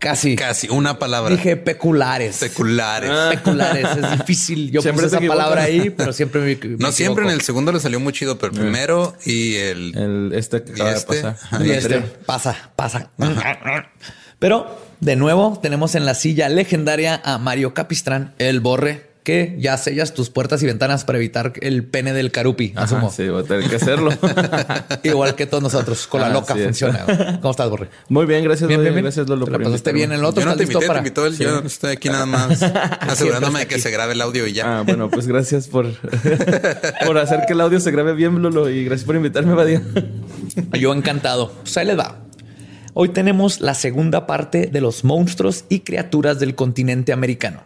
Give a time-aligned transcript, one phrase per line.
[0.00, 0.34] Casi.
[0.34, 1.30] Casi, una palabra.
[1.36, 2.34] Dije peculares.
[2.36, 3.10] Seculares.
[3.36, 4.70] Peculares, es difícil.
[4.70, 7.70] Yo Siempre puse esa palabra ahí, pero siempre me, me No siempre en el segundo
[7.70, 10.96] le salió muy chido, pero el primero y el, El, este que y acaba de
[10.96, 11.14] este.
[11.22, 11.36] pasar.
[11.42, 13.10] Ajá, Y y este, pasa, pasa.
[14.38, 19.76] Pero de nuevo tenemos en la silla legendaria a Mario Capistrán, el borre, que ya
[19.76, 23.10] sellas tus puertas y ventanas para evitar el pene del carupi, Ajá, asumo.
[23.10, 24.10] sí, voy a tener que hacerlo.
[25.02, 26.64] Igual que todos nosotros, con la Ah, loca es.
[26.64, 27.04] funciona.
[27.40, 27.88] ¿Cómo estás, borre?
[28.08, 28.66] Muy bien, gracias.
[28.68, 29.04] Bien, bien, bien.
[29.04, 29.44] Gracias, Lolo.
[29.44, 30.40] Te la pasaste bien en el otro.
[30.42, 31.36] Yo no te ¿Estás listo invité, te para- invitó él.
[31.62, 32.62] Yo estoy aquí nada más
[33.00, 34.78] asegurándome de que se grabe el audio y ya.
[34.78, 35.86] Ah, bueno, pues gracias por,
[37.06, 38.70] por hacer que el audio se grabe bien, Lolo.
[38.70, 39.82] Y gracias por invitarme, Badía.
[40.78, 41.52] Yo encantado.
[41.62, 42.16] Pues ahí les va.
[42.94, 47.64] Hoy tenemos la segunda parte de los monstruos y criaturas del continente americano.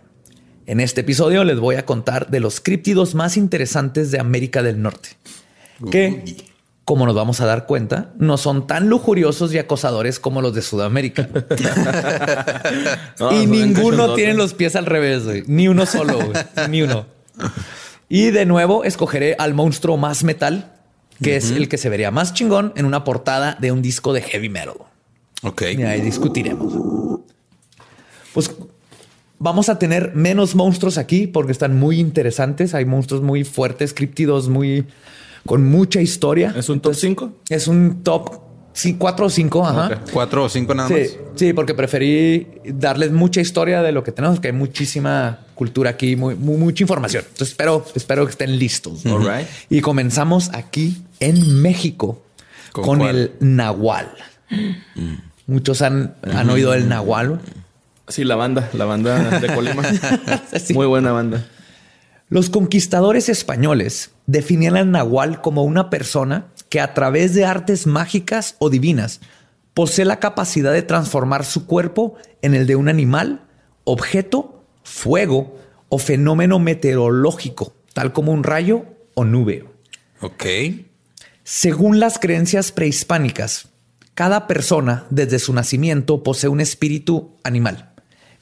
[0.66, 4.80] En este episodio les voy a contar de los críptidos más interesantes de América del
[4.80, 5.10] Norte.
[5.90, 6.36] Que,
[6.86, 10.62] como nos vamos a dar cuenta, no son tan lujuriosos y acosadores como los de
[10.62, 11.28] Sudamérica.
[13.20, 15.22] No, y ninguno tiene los pies al revés.
[15.46, 16.18] Ni uno solo.
[16.68, 17.06] Ni uno.
[18.08, 20.72] Y de nuevo escogeré al monstruo más metal,
[21.22, 24.22] que es el que se vería más chingón en una portada de un disco de
[24.22, 24.74] heavy metal.
[25.42, 25.62] Ok.
[25.78, 26.74] Y ahí discutiremos.
[28.32, 28.50] Pues
[29.44, 32.74] vamos a tener menos monstruos aquí porque están muy interesantes.
[32.74, 34.86] Hay monstruos muy fuertes, críptidos, muy
[35.46, 36.54] con mucha historia.
[36.56, 37.32] ¿Es un top 5?
[37.50, 38.40] Es un top
[38.98, 39.66] 4 o 5.
[39.66, 40.00] Ajá.
[40.12, 41.10] Cuatro o cinco nada Sí, más.
[41.36, 46.16] sí, porque preferí darles mucha historia de lo que tenemos, que hay muchísima cultura aquí,
[46.16, 47.22] muy, muy- mucha información.
[47.24, 49.04] Entonces espero, espero que estén listos.
[49.06, 49.46] All right.
[49.70, 52.22] Y comenzamos aquí en México
[52.72, 54.08] ¿Con el Nahual.
[55.46, 57.40] Muchos han, han oído el Nahual.
[58.08, 59.82] Sí, la banda, la banda de Colima.
[60.62, 60.74] Sí.
[60.74, 61.46] Muy buena banda.
[62.28, 68.56] Los conquistadores españoles definían al Nahual como una persona que a través de artes mágicas
[68.58, 69.20] o divinas
[69.72, 73.42] posee la capacidad de transformar su cuerpo en el de un animal,
[73.84, 79.66] objeto, fuego o fenómeno meteorológico, tal como un rayo o nube.
[80.20, 80.44] Ok.
[81.42, 83.68] Según las creencias prehispánicas,
[84.14, 87.93] cada persona desde su nacimiento posee un espíritu animal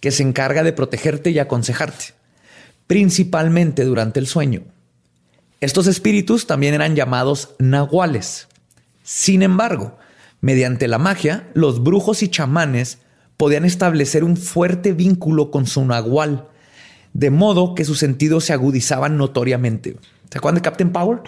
[0.02, 2.06] que se encarga de protegerte y aconsejarte,
[2.86, 4.62] principalmente durante el sueño.
[5.60, 8.48] Estos espíritus también eran llamados nahuales.
[9.04, 9.96] Sin embargo,
[10.40, 12.98] mediante la magia, los brujos y chamanes
[13.36, 16.48] podían establecer un fuerte vínculo con su nahual,
[17.14, 19.96] de modo que sus sentidos se agudizaban notoriamente.
[20.30, 21.20] ¿Se acuerdan de Captain Power?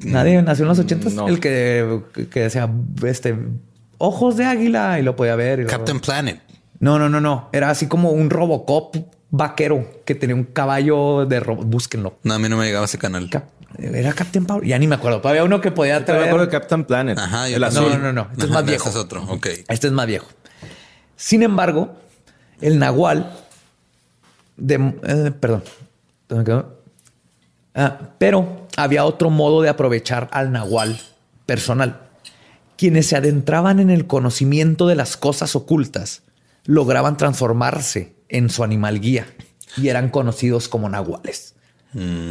[0.00, 1.12] Nadie nació en los ochentas.
[1.14, 1.26] No.
[1.26, 2.70] El que, que decía
[3.04, 3.36] este
[3.98, 5.58] ojos de águila y lo podía ver.
[5.60, 6.40] y lo- Captain Planet.
[6.82, 7.48] No, no, no, no.
[7.52, 8.96] Era así como un Robocop
[9.30, 11.64] vaquero que tenía un caballo de robot.
[11.66, 12.18] Búsquenlo.
[12.24, 13.30] No, a mí no me llegaba ese canal.
[13.30, 13.48] Cap-
[13.78, 14.64] Era Captain Power.
[14.66, 15.26] Ya ni me acuerdo.
[15.28, 16.24] Había uno que podía Te me traer.
[16.24, 17.16] acuerdo de Captain Planet.
[17.18, 17.48] Ajá.
[17.48, 17.84] yo el también.
[17.84, 18.02] azul.
[18.02, 18.28] No, no, no.
[18.32, 18.88] Este es más viejo.
[18.88, 19.22] Ese es otro.
[19.28, 19.46] Ok.
[19.68, 20.26] Este es más viejo.
[21.14, 21.94] Sin embargo,
[22.60, 23.30] el nahual
[24.56, 24.74] de,
[25.04, 25.62] eh, perdón,
[26.28, 26.78] ¿Dónde quedó?
[27.74, 30.98] Ah, pero había otro modo de aprovechar al nahual
[31.46, 32.00] personal.
[32.76, 36.22] Quienes se adentraban en el conocimiento de las cosas ocultas
[36.64, 39.26] lograban transformarse en su animal guía
[39.76, 41.54] y eran conocidos como nahuales.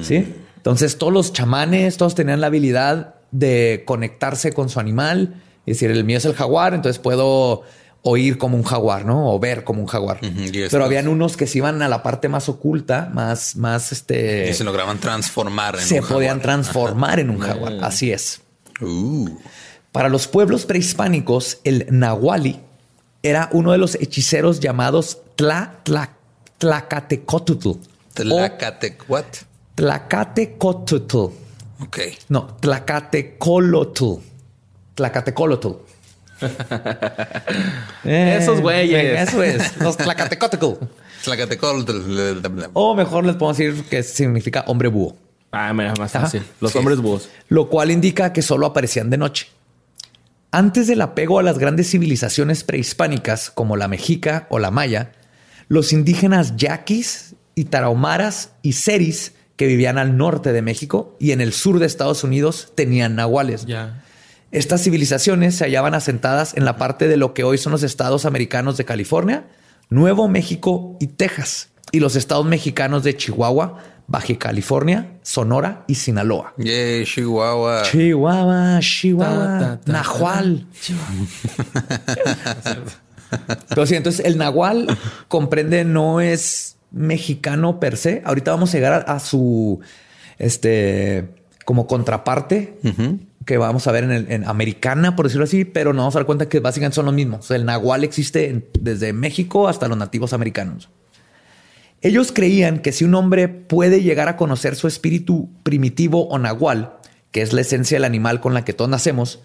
[0.03, 0.33] ¿Sí?
[0.57, 5.41] Entonces todos los chamanes, todos tenían la habilidad de conectarse con su animal.
[5.65, 7.63] Es decir, el mío es el jaguar, entonces puedo
[8.03, 9.31] oír como un jaguar, ¿no?
[9.31, 10.19] O ver como un jaguar.
[10.19, 14.49] Pero habían unos que se iban a la parte más oculta, más, más este.
[14.49, 16.41] Y se lograban transformar en se un podían jaguar.
[16.41, 17.77] transformar en un jaguar.
[17.81, 18.41] Así es.
[18.81, 19.29] Uh,
[19.91, 22.59] Para los pueblos prehispánicos, el nahuali
[23.23, 26.11] era uno de los hechiceros llamados Tla, Tla,
[26.57, 27.69] Tlacatecotl.
[28.13, 29.25] Tlacate, what?
[29.75, 30.95] Tlacatecotl.
[31.79, 31.97] Ok.
[32.29, 34.05] No, Tlacatecolotl.
[34.95, 35.69] Tlacatecolotl.
[38.03, 39.29] Eh, Esos güeyes.
[39.29, 39.77] Eso es.
[39.77, 40.83] Los Tlacatecotl.
[41.23, 41.85] Tlacatecol.
[42.73, 45.15] O mejor les podemos decir que significa hombre búho.
[45.51, 46.25] Ah, mira, más Ajá.
[46.25, 46.43] fácil.
[46.59, 46.77] Los Sí.
[46.77, 47.29] hombres búhos.
[47.49, 49.47] lo cual indica que solo aparecían de noche.
[50.53, 55.13] Antes del apego a las grandes civilizaciones prehispánicas como la mexica o la maya,
[55.69, 61.39] los indígenas yaquis y tarahumaras y seris que vivían al norte de México y en
[61.39, 63.65] el sur de Estados Unidos tenían nahuales.
[63.65, 64.03] Ya.
[64.51, 68.25] Estas civilizaciones se hallaban asentadas en la parte de lo que hoy son los estados
[68.25, 69.45] americanos de California,
[69.89, 73.77] Nuevo México y Texas, y los estados mexicanos de Chihuahua,
[74.07, 76.53] Baja California, Sonora y Sinaloa.
[76.57, 77.83] Yay, Chihuahua.
[77.83, 80.67] Chihuahua, Chihuahua, Ta, ta, ta, Nahual.
[83.69, 88.21] Pero sí, entonces el Nahual comprende, no es mexicano per se.
[88.25, 89.79] Ahorita vamos a llegar a, a su
[90.37, 91.29] este
[91.65, 92.77] como contraparte
[93.45, 96.19] que vamos a ver en, el, en americana, por decirlo así, pero nos vamos a
[96.19, 97.39] dar cuenta que básicamente son los mismos.
[97.39, 100.89] O sea, el Nahual existe en- desde México hasta los nativos americanos.
[102.01, 106.97] Ellos creían que si un hombre puede llegar a conocer su espíritu primitivo o nahual,
[107.31, 109.41] que es la esencia del animal con la que todos nacemos,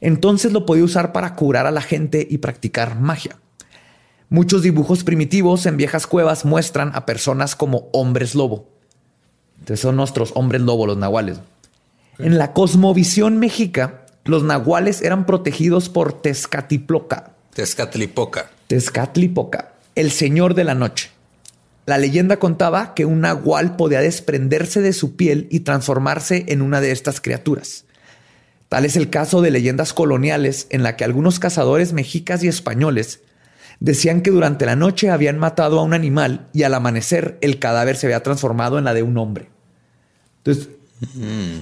[0.00, 3.36] entonces lo podía usar para curar a la gente y practicar magia.
[4.30, 8.68] Muchos dibujos primitivos en viejas cuevas muestran a personas como hombres lobo.
[9.58, 11.38] Entonces son nuestros hombres lobo, los nahuales.
[12.18, 18.50] En la cosmovisión mexica, los nahuales eran protegidos por Tezcatlipoca, Tezcatlipoca.
[18.66, 21.10] Tezcatlipoca, el señor de la noche.
[21.88, 26.82] La leyenda contaba que un nahual podía desprenderse de su piel y transformarse en una
[26.82, 27.86] de estas criaturas.
[28.68, 33.20] Tal es el caso de leyendas coloniales en la que algunos cazadores mexicas y españoles
[33.80, 37.96] decían que durante la noche habían matado a un animal y al amanecer el cadáver
[37.96, 39.48] se había transformado en la de un hombre.
[40.44, 40.68] Entonces,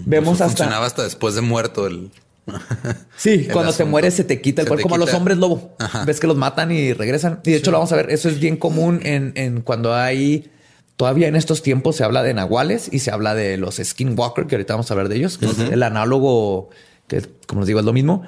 [0.07, 0.65] vemos Eso hasta...
[0.65, 2.11] Funcionaba hasta después de muerto el.
[3.17, 3.91] Sí, cuando te asunto.
[3.91, 5.19] mueres se te quita el Se cuerpo, te como los quita.
[5.19, 5.75] hombres lobo.
[5.79, 6.05] Ajá.
[6.05, 7.41] Ves que los matan y regresan.
[7.45, 8.11] Y de hecho lo vamos a ver.
[8.11, 10.51] Eso es bien común en, en cuando hay...
[10.97, 14.55] Todavía en estos tiempos se habla de nahuales y se habla de los skinwalker, que
[14.55, 15.39] ahorita vamos a hablar de ellos.
[15.71, 16.71] el análogo,
[17.07, 18.23] que como les digo, es lo mismo.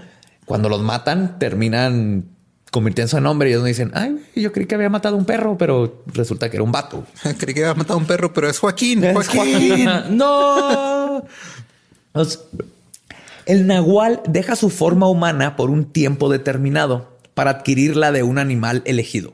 [0.44, 2.26] Cuando los matan, terminan
[2.70, 5.56] convirtiéndose en hombre y ellos dicen, ay, yo creí que había matado a un perro,
[5.56, 7.06] pero resulta que era un vato.
[7.38, 9.02] Creí que había matado a un perro, pero es Joaquín.
[9.02, 9.88] Es Joaquín.
[10.10, 11.24] no.
[13.48, 18.36] El nahual deja su forma humana por un tiempo determinado para adquirir la de un
[18.36, 19.32] animal elegido.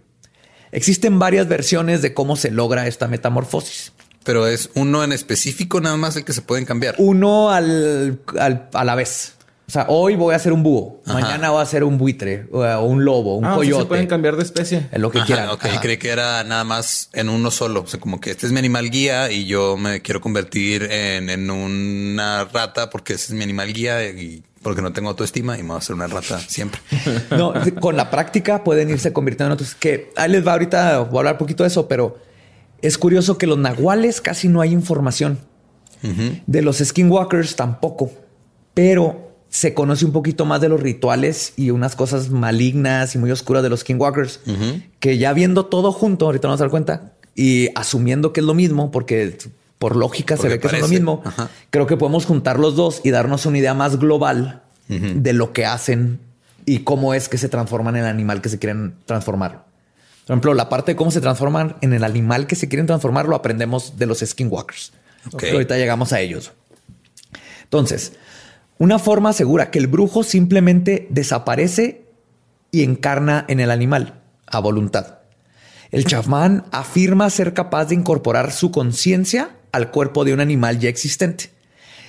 [0.71, 3.93] Existen varias versiones de cómo se logra esta metamorfosis.
[4.23, 6.95] Pero es uno en específico, nada más el que se pueden cambiar.
[6.99, 9.35] Uno al, al- a la vez.
[9.67, 11.15] O sea, hoy voy a ser un búho, Ajá.
[11.21, 13.83] mañana voy a ser un buitre o o un lobo, un Ah, o sea, coyote.
[13.83, 14.89] se pueden cambiar de especie.
[14.93, 15.49] en lo que Ajá, quieran.
[15.49, 15.81] ok, Ajá.
[15.81, 17.81] creí que era nada más en uno solo.
[17.81, 21.31] O sea, como que este es mi animal guía y yo me quiero convertir en,
[21.31, 25.63] en una rata porque ese es mi animal guía y porque no tengo autoestima y
[25.63, 26.81] me voy a hacer una rata siempre.
[27.31, 29.75] No, con la práctica pueden irse convirtiendo en otros.
[29.75, 32.19] Que ahí les va ahorita, voy a hablar un poquito de eso, pero
[32.83, 35.39] es curioso que los nahuales casi no hay información.
[36.47, 38.11] De los skinwalkers tampoco,
[38.75, 39.24] pero
[39.55, 43.63] se conoce un poquito más de los rituales y unas cosas malignas y muy oscuras
[43.63, 44.41] de los skinwalkers,
[44.99, 48.47] que ya viendo todo junto, ahorita nos vamos a dar cuenta, y asumiendo que es
[48.47, 49.39] lo mismo, porque
[49.79, 51.51] por lógica se ve que son lo mismo, Ajá.
[51.71, 55.67] creo que podemos juntar los dos y darnos una idea más global de lo que
[55.67, 56.19] hacen
[56.67, 59.67] y cómo es que se transforman en el animal que se quieren transformar.
[60.27, 63.29] Por ejemplo, la parte de cómo se transforman en el animal que se quieren transformar
[63.29, 64.93] lo aprendemos de los skinwalkers.
[65.29, 65.43] Ok.
[65.43, 66.51] Pero ahorita llegamos a ellos.
[67.63, 68.15] Entonces,
[68.79, 72.07] una forma asegura que el brujo simplemente desaparece
[72.71, 75.19] y encarna en el animal a voluntad.
[75.91, 80.89] El chamán afirma ser capaz de incorporar su conciencia al cuerpo de un animal ya
[80.89, 81.54] existente.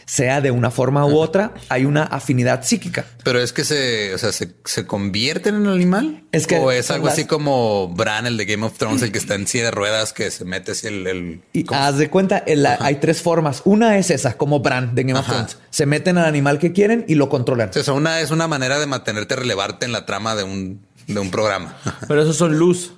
[0.08, 3.06] Sea de una forma u otra, hay una afinidad psíquica.
[3.24, 6.24] Pero es que se, o sea, se, se convierten en el animal.
[6.32, 9.12] Es que o es algo las- así como Bran, el de Game of Thrones, el
[9.12, 11.98] que está en silla de ruedas, que se mete así el, el- Y ¿cómo haz
[11.98, 13.64] de cuenta, en la- hay tres formas.
[13.66, 15.26] Una es esa, como Bran de Game of.
[15.26, 15.58] Thrones.
[15.72, 17.72] Se meten al animal que quieren y lo controlan.
[17.76, 21.20] O sea, una es una manera de mantenerte relevarte en la trama de un, de
[21.20, 21.76] un programa.
[22.08, 22.94] Pero esos son luz.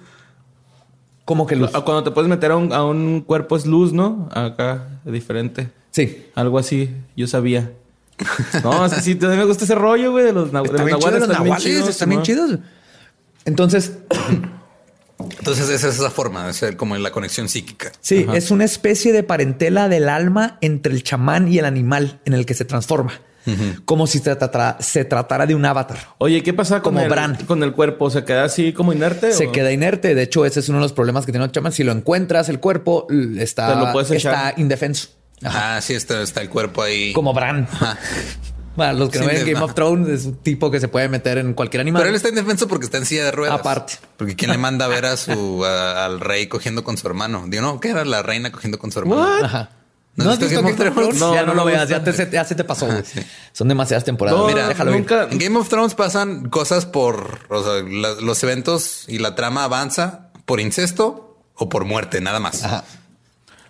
[1.23, 1.55] Como que.
[1.73, 4.29] Ah, Cuando te puedes meter a un, a un cuerpo es luz, ¿no?
[4.33, 5.69] Acá, diferente.
[5.97, 6.27] Sí.
[6.35, 7.71] Algo así, yo sabía.
[8.63, 10.71] No, es que sí, a mí me gusta ese rollo, güey, de los, na- de
[10.71, 11.27] los nahuales.
[11.27, 12.59] los bien chidos, están bien chidos.
[13.45, 13.93] Entonces,
[15.39, 17.91] Entonces, esa es esa forma, es el- como en la conexión psíquica.
[18.01, 18.37] sí, Ajá.
[18.37, 22.45] es una especie de parentela del alma entre el chamán y el animal en el
[22.45, 23.13] que se transforma.
[23.85, 25.97] como si se tratara, se tratara de un avatar.
[26.17, 27.37] Oye, ¿qué pasa con Como el, Bran.
[27.47, 28.09] con el cuerpo?
[28.09, 29.31] ¿Se queda así como inerte?
[29.31, 29.51] Se o?
[29.53, 30.13] queda inerte.
[30.15, 31.73] De hecho, ese es uno de los problemas que tiene los chamas.
[31.73, 35.07] Si lo encuentras, el cuerpo lo puedes está indefenso.
[35.43, 37.13] Ah, sí, está, está el cuerpo ahí.
[37.13, 37.67] Como Bran.
[38.75, 41.39] Para los que no ven Game of Thrones, es un tipo que se puede meter
[41.39, 41.99] en cualquier animal.
[41.99, 43.59] Pero él está indefenso porque está en silla de ruedas.
[43.59, 43.95] Aparte.
[44.17, 47.45] Porque quién le manda a ver a su a- al rey cogiendo con su hermano.
[47.47, 49.23] Digo, no, ¿qué era la reina cogiendo con su hermano?
[49.43, 49.71] Ajá.
[50.15, 51.17] ¿No ¿No has has visto visto Game of Game of Thrones?
[51.17, 51.19] Thrones?
[51.19, 52.87] No, ya no no, lo veas, ya, ya se te pasó.
[53.03, 53.19] sí.
[53.51, 54.39] Son demasiadas temporadas.
[54.39, 55.05] No, Mira, déjalo ir.
[55.31, 59.63] En Game of Thrones pasan cosas por o sea, la- los eventos y la trama
[59.63, 62.63] avanza por incesto o por muerte, nada más.
[62.63, 62.83] Ajá.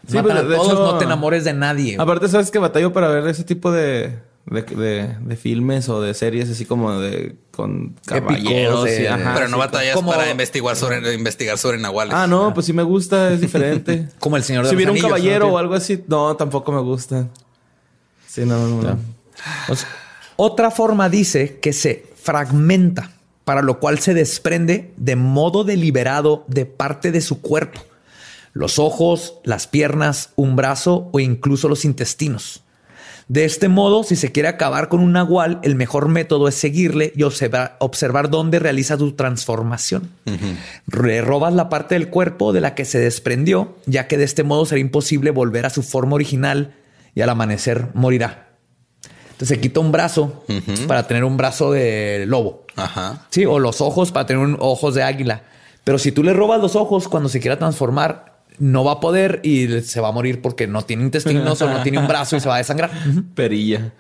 [0.08, 1.96] Sí, Matan pero a de todos, hecho- no te enamores de nadie.
[1.96, 2.04] güey.
[2.04, 6.14] Aparte, sabes que batallo para ver ese tipo de, de, de- de filmes o de
[6.14, 8.86] series así como de con caballeros.
[8.86, 12.14] de- y- ajá, Pero no sí, batallas como- para investigar sobre investigar sobre nahuales.
[12.16, 14.08] Ah, no, pues sí me gusta, es diferente.
[14.20, 15.54] Como el Señor de Si los hubiera un Anillos, caballero ¿no?
[15.54, 17.28] o algo así, no, tampoco me gusta.
[18.28, 19.00] Sí, no, no, no.
[19.70, 19.90] O sea,
[20.36, 23.12] otra forma dice que se fragmenta,
[23.44, 27.82] para lo cual se desprende de modo deliberado de parte de su cuerpo.
[28.58, 32.64] Los ojos, las piernas, un brazo o incluso los intestinos.
[33.28, 37.12] De este modo, si se quiere acabar con un nahual, el mejor método es seguirle
[37.14, 40.10] y observar, observar dónde realiza su transformación.
[40.86, 44.44] Le robas la parte del cuerpo de la que se desprendió, ya que de este
[44.44, 46.74] modo será imposible volver a su forma original
[47.16, 48.48] y al amanecer morirá.
[49.32, 50.46] Entonces se quita un brazo
[50.88, 52.66] para tener un brazo de lobo.
[52.78, 53.28] Ajá.
[53.30, 55.44] Sí, o los ojos para tener un- ojos de águila.
[55.84, 59.40] Pero si tú le robas los ojos cuando se quiera transformar, no va a poder
[59.44, 62.40] y se va a morir porque no tiene intestinos o no tiene un brazo y
[62.40, 62.92] se va a desangrar.
[63.36, 63.94] Perilla.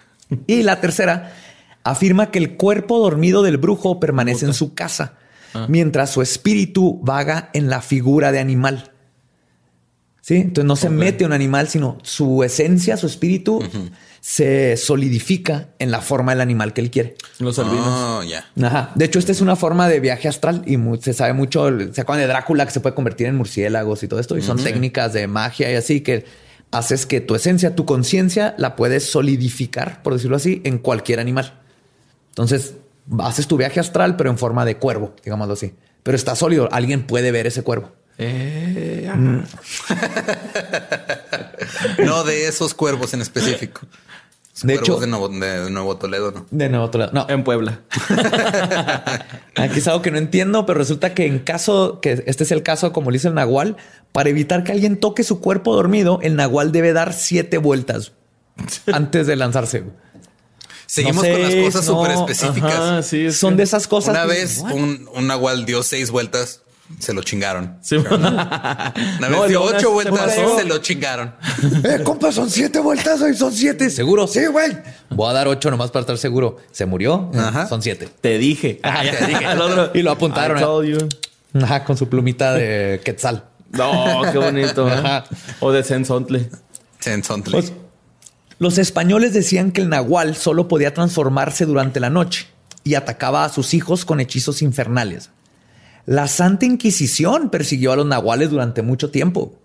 [0.45, 1.33] Y la tercera
[1.83, 5.13] afirma que el cuerpo dormido del brujo permanece en su casa,
[5.67, 8.91] mientras su espíritu vaga en la figura de animal.
[10.21, 13.63] Sí, entonces no se mete un animal, sino su esencia, su espíritu
[14.27, 17.15] se solidifica en la forma del animal que él quiere.
[17.39, 17.87] Los albinos.
[17.87, 18.45] Oh, ya.
[18.61, 18.91] Ajá.
[18.93, 21.69] De hecho, esta es una forma de viaje astral y se sabe mucho.
[21.93, 24.37] Se acuerdan de Drácula que se puede convertir en murciélagos y todo esto.
[24.37, 26.25] Y son técnicas de magia y así que
[26.71, 31.61] haces que tu esencia, tu conciencia, la puedes solidificar, por decirlo así, en cualquier animal.
[32.31, 32.73] Entonces
[33.19, 35.73] haces tu viaje astral, pero en forma de cuervo, digámoslo así.
[36.03, 36.67] Pero está sólido.
[36.73, 37.93] Alguien puede ver ese cuervo.
[38.17, 39.09] Eh,
[42.03, 43.81] No de esos cuervos en específico.
[44.63, 46.45] De Cuervos hecho- de Nuevo, de Nuevo Toledo, ¿no?
[46.49, 47.11] De nuevo, otro lado.
[47.13, 47.81] No, en Puebla.
[49.55, 52.63] Aquí es algo que no entiendo, pero resulta que en caso que este es el
[52.63, 53.77] caso, como le dice el Nahual,
[54.11, 58.13] para evitar que alguien toque su cuerpo dormido, el Nahual debe dar siete vueltas
[58.91, 59.83] antes de lanzarse.
[60.85, 62.73] Seguimos sé, con las cosas no, súper específicas.
[62.73, 64.11] Ajá, sí, es Son que- de esas cosas.
[64.15, 66.61] Una que- vez un, un nahual dio seis vueltas,
[66.99, 67.77] se lo chingaron.
[67.81, 67.95] Sí.
[68.11, 68.93] Una
[69.29, 71.35] No, vez dio ocho se vueltas, se lo chingaron.
[71.83, 73.89] Eh, compa, son siete vueltas hoy, son siete.
[73.89, 74.27] ¿Seguro?
[74.27, 74.77] Sí, güey.
[75.09, 76.57] Voy a dar ocho nomás para estar seguro.
[76.71, 77.29] ¿Se murió?
[77.33, 77.67] Eh, Ajá.
[77.67, 78.09] Son siete.
[78.21, 78.79] Te dije.
[78.83, 79.45] Ajá, te dije.
[79.93, 80.63] Y lo apuntaron, I ¿eh?
[80.63, 81.09] told you.
[81.63, 83.45] Ajá, con su plumita de quetzal.
[83.71, 84.87] No, qué bonito.
[84.87, 84.93] ¿eh?
[84.93, 85.23] Ajá.
[85.59, 86.49] O de Sensontle.
[86.99, 87.51] Sensontle.
[87.53, 87.73] Pues,
[88.59, 92.47] los españoles decían que el nahual solo podía transformarse durante la noche
[92.83, 95.29] y atacaba a sus hijos con hechizos infernales.
[96.07, 99.59] La Santa Inquisición persiguió a los nahuales durante mucho tiempo,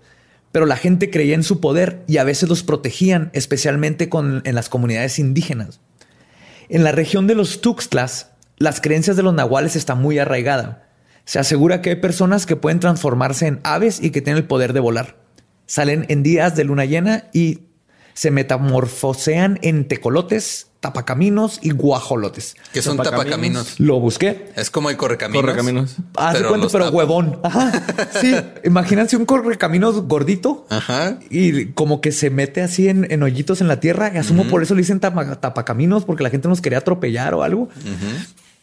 [0.50, 4.68] pero la gente creía en su poder y a veces los protegían, especialmente en las
[4.68, 5.78] comunidades indígenas.
[6.68, 10.78] En la región de los Tuxtlas, las creencias de los nahuales están muy arraigadas.
[11.26, 14.72] Se asegura que hay personas que pueden transformarse en aves y que tienen el poder
[14.72, 15.18] de volar.
[15.66, 17.60] Salen en días de luna llena y
[18.14, 22.56] se metamorfosean en tecolotes, tapacaminos y guajolotes.
[22.72, 23.24] que son Tapacaminos.
[23.30, 23.80] tapacaminos.
[23.80, 24.50] Lo busqué.
[24.56, 25.40] Es como el correcaminos.
[25.42, 25.96] Correcaminos.
[26.16, 26.96] Haz de cuenta, pero tapa.
[26.96, 27.38] huevón.
[27.44, 27.72] Ajá.
[28.20, 28.34] Sí.
[28.64, 31.18] Imagínense un correcaminos gordito Ajá.
[31.30, 34.10] y como que se mete así en, en hoyitos en la tierra.
[34.12, 37.44] Y asumo por eso le dicen tapa- tapacaminos, porque la gente nos quería atropellar o
[37.44, 37.68] algo.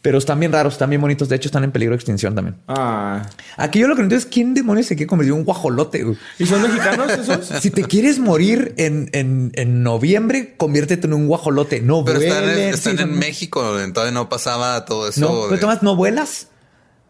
[0.02, 1.28] Pero están bien raros, están bien bonitos.
[1.28, 2.56] De hecho, están en peligro de extinción también.
[2.68, 3.28] Ah.
[3.58, 6.02] Aquí yo lo que no entiendo es quién demonios se quiere convertir en un guajolote.
[6.04, 6.16] güey?
[6.38, 7.46] ¿Y son mexicanos esos?
[7.60, 11.82] Si te quieres morir en, en, en noviembre, conviértete en un guajolote.
[11.82, 15.20] No Pero están, en- vuelen, están sí, en son- México, entonces no pasaba todo eso.
[15.20, 16.46] No, pero de- Tomás, no vuelas.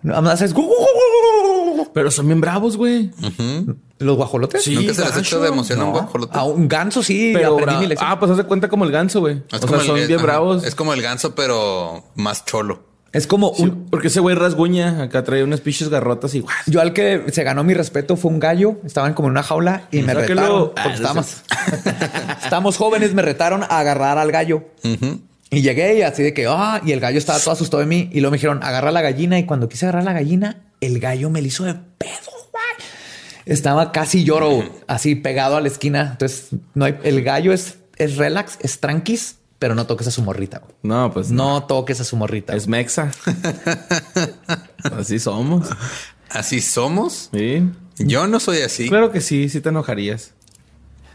[0.02, 0.42] Nada más
[1.92, 3.10] Pero son bien bravos, güey.
[3.98, 4.62] los guajolotes.
[4.62, 4.74] Sí.
[4.74, 6.38] Nunca se les hecho de emoción a un guajolote.
[6.38, 8.10] A un ganso sí, Pero aprendí mi lección.
[8.10, 9.42] Ah, pues hace cuenta como el ganso, güey.
[9.52, 10.64] O como sea, el- son bien ajá, bravos.
[10.64, 12.84] Es como el ganso, pero más cholo.
[13.12, 13.86] es como Sí, un...
[13.90, 15.02] porque ese güey rasguña.
[15.02, 16.40] Acá trae unas pinches garrotas y...
[16.40, 16.54] ¡guas!
[16.66, 18.76] Yo al que se ganó mi respeto fue un gallo.
[18.84, 20.72] Estaban como en una jaula y me retaron.
[20.76, 21.42] Ah, estábamos,
[22.44, 24.64] estábamos jóvenes, me retaron a agarrar al gallo.
[25.52, 28.08] Y llegué y así de que, ah, y el gallo estaba todo asustado de mí.
[28.12, 29.38] Y luego me dijeron, agarra la gallina.
[29.38, 32.62] Y cuando quise agarrar la gallina, el gallo me lo hizo de pedo, güey.
[33.46, 36.10] Estaba casi lloro, así pegado a la esquina.
[36.12, 40.22] Entonces, no hay, el gallo es, es relax, es tranquis, pero no toques a su
[40.22, 40.58] morrita.
[40.58, 40.72] güey.
[40.82, 41.54] No, pues no.
[41.60, 42.54] No toques a su morrita.
[42.54, 43.10] Es mexa.
[44.96, 45.68] así somos.
[46.28, 47.30] Así somos.
[47.32, 47.68] Sí.
[47.98, 48.88] Yo no soy así.
[48.88, 50.32] Claro que sí, sí te enojarías.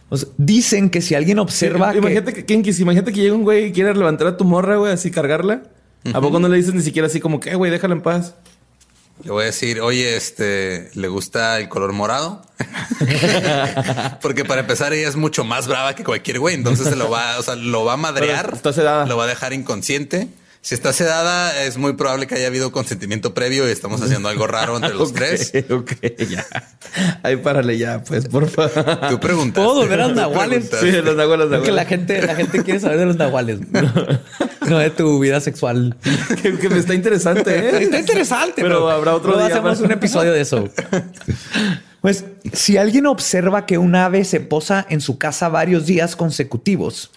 [0.09, 3.43] O sea, dicen que si alguien observa que- imagínate que, Kinkis, imagínate que llega un
[3.43, 5.63] güey y quiere levantar a tu morra, güey, así cargarla.
[6.13, 8.35] ¿A poco no le dices ni siquiera así como que, "Eh, güey, déjala en paz?
[9.23, 12.45] Le voy a decir, oye, este, ¿le gusta el color morado?
[14.21, 16.55] Porque para empezar, ella es mucho más brava que cualquier güey.
[16.55, 18.53] Entonces se lo va, o sea, lo va a madrear.
[18.53, 19.05] Está.
[19.05, 20.27] Lo va a dejar inconsciente.
[20.65, 24.47] Si está sedada, es muy probable que haya habido consentimiento previo y estamos haciendo algo
[24.47, 25.53] raro entre los Ok, tres.
[25.69, 25.91] Ok,
[26.27, 26.43] ya.
[27.21, 28.99] Ahí párale ya, pues, por favor.
[29.09, 29.63] Tú preguntas.
[29.63, 30.71] ¿Puedo volver a los nahuales?
[30.81, 33.59] Sí, los nahuales, los que la gente, la gente quiere saber de los nahuales.
[34.67, 35.95] No de tu vida sexual.
[36.41, 37.83] que, que me está interesante, ¿eh?
[37.83, 40.67] Está interesante, Pero habrá otro día hacemos para- un episodio de eso.
[42.01, 47.11] Pues si alguien observa que un ave se posa en su casa varios días consecutivos,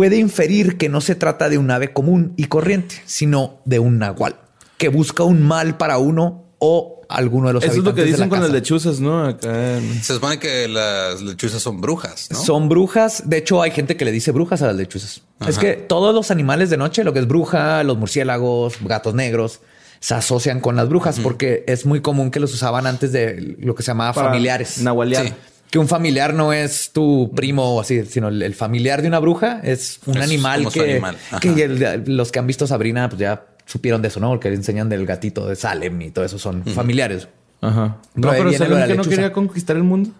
[0.00, 3.98] puede inferir que no se trata de un ave común y corriente, sino de un
[3.98, 4.34] nahual
[4.78, 8.04] que busca un mal para uno o alguno de los Eso es lo que habitantes
[8.06, 8.54] de la dicen con las casa.
[8.58, 9.24] lechuzas, ¿no?
[9.26, 9.76] Acá.
[9.76, 12.38] en- Se supone que las lechuzas son brujas, ¿no?
[12.42, 13.24] Son brujas.
[13.28, 15.20] De hecho, hay gente que le dice brujas a las lechuzas.
[15.46, 19.60] Es que todos los animales de noche, lo que es bruja, los murciélagos, gatos negros,
[20.00, 23.74] se asocian con las brujas porque es muy común que los usaban antes de lo
[23.74, 24.78] que se llamaba para familiares.
[24.80, 25.26] Nahualear.
[25.26, 25.32] Sí.
[25.70, 29.20] Que un familiar no es tu primo o así, sino el, el familiar de una
[29.20, 31.16] bruja es un Es animal que, animal.
[31.30, 31.38] Ajá.
[31.40, 34.30] que el- los que han visto Sabrina pues ya supieron de eso, ¿no?
[34.30, 37.28] Porque enseñan del gatito de Salem y todo eso son familiares.
[37.60, 37.98] Ajá.
[38.14, 40.10] Pero No, pero Salem que no quería conquistar el mundo.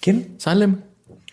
[0.00, 0.34] ¿Quién?
[0.38, 0.76] Salem.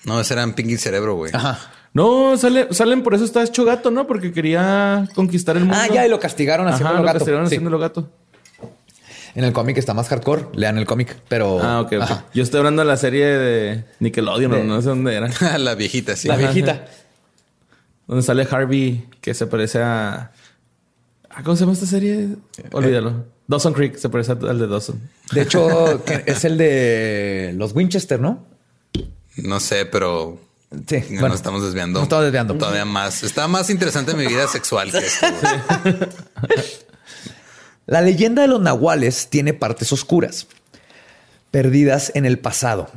[0.06, 1.32] No, ese era en Pinky Cerebro, güey.
[1.36, 1.60] Ajá.
[1.94, 4.08] No, sale, Salem por eso está hecho gato, ¿no?
[4.08, 5.78] Porque quería conquistar el mundo.
[5.80, 7.18] Ah, ya, y lo castigaron Ajá, haciendo lo gato.
[7.20, 7.56] castigaron Sí.
[7.56, 8.10] haciéndolo gato.
[9.36, 10.48] En el cómic está más hardcore.
[10.54, 11.62] Lean el cómic, pero.
[11.62, 12.02] Ah, ok, ok.
[12.02, 12.26] Ajá.
[12.34, 15.30] Yo estoy hablando de la serie de Nickelodeon, De- no, sé dónde era.
[15.58, 16.28] la viejita, sí.
[16.28, 16.86] La viejita.
[18.08, 20.32] Donde sale Harvey, que se parece a.
[21.30, 22.30] Ah, ¿Cómo se llama esta serie?
[22.72, 23.26] Olvídalo.
[23.48, 25.00] Dawson Creek se parece al de Dawson.
[25.32, 28.46] De hecho, es el de los Winchester, ¿no?
[29.38, 30.40] No sé, pero
[30.88, 30.98] Sí.
[30.98, 31.28] no bueno.
[31.30, 32.00] nos estamos desviando.
[32.00, 32.54] Nos estamos desviando.
[32.56, 33.24] Todavía más.
[33.24, 35.28] Está más interesante mi vida sexual que esto.
[35.84, 36.89] güey.
[37.90, 40.46] La leyenda de los nahuales tiene partes oscuras,
[41.50, 42.88] perdidas en el pasado,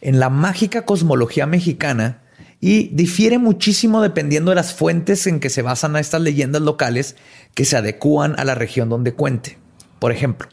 [0.00, 2.22] en la mágica cosmología mexicana
[2.58, 7.16] y difiere muchísimo dependiendo de las fuentes en que se basan a estas leyendas locales
[7.52, 9.58] que se adecúan a la región donde cuente.
[9.98, 10.48] Por ejemplo,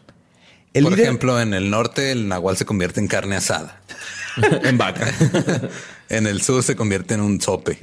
[0.73, 3.79] el Por líder- ejemplo, en el norte el nahual se convierte en carne asada.
[4.63, 5.07] en vaca.
[6.09, 7.79] En el sur se convierte en un sope,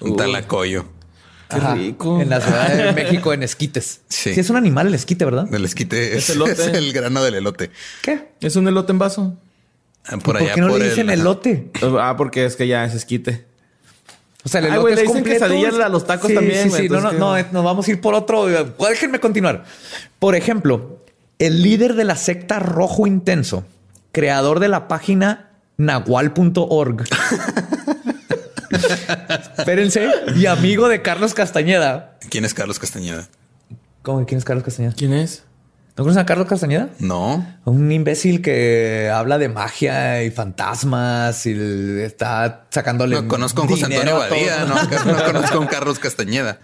[0.00, 0.84] un talacoyo.
[1.50, 2.20] Qué Ajá, rico.
[2.20, 4.02] en la Ciudad de México en esquites.
[4.08, 4.34] Sí.
[4.34, 5.52] sí es un animal el esquite, ¿verdad?
[5.54, 6.52] El esquite es, elote.
[6.52, 7.70] es el grano del elote.
[8.02, 8.28] ¿Qué?
[8.40, 9.34] es un elote en vaso.
[10.04, 11.70] Ah, Por ¿Por allá qué no por le dicen el, elote?
[12.00, 13.46] Ah, porque es que ya es esquite.
[14.44, 15.44] O sea, el Ay, elote güey, es le dicen completo.
[15.46, 17.90] quesadilla a los tacos Sí, también, Sí, sí, no, no, no, eh, nos vamos a
[17.90, 18.46] ir por otro.
[18.46, 19.64] Déjenme continuar.
[20.18, 21.02] Por ejemplo,
[21.38, 23.64] el líder de la secta Rojo Intenso,
[24.12, 27.04] creador de la página nahual.org.
[28.70, 30.08] Espérense.
[30.36, 32.18] Y amigo de Carlos Castañeda.
[32.30, 33.28] ¿Quién es Carlos Castañeda?
[34.02, 34.24] ¿Cómo?
[34.26, 34.94] ¿Quién es Carlos Castañeda?
[34.96, 35.44] ¿Quién es?
[35.96, 36.90] ¿No conocen a Carlos Castañeda?
[37.00, 37.44] No.
[37.64, 43.16] Un imbécil que habla de magia y fantasmas y está sacándole.
[43.20, 44.78] No conozco a José dinero Antonio a todo.
[44.78, 46.60] Badía, no, no conozco a un Carlos Castañeda.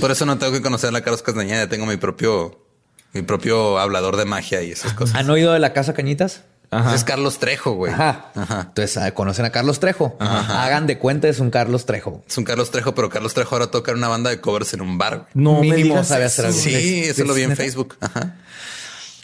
[0.00, 1.68] Por eso no tengo que conocer a Carlos Castañeda.
[1.68, 2.64] Tengo mi propio,
[3.12, 5.14] mi propio hablador de magia y esas cosas.
[5.14, 6.44] ¿Han oído de la Casa Cañitas?
[6.72, 6.94] Ajá.
[6.94, 7.92] Es Carlos Trejo, güey.
[7.92, 8.26] Ajá.
[8.34, 8.60] Ajá.
[8.68, 10.16] Entonces ah, conocen a Carlos Trejo.
[10.20, 12.22] Hagan de cuenta, es un Carlos Trejo.
[12.28, 14.80] Es un Carlos Trejo, pero Carlos Trejo ahora toca en una banda de covers en
[14.82, 15.16] un bar.
[15.18, 15.28] güey.
[15.34, 16.58] No me Mínimo digas sabe hacer algo.
[16.58, 17.62] Sí, ¿Es- eso lo vi en neta?
[17.62, 17.96] Facebook.
[18.00, 18.36] Ajá.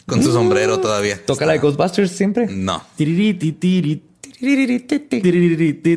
[0.05, 1.19] Con su sombrero todavía.
[1.25, 2.47] Toca la de Ghostbusters siempre.
[2.49, 2.83] No.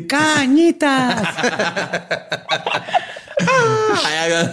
[0.07, 1.27] Cañitas.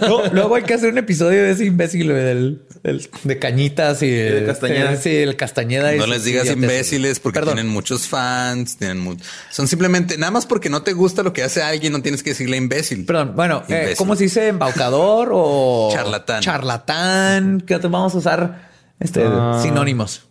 [0.01, 4.01] No, luego hay que hacer un episodio de ese imbécil güey, del, del- de cañitas
[4.03, 4.95] y De Castañeda.
[4.95, 5.95] Sí, el Castañeda.
[5.95, 7.55] y No les digas imbéciles porque Perdón.
[7.55, 9.17] tienen muchos fans, tienen mu-
[9.51, 12.31] son simplemente nada más porque no te gusta lo que hace alguien, no tienes que
[12.31, 13.05] decirle imbécil.
[13.05, 13.93] Perdón, bueno, eh.
[13.97, 14.47] ¿cómo se dice?
[14.47, 16.41] ¿Embaucador o Charlatán.
[16.41, 17.61] Charlatán.
[17.65, 18.69] ¿Qué otros vamos a usar?
[18.99, 19.59] Este, Ah.
[19.61, 20.23] sinónimos.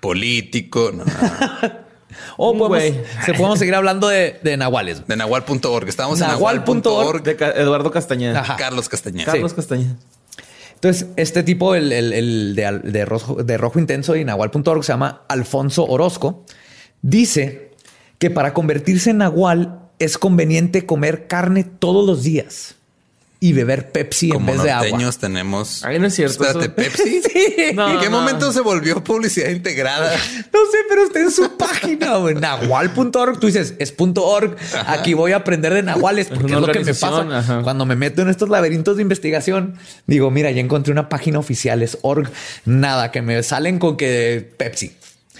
[0.00, 1.04] Político, no.
[2.36, 2.94] O podemos, güey.
[3.26, 5.06] se podemos seguir hablando de, de nahuales.
[5.06, 5.88] de nahual.org.
[5.88, 6.68] Estábamos Nahual.org.
[6.68, 7.22] en nahual.org.
[7.22, 8.40] De Eduardo Castañeda.
[8.40, 8.56] Ajá.
[8.56, 9.32] Carlos Castañeda.
[9.32, 9.96] Carlos Castañeda.
[10.74, 14.92] Entonces, este tipo, el, el- el de, de rojo, de rojo intenso y nahual.org se
[14.92, 16.44] llama Alfonso Orozco,
[17.02, 17.72] dice
[18.18, 22.76] que para convertirse en nahual es conveniente comer carne todos los días.
[23.42, 24.88] Y beber Pepsi en vez de agua.
[24.90, 25.82] norteños tenemos.
[25.82, 27.22] Ay, no es cierto, Espérate, eso- Pepsi.
[27.74, 28.18] No, ¿En qué no.
[28.20, 30.12] momento se volvió publicidad integrada?
[30.52, 33.38] No sé, pero está en su página, güey, nahual.org.
[33.40, 34.56] Tú dices, es punto .org.
[34.86, 37.62] Aquí voy a aprender de nahuales porque una es lo que me pasa ajá.
[37.62, 39.76] cuando me meto en estos laberintos de investigación.
[40.06, 42.30] Digo, mira, ya encontré una página oficial, es org.
[42.66, 44.92] Nada, que me salen con que Pepsi.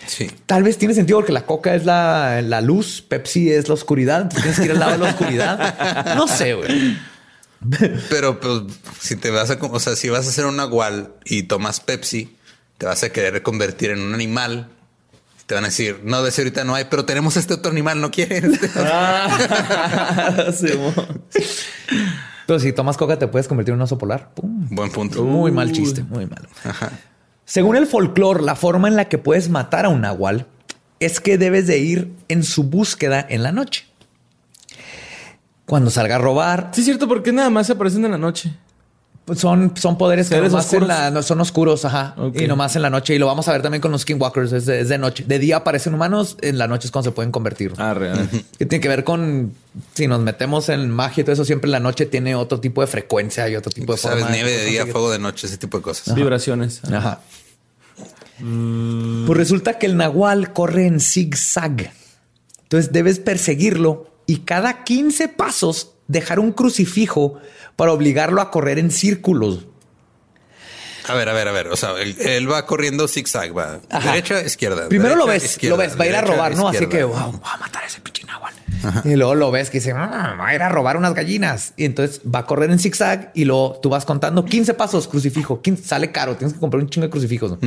[0.06, 0.30] Sí.
[0.46, 4.22] Tal vez tiene sentido porque la coca es la, la luz, Pepsi es la oscuridad.
[4.22, 6.14] entonces Tienes que ir al lado de la oscuridad.
[6.16, 6.96] No sé, güey.
[8.08, 8.62] Pero pues
[8.98, 12.36] si te vas a, o sea, si vas a hacer un nahual y tomas Pepsi,
[12.78, 14.68] te vas a querer convertir en un animal.
[15.46, 18.00] Te van a decir, no, de ese ahorita no hay, pero tenemos este otro animal,
[18.00, 18.58] ¿no quieres?
[18.76, 20.68] Ah, sí.
[22.46, 24.32] Pero si tomas coca, te puedes convertir en un oso polar.
[24.34, 24.68] Pum.
[24.70, 25.24] Buen punto.
[25.24, 26.48] Muy mal chiste, muy malo.
[27.44, 30.46] Según el folclore, la forma en la que puedes matar a un nahual
[31.00, 33.89] es que debes de ir en su búsqueda en la noche.
[35.70, 38.52] Cuando salga a robar, Sí, es cierto, porque nada más se aparecen en la noche.
[39.24, 40.88] pues son, son poderes que ¿Seres nomás en oscuros?
[40.88, 42.16] la- no, son oscuros, ajá.
[42.34, 43.14] Y nomás en la noche.
[43.14, 44.50] Y lo vamos a ver también con los skinwalkers.
[44.52, 45.22] Es de, es de noche.
[45.28, 47.72] De día aparecen humanos, en la noche es cuando se pueden convertir.
[47.78, 48.28] Ah, real.
[48.58, 49.52] Que tiene que ver con
[49.94, 52.80] si nos metemos en magia y todo eso, siempre en la noche tiene otro tipo
[52.80, 55.58] de frecuencia y otro tipo de Sabes, forma nieve de día, fuego de noche, ese
[55.58, 56.12] tipo de cosas.
[56.16, 56.82] Vibraciones.
[56.92, 57.20] Ajá.
[58.38, 61.92] Pues resulta que el nahual corre en zigzag.
[62.62, 67.34] Entonces debes perseguirlo y cada 15 pasos dejar un crucifijo
[67.76, 69.66] para obligarlo a correr en círculos.
[71.08, 71.68] A ver, a ver, a ver.
[71.68, 74.10] O sea, él, él va corriendo zigzag, va Ajá.
[74.12, 74.88] derecha, izquierda.
[74.88, 76.68] Primero lo ves, izquierda, lo ves, va a ir a robar, ¿no?
[76.68, 78.54] Así que, wow, va a matar a ese pinche nahual.
[79.04, 81.72] Y luego lo ves que dice, "Ah, va a ir a robar unas gallinas.
[81.76, 85.60] Y entonces va a correr en zigzag y luego tú vas contando 15 pasos, crucifijo.
[85.60, 87.50] 15, sale caro, tienes que comprar un chingo de crucifijos.
[87.52, 87.58] ¿no?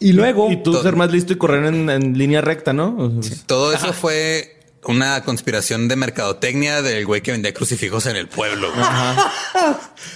[0.00, 0.50] Y luego...
[0.50, 3.12] Y tú Todo- ser más listo y correr en, en línea recta, ¿no?
[3.46, 4.57] Todo eso fue
[4.88, 8.72] una conspiración de mercadotecnia del güey que vendía crucifijos en el pueblo.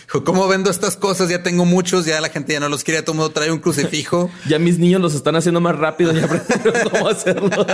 [0.06, 1.28] Dijo, ¿cómo vendo estas cosas?
[1.28, 3.58] Ya tengo muchos, ya la gente ya no los quiere, todo el mundo trae un
[3.58, 4.30] crucifijo.
[4.48, 7.50] Ya mis niños los están haciendo más rápido, ya aprendieron cómo hacerlo.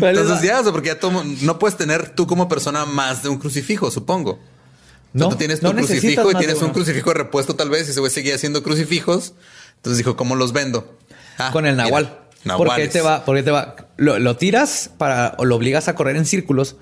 [0.00, 3.30] Entonces ya, o sea, porque ya todo, no puedes tener tú como persona más de
[3.30, 4.32] un crucifijo, supongo.
[4.32, 4.40] O sea,
[5.14, 7.88] No, tú tienes no tu necesitas crucifijo y tienes un crucifijo de repuesto tal vez
[7.88, 9.32] y ese güey seguía haciendo crucifijos.
[9.76, 10.94] Entonces dijo, ¿cómo los vendo?
[11.38, 12.08] Ah, con el nahual.
[12.08, 12.90] ¿Por nahuales.
[12.90, 13.24] te va?
[13.24, 13.76] ¿Por qué te va?
[13.96, 16.76] Lo, lo tiras para o lo obligas a correr en círculos.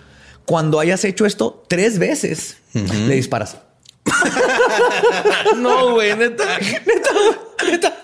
[0.46, 3.56] Cuando hayas hecho esto tres veces, le disparas.
[5.56, 6.44] No, güey, neta.
[6.58, 7.10] Neta,
[7.70, 7.94] neta.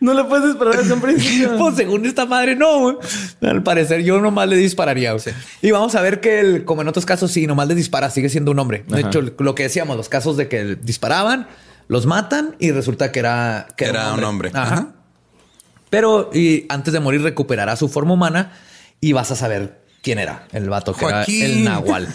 [0.00, 1.56] No le puedes esperar desde un principio.
[1.58, 2.78] Pues según esta madre, no.
[2.80, 2.96] güey.
[3.42, 5.12] Al parecer, yo nomás le dispararía.
[5.12, 5.24] güey.
[5.62, 8.28] Y vamos a ver que, el- como en otros casos, sí, nomás le dispara, sigue
[8.28, 8.84] siendo un hombre.
[8.86, 9.08] De Ajá.
[9.08, 11.48] hecho, lo que decíamos, los casos de que disparaban,
[11.88, 14.50] los matan y resulta que era, que Era un hombre.
[14.54, 14.62] Ajá.
[14.74, 14.88] Ajá.
[15.90, 18.52] Pero y antes de morir recuperará su forma humana
[19.00, 21.42] y vas a saber quién era el vato que Joaquín.
[21.42, 22.08] era el nahual.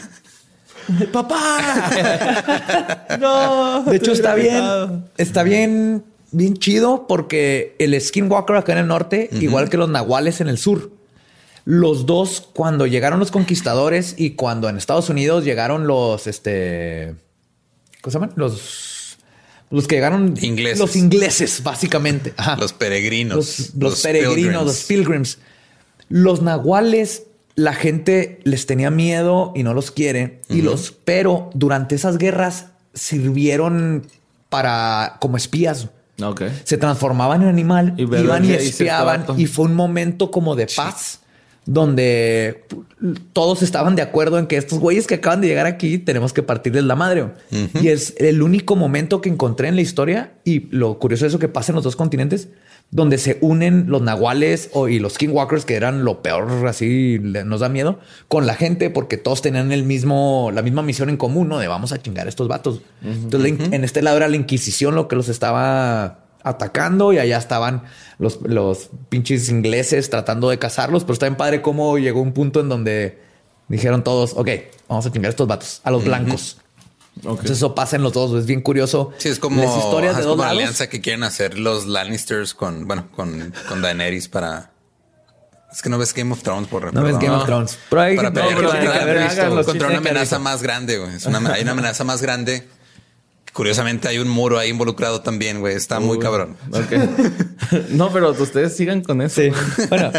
[1.13, 1.89] ¡Papá!
[3.19, 3.84] no.
[3.84, 9.29] De hecho, está bien, está bien, bien chido porque el Skinwalker acá en el norte,
[9.34, 10.91] igual que los nahuales en el sur,
[11.65, 17.15] los dos, cuando llegaron los conquistadores y cuando en Estados Unidos llegaron los, este,
[18.01, 18.34] ¿cómo se llaman?
[18.36, 18.88] Los,
[19.71, 20.79] los que llegaron, Ingleses.
[20.79, 22.34] los ingleses, básicamente.
[22.38, 22.58] Ajá.
[22.58, 23.36] Los peregrinos.
[23.36, 25.38] los, los peregrinos, los pilgrims.
[26.10, 27.23] Los nahuales,
[27.55, 30.41] la gente les tenía miedo y no los quiere.
[30.49, 34.08] Y los, pero durante esas guerras sirvieron
[34.49, 35.89] para como espías.
[36.21, 36.43] Ok.
[36.63, 39.25] Se transformaban en animal, Y iban y espiaban.
[39.38, 41.19] Y fue un momento como de paz
[41.71, 42.65] donde
[43.32, 46.41] todos estaban de acuerdo en que estos güeyes que acaban de llegar aquí tenemos que
[46.41, 47.27] partirles la madre.
[47.79, 51.38] Y es el único momento que encontré en la historia y lo curioso es eso
[51.39, 52.49] que pasa en los dos continentes
[52.89, 57.60] donde se unen los nahuales o- y los skinwalkers que eran lo peor así nos
[57.60, 61.49] da miedo con la gente porque todos tenían el mismo la misma misión en común
[61.49, 62.82] no de vamos a chingar a estos vatos.
[63.05, 67.83] Entonces en este lado era la inquisición lo que los estaba atacando y allá estaban
[68.17, 72.59] los, los pinches ingleses tratando de cazarlos pero está bien padre cómo llegó un punto
[72.59, 73.21] en donde
[73.67, 74.49] dijeron todos ok
[74.88, 76.57] vamos a chingar a estos vatos a los blancos
[77.15, 80.17] entonces eso pasa en los dos es bien curioso Sí, es como, las historias es
[80.19, 84.29] de dos como la alianza que quieren hacer los Lannisters con, bueno, con, con Daenerys
[84.29, 84.71] para.
[85.71, 88.15] Es que no ves Game of Thrones por no ves Game of Thrones pero hay
[88.15, 91.15] Para no, pero que haber visto, contra una amenaza más grande, güey.
[91.15, 92.67] Es una, hay una amenaza más grande.
[93.60, 95.76] Curiosamente hay un muro ahí involucrado también, güey.
[95.76, 96.56] Está muy cabrón.
[97.89, 99.41] No, pero ustedes sigan con eso.
[99.41, 99.52] Sí.
[99.89, 100.12] Bueno,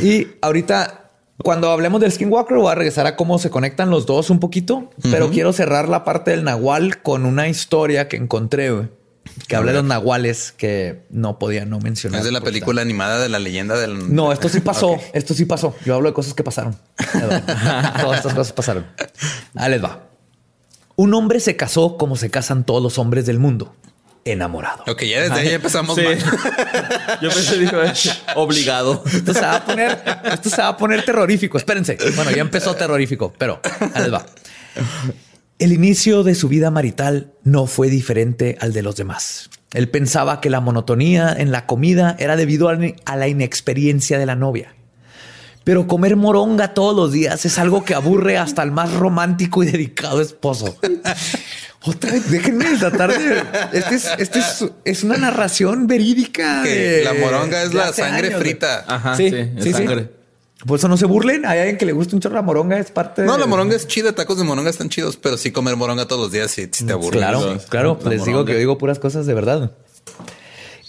[0.00, 4.30] y ahorita, cuando hablemos del Skinwalker, voy a regresar a cómo se conectan los dos
[4.30, 8.70] un poquito, pero quiero cerrar la parte del Nahual con una historia que encontré.
[8.70, 8.88] güey.
[9.48, 12.20] que habla de los nahuales que no podía no mencionar.
[12.20, 14.14] Es de la película animada de la leyenda del.
[14.14, 14.96] No, esto sí pasó.
[15.12, 15.74] Esto sí pasó.
[15.84, 16.76] Yo hablo de cosas que pasaron.
[18.00, 18.86] Todas estas cosas pasaron.
[19.56, 20.13] Ahí les va.
[20.96, 23.74] Un hombre se casó como se casan todos los hombres del mundo.
[24.26, 24.84] Enamorado.
[24.86, 26.02] Ok, ya desde ahí empezamos Sí.
[26.02, 26.18] mal.
[27.22, 27.76] Yo pensé, dijo,
[28.36, 29.02] obligado.
[29.12, 30.02] Esto se va a poner,
[30.32, 31.58] esto se va a poner terrorífico.
[31.58, 31.98] Espérense.
[32.16, 33.60] Bueno, ya empezó terrorífico, pero
[33.92, 34.24] ahí va.
[35.58, 39.50] El inicio de su vida marital no fue diferente al de los demás.
[39.72, 44.36] Él pensaba que la monotonía en la comida era debido a la inexperiencia de la
[44.36, 44.74] novia.
[45.64, 49.66] Pero comer moronga todos los días es algo que aburre hasta el más romántico y
[49.66, 50.76] dedicado esposo.
[51.86, 53.42] Otra vez, déjenme tratar de.
[53.72, 56.62] Este es, este es, es una narración verídica.
[56.62, 58.84] Que de- la moronga es la sangre años, frita.
[58.86, 60.10] Ajá, Sí, sí, sí, sangre.
[60.66, 61.44] Por eso no se burlen.
[61.44, 63.76] Hay alguien que le gusta un chorro la moronga, es parte No, de- la moronga
[63.76, 66.68] es chida, tacos de moronga están chidos, pero sí comer moronga todos los días sí,
[66.72, 67.18] sí te aburre.
[67.18, 67.66] Claro, Sí.
[67.68, 67.98] claro.
[68.02, 69.72] La Les digo que yo digo puras cosas de verdad.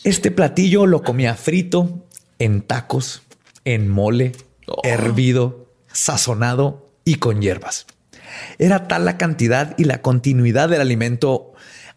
[0.06, 2.06] Este platillo lo comía frito,
[2.40, 3.24] en tacos,
[3.66, 4.32] en mole,
[4.68, 4.82] Oh.
[4.84, 7.86] hervido, sazonado y con hierbas.
[8.58, 11.54] Era tal la cantidad y la continuidad del alimento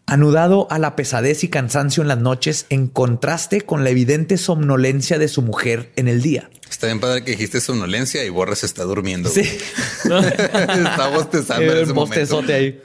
[0.07, 5.19] anudado a la pesadez y cansancio en las noches en contraste con la evidente somnolencia
[5.19, 6.49] de su mujer en el día.
[6.69, 9.29] Está bien padre que dijiste somnolencia y Borres está durmiendo.
[9.29, 9.41] Sí.
[10.05, 12.21] está bostezando en El ese momento.
[12.21, 12.83] bostezote ahí.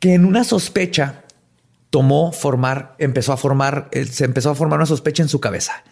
[0.00, 1.24] Que en una sospecha
[1.90, 5.84] tomó formar, empezó a formar, eh, se empezó a formar una sospecha en su cabeza.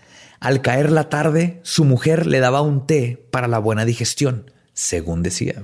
[0.44, 5.22] Al caer la tarde, su mujer le daba un té para la buena digestión, según
[5.22, 5.62] decía.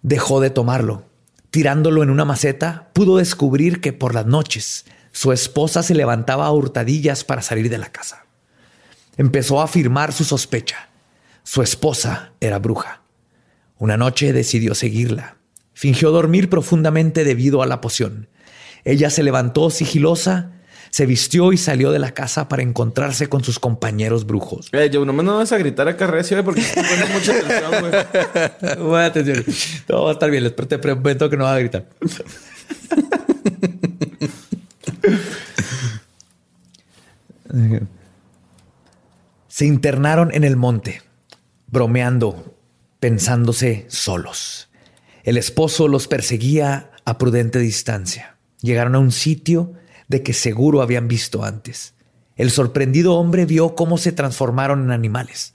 [0.00, 1.04] Dejó de tomarlo.
[1.50, 6.52] Tirándolo en una maceta, pudo descubrir que por las noches su esposa se levantaba a
[6.52, 8.24] hurtadillas para salir de la casa.
[9.18, 10.88] Empezó a afirmar su sospecha.
[11.42, 13.02] Su esposa era bruja.
[13.76, 15.36] Una noche decidió seguirla.
[15.74, 18.30] Fingió dormir profundamente debido a la poción.
[18.84, 20.52] Ella se levantó sigilosa,
[20.90, 24.68] se vistió y salió de la casa para encontrarse con sus compañeros brujos.
[24.72, 27.70] Eh, yo no me no vas a gritar acá recio, eh, porque pones mucha atención,
[27.80, 27.92] güey.
[28.88, 29.44] Buena atención.
[29.86, 30.44] Todo va a estar bien.
[30.44, 31.86] les- Te prometo que no va a gritar.
[39.48, 41.02] Se internaron en el monte,
[41.66, 42.56] bromeando,
[43.00, 44.68] pensándose solos.
[45.24, 48.36] El esposo los perseguía a prudente distancia.
[48.62, 49.72] Llegaron a un sitio
[50.10, 51.94] de que seguro habían visto antes.
[52.36, 55.54] El sorprendido hombre vio cómo se transformaron en animales.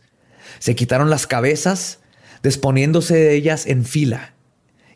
[0.60, 2.00] Se quitaron las cabezas,
[2.42, 4.34] disponiéndose de ellas en fila,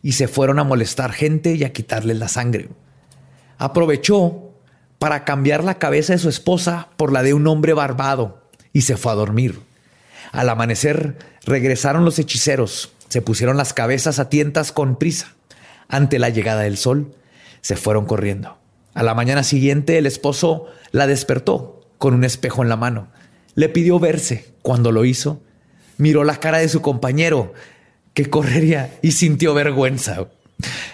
[0.01, 2.69] y se fueron a molestar gente y a quitarles la sangre.
[3.57, 4.53] Aprovechó
[4.97, 8.95] para cambiar la cabeza de su esposa por la de un hombre barbado y se
[8.95, 9.59] fue a dormir.
[10.31, 15.35] Al amanecer regresaron los hechiceros, se pusieron las cabezas a tientas con prisa.
[15.89, 17.13] Ante la llegada del sol,
[17.59, 18.59] se fueron corriendo.
[18.93, 23.09] A la mañana siguiente el esposo la despertó con un espejo en la mano.
[23.55, 24.53] Le pidió verse.
[24.61, 25.41] Cuando lo hizo,
[25.97, 27.53] miró la cara de su compañero
[28.13, 30.27] que correría y sintió vergüenza.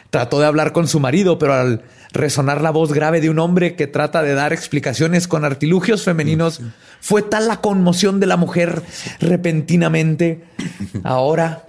[0.10, 3.76] Trató de hablar con su marido, pero al resonar la voz grave de un hombre
[3.76, 6.62] que trata de dar explicaciones con artilugios femeninos,
[7.02, 8.82] fue tal la conmoción de la mujer
[9.20, 10.44] repentinamente.
[11.04, 11.66] Ahora.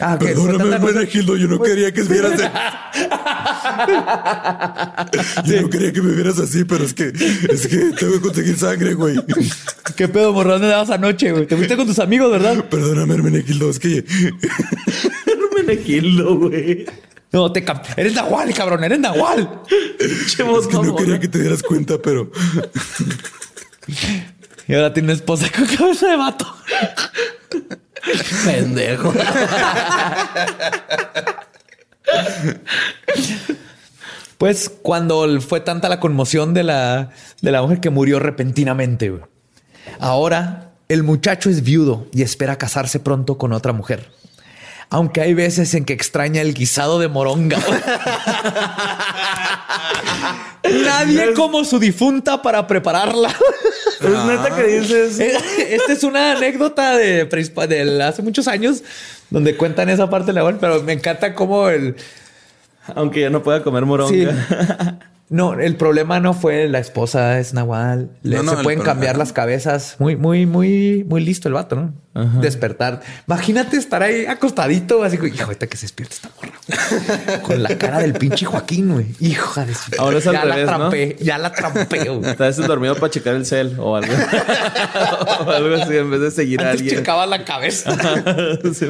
[0.00, 2.40] Ah, tanta cosa- Hermenegildo, yo no quería que vieras
[5.44, 8.58] Yo no quería que me vieras así, pero es que es que tengo que conseguir
[8.58, 9.16] sangre, güey.
[9.96, 10.52] ¿Qué pedo, morro?
[10.52, 11.46] ¿Dónde dabas anoche, güey?
[11.46, 12.64] Te fuiste con tus amigos, ¿verdad?
[12.68, 14.04] Perdóname, Hermenegildo, es que
[15.56, 16.86] Menegildo, güey.
[17.32, 17.64] No, te
[17.96, 19.62] Eres Nahual, cabrón, eres Nahual.
[19.98, 22.30] es que no quería que te dieras cuenta, pero
[24.68, 26.46] Y ahora tiene esposa con cabeza de vato.
[28.44, 29.12] Pendejo.
[34.38, 37.10] Pues cuando fue tanta la conmoción de la,
[37.40, 39.20] de la mujer que murió repentinamente.
[40.00, 44.10] Ahora el muchacho es viudo y espera casarse pronto con otra mujer.
[44.90, 47.58] Aunque hay veces en que extraña el guisado de moronga.
[50.84, 53.34] Nadie como su difunta para prepararla.
[54.02, 55.20] Es neta que dices.
[55.20, 58.82] Esta es una anécdota de, de hace muchos años
[59.30, 61.94] donde cuentan esa parte de la pero me encanta cómo el,
[62.96, 64.26] Aunque ya no pueda comer Sí.
[65.28, 68.10] No, el problema no fue la esposa es Nahual.
[68.22, 69.96] Le- No, no, se pueden problema- cambiar las cabezas.
[69.98, 71.94] Muy, muy, muy, muy listo el vato, ¿no?
[72.42, 73.00] Despertar.
[73.26, 77.40] Imagínate estar ahí acostadito, así como, hijo, ahorita que se despierta esta morra.
[77.42, 79.06] Con la cara del pinche Joaquín, güey.
[79.20, 79.90] Hija de su.
[79.98, 82.36] Ahora es al ya revés, la trampé, ya la trampé, güey.
[82.36, 84.12] Vez dormido para checar el cel o algo.
[85.46, 86.96] o algo así en vez de seguir a alguien.
[86.96, 87.96] checaba la cabeza.
[88.74, 88.86] Sí.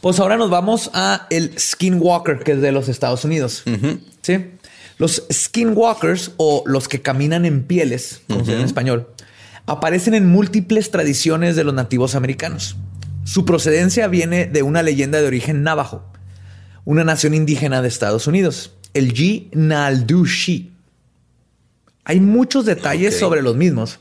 [0.00, 3.64] Pues ahora nos vamos a el Skinwalker, que es de los Estados Unidos.
[4.22, 4.46] ¿Sí?
[4.98, 9.08] Los Skinwalkers o los que caminan en pieles, como se dice en español,
[9.66, 12.76] aparecen en múltiples tradiciones de los nativos americanos.
[13.24, 16.04] Su procedencia viene de una leyenda de origen navajo,
[16.84, 19.48] una nación indígena de Estados Unidos, el G.
[19.52, 20.72] Naldushi.
[22.04, 24.00] Hay muchos detalles sobre los mismos,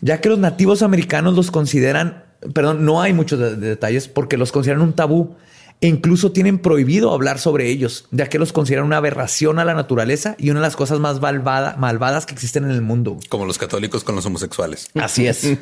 [0.00, 2.24] ya que los nativos americanos los consideran,
[2.54, 5.36] perdón, no hay muchos de- de detalles porque los consideran un tabú
[5.82, 9.72] e incluso tienen prohibido hablar sobre ellos, ya que los consideran una aberración a la
[9.72, 13.18] naturaleza y una de las cosas más malvada- malvadas que existen en el mundo.
[13.30, 14.90] Como los católicos con los homosexuales.
[14.94, 15.42] Así es.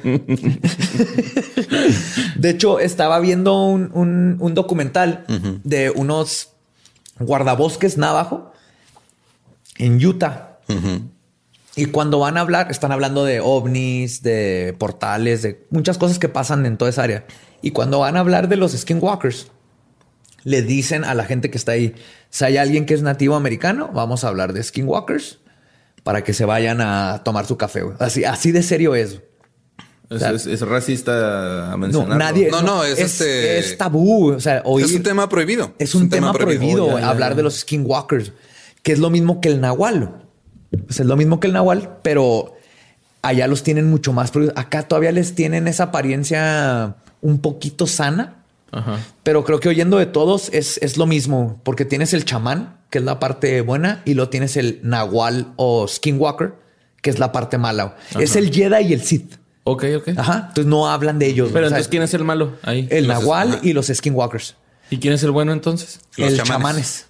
[2.37, 5.25] de hecho, estaba viendo un, un- un documental
[5.65, 6.49] de unos
[7.21, 8.53] guardabosques navajo
[9.77, 10.59] en Utah.
[11.79, 16.29] Y cuando van a hablar, están hablando de ovnis, de portales, de muchas cosas que
[16.29, 17.25] pasan en toda esa área.
[17.63, 19.47] Y cuando van a hablar de los skinwalkers,
[20.45, 21.95] le dicen a la gente que está ahí,
[22.31, 25.39] si hay alguien que es nativo americano, vamos a hablar de skinwalkers
[26.03, 27.83] para que se vayan a tomar su café.
[27.83, 27.97] güey.
[28.01, 29.21] Así, así de serio es.
[30.11, 32.17] Es, es- es racista a No, mencionarlo.
[32.17, 32.51] nadie.
[32.51, 34.33] No, no, es este- es tabú.
[34.33, 35.75] O sea, oír- Es un tema prohibido.
[35.79, 37.37] es un tema, prohibido, Oh, ya, ya, hablar ya.
[37.37, 38.33] de los skinwalkers,
[38.83, 40.25] que es lo mismo que el nahual.
[40.71, 42.55] Pues es lo mismo que el nahual, pero
[43.23, 44.33] allá los tienen mucho más.
[44.55, 48.37] Acá todavía les tienen esa apariencia un poquito sana,
[48.71, 48.99] Ajá.
[49.23, 52.99] pero creo que oyendo de todos es, es lo mismo, porque tienes el chamán, que
[52.99, 56.55] es la parte buena, y lo tienes el nahual o skinwalker,
[57.03, 57.97] que es la parte mala.
[58.19, 59.35] Es el Jedi y el Sith.
[59.65, 60.09] Ok, ok.
[60.17, 60.35] Ajá.
[60.49, 61.51] Entonces no hablan de ellos.
[61.53, 62.87] Pero entonces, ¿quién es el malo ahí?
[62.91, 64.55] el Los- nahual y los skinwalkers.
[64.91, 66.01] ¿Y quién es el bueno entonces?
[66.17, 66.47] Los el chamanes.
[66.49, 67.07] chamanes.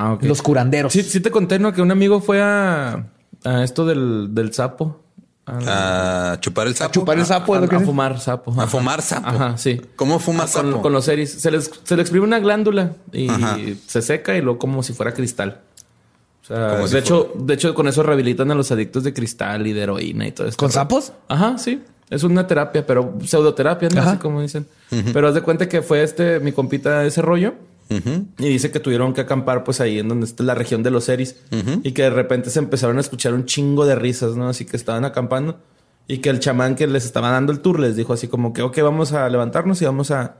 [0.00, 0.18] Ah.
[0.20, 0.92] Los curanderos.
[0.92, 1.72] Sí, sí te conté, ¿no?
[1.72, 3.06] Que un amigo fue a,
[3.44, 5.02] a esto del, del sapo.
[5.46, 6.92] A, A chupar el sapo.
[6.92, 7.56] chupar el sapo.
[7.56, 7.84] es a- a es.
[7.84, 8.54] fumar sapo.
[8.60, 9.26] A fumar sapo.
[9.28, 9.80] Ajá, sí.
[9.96, 10.82] ¿Cómo fuma Ah, con, sapo?
[10.82, 11.32] con los series.
[11.40, 13.56] Se les, se le exprime una glándula y Ajá.
[13.86, 15.60] se seca y luego como si fuera cristal.
[16.42, 19.12] O sea, Como de, si hecho, de hecho, con eso rehabilitan a los adictos de
[19.12, 20.58] cristal y de heroína y todo esto.
[20.58, 21.12] ¿Con sapos?
[21.28, 21.82] Ajá, sí.
[22.10, 24.00] Es una terapia, pero pseudoterapia, ¿no?
[24.00, 24.10] Ajá.
[24.12, 24.66] Así como dicen.
[25.12, 27.54] Pero haz de cuenta que fue este, mi compita, ese rollo.
[28.38, 31.08] Y dice que tuvieron que acampar pues ahí en donde está la región de los
[31.08, 31.36] Eris.
[31.82, 34.48] Y que de repente se empezaron a escuchar un chingo de risas, ¿no?
[34.48, 35.58] Así que estaban acampando.
[36.06, 38.62] Y que el chamán que les estaba dando el tour les dijo así como que,
[38.62, 40.36] ok, vamos a levantarnos y vamos a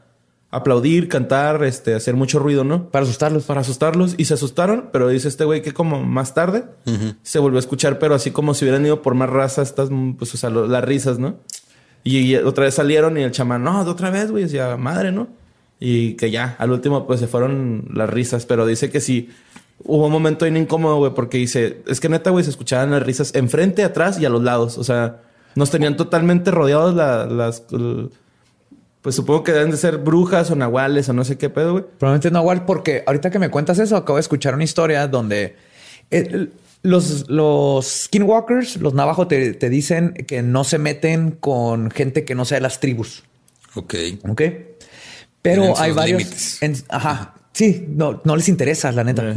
[0.50, 2.88] aplaudir, cantar, este, hacer mucho ruido, ¿no?
[2.90, 3.44] Para asustarlos.
[3.44, 4.14] Para asustarlos.
[4.16, 6.64] Y se asustaron, pero dice este güey que como más tarde
[7.22, 10.32] se volvió a escuchar, pero así como si hubieran ido por más raza, estas, pues,
[10.34, 11.36] o sea, lo- las risas, ¿no?
[12.04, 15.12] Y, y otra vez salieron y el chamán, no, de otra vez, güey, decía, madre,
[15.12, 15.28] ¿no?
[15.80, 19.30] Y que ya, al último, pues se fueron las risas, pero dice que sí.
[19.84, 23.02] Hubo un momento bien incómodo, güey, porque dice, es que neta, güey, se escuchaban las
[23.04, 24.76] risas enfrente, atrás y a los lados.
[24.76, 25.22] O sea,
[25.54, 27.62] nos tenían totalmente rodeados la- las...
[27.72, 28.10] el-
[29.02, 31.84] pues supongo que deben de ser brujas o nahuales o no sé qué pedo, güey.
[31.98, 35.54] Probablemente Nahual, porque ahorita que me cuentas eso, acabo de escuchar una historia donde
[36.10, 36.48] eh,
[36.82, 42.34] los, los skinwalkers, los navajos, te, te dicen que no se meten con gente que
[42.34, 43.22] no sea de las tribus.
[43.76, 43.94] Ok.
[44.28, 44.42] Ok.
[45.42, 46.62] Pero hay varios.
[46.62, 47.34] en- ajá.
[47.52, 49.34] Sí, no, no les interesa, la neta.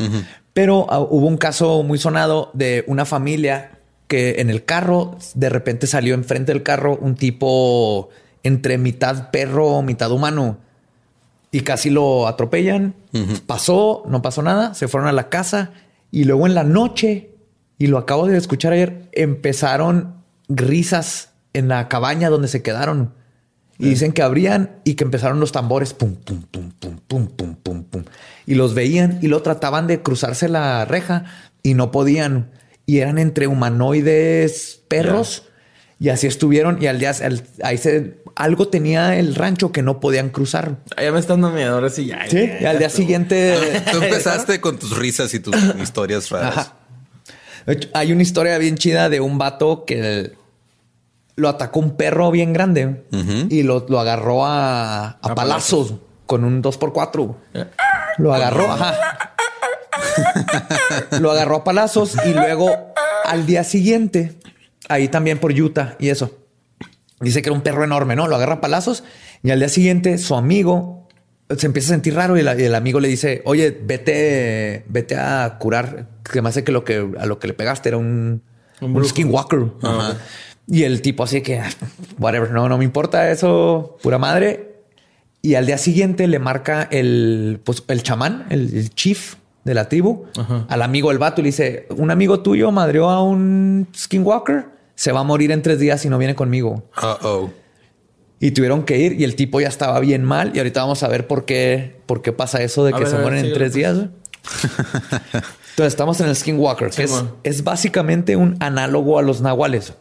[0.53, 5.49] Pero ah, hubo un caso muy sonado de una familia que en el carro de
[5.49, 8.09] repente salió enfrente del carro un tipo
[8.43, 10.57] entre mitad perro, mitad humano
[11.51, 12.93] y casi lo atropellan.
[13.47, 15.71] Pasó, no pasó nada, se fueron a la casa
[16.11, 17.29] y luego en la noche,
[17.77, 20.15] y lo acabo de escuchar ayer, empezaron
[20.49, 23.13] risas en la cabaña donde se quedaron.
[23.81, 27.55] Y dicen que abrían y que empezaron los tambores, pum, pum, pum, pum, pum, pum,
[27.55, 28.03] pum, pum.
[28.45, 31.25] Y los veían y lo trataban de cruzarse la reja
[31.63, 32.51] y no podían.
[32.85, 35.43] Y eran entre humanoides perros.
[35.99, 36.81] Y así estuvieron.
[36.81, 40.77] Y al día, al- ahí se, algo tenía el rancho que no podían cruzar.
[40.99, 42.27] Ya me están dando miedo, ahora sí, ya.
[42.27, 42.37] Sí.
[42.37, 43.55] ya, Y al día siguiente.
[43.91, 46.57] Tú empezaste con tus risas y tus historias raras.
[46.57, 46.75] Ajá.
[47.93, 50.33] Hay una historia bien chida de un vato que
[51.35, 53.05] lo atacó un perro bien grande
[53.49, 57.35] y lo, lo agarró a, a palazos con un 2x4.
[58.17, 58.95] Lo agarró, ajá.
[61.19, 62.69] lo agarró a palazos y luego
[63.25, 64.33] al día siguiente,
[64.89, 66.31] ahí también por Utah y eso.
[67.19, 68.27] Dice que era un perro enorme, ¿no?
[68.27, 69.03] Lo agarra a palazos
[69.43, 71.07] y al día siguiente su amigo
[71.55, 75.15] se empieza a sentir raro y, la- y el amigo le dice, oye, vete, vete
[75.17, 76.07] a curar.
[76.23, 78.41] Que me hace que lo que a lo que le pegaste era un,
[78.79, 79.59] un, skinwalker.
[80.71, 81.69] Y el tipo así que, "Ah,
[82.17, 84.71] whatever, no, no me importa eso, pura madre.
[85.41, 89.89] Y al día siguiente le marca el, pues, el chamán, el, el chief de la
[89.89, 90.25] tribu,
[90.69, 94.65] al amigo del vato y le dice, un amigo tuyo madreó a un skinwalker,
[94.95, 96.83] se va a morir en tres días si no viene conmigo.
[97.01, 97.51] Uh-oh.
[98.39, 100.51] Y tuvieron que ir y el tipo ya estaba bien mal.
[100.55, 103.15] Y ahorita vamos a ver por qué, por qué pasa eso de que ver, se
[103.15, 103.97] ver, mueren en tres días.
[103.97, 109.93] Entonces estamos en el Skinwalker, que es, es básicamente un análogo a los nahuales.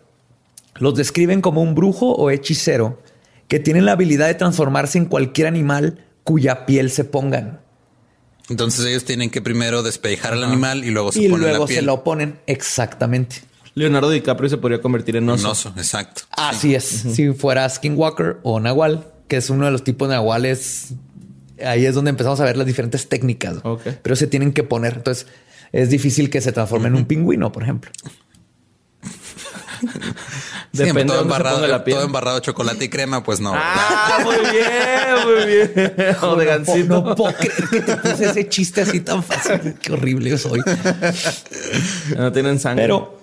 [0.80, 3.00] Los describen como un brujo o hechicero
[3.48, 7.60] que tienen la habilidad de transformarse en cualquier animal cuya piel se pongan.
[8.48, 11.66] Entonces ellos tienen que primero despejar al animal y luego se y ponen luego la
[11.66, 11.80] piel.
[11.80, 13.42] se lo ponen exactamente.
[13.74, 15.46] Leonardo DiCaprio se podría convertir en oso.
[15.46, 16.22] Un oso, exacto.
[16.32, 16.84] Así es.
[16.84, 20.94] Si fuera Skinwalker o Nahual, que es uno de los tipos de Nahuales,
[21.64, 23.58] ahí es donde empezamos a ver las diferentes técnicas.
[23.62, 23.82] Ok.
[24.02, 24.94] Pero se tienen que poner.
[24.94, 25.26] Entonces
[25.72, 27.90] es difícil que se transforme en un pingüino, por ejemplo.
[30.72, 31.96] Depende de todo embarrado, ponga la piel.
[31.96, 33.52] todo embarrado de chocolate y crema, pues no.
[33.54, 36.16] Ah, muy bien, muy bien.
[36.22, 37.02] O de No, gancito.
[37.02, 39.74] no puedo creer que te puse ese chiste así tan fácil.
[39.82, 40.60] Qué horrible soy.
[42.16, 42.84] No tienen sangre.
[42.84, 43.18] Pero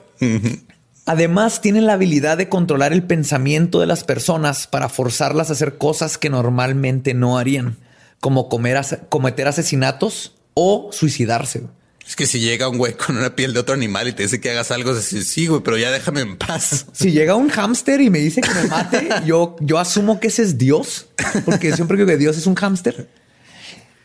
[1.06, 5.78] además tienen la habilidad de controlar el pensamiento de las personas para forzarlas a hacer
[5.78, 7.78] cosas que normalmente no harían,
[8.20, 11.64] como comer cometer asesinatos o suicidarse.
[12.08, 14.40] Es que si llega un güey con una piel de otro animal y te dice
[14.40, 16.86] que hagas algo, es decir, sí, güey, pero ya déjame en paz.
[16.94, 20.44] Si llega un hámster y me dice que me mate, yo, yo asumo que ese
[20.44, 21.08] es Dios,
[21.46, 23.10] porque siempre creo que Dios es un hámster.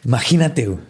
[0.05, 0.67] Imagínate.
[0.67, 0.81] güey.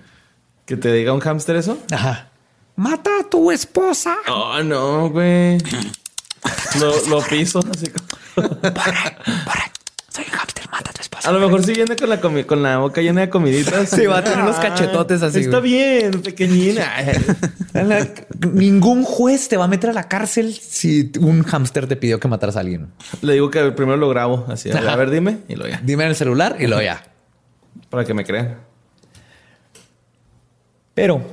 [0.64, 1.78] Que te diga un hámster eso.
[1.90, 2.30] Ajá.
[2.76, 4.16] Mata a tu esposa.
[4.28, 5.58] Oh, no, güey.
[6.80, 8.48] Lo, lo piso así como...
[10.14, 11.28] Soy un hámster, mata a tu esposa.
[11.28, 13.88] A lo mejor si viene con la, comi- con la boca llena de comiditas.
[13.96, 15.72] Sí, va a tener los cachetotes así, Está güey.
[15.72, 16.86] bien, pequeñina.
[18.52, 22.28] Ningún juez te va a meter a la cárcel si un hámster te pidió que
[22.28, 22.88] mataras a alguien.
[23.22, 24.70] Le digo que primero lo grabo así.
[24.70, 25.38] A ver, a ver, dime.
[25.48, 25.80] Y lo ya.
[25.82, 27.02] Dime en el celular y lo ya.
[27.88, 28.58] Para que me crean.
[30.94, 31.24] Pero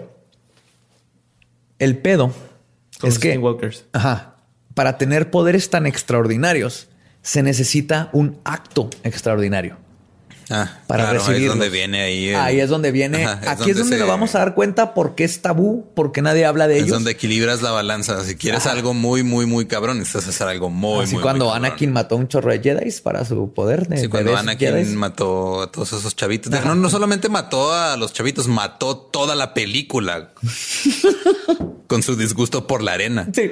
[1.80, 2.28] el pedo
[3.00, 3.40] Con es los que
[3.94, 4.36] ajá,
[4.74, 6.88] para tener poderes tan extraordinarios
[7.22, 9.78] se necesita un acto extraordinario.
[10.52, 11.58] Ah, Para claro, ahí es recibirlos.
[11.60, 12.30] donde viene ahí.
[12.30, 13.24] el- Ahí es donde viene.
[13.28, 16.12] Ajá, aquí es donde se- nos vamos a dar cuenta por qué es tabú, por
[16.12, 16.94] qué nadie habla de Es ellos.
[16.96, 18.24] donde equilibras la balanza.
[18.26, 18.72] Si quieres Ajá.
[18.76, 21.66] algo muy, muy, muy cabrón, necesitas hacer algo muy, Así muy cuando muy cabrón.
[21.68, 23.88] Anakin mató a un chorro de Jedi para su poder.
[23.88, 24.88] De Sí, cuando Anakin Jedis.
[24.96, 26.52] mató a todos esos chavitos.
[26.52, 30.32] No, no solamente mató a los chavitos, mató toda la película
[31.86, 33.28] con su disgusto por la arena.
[33.36, 33.52] Sí.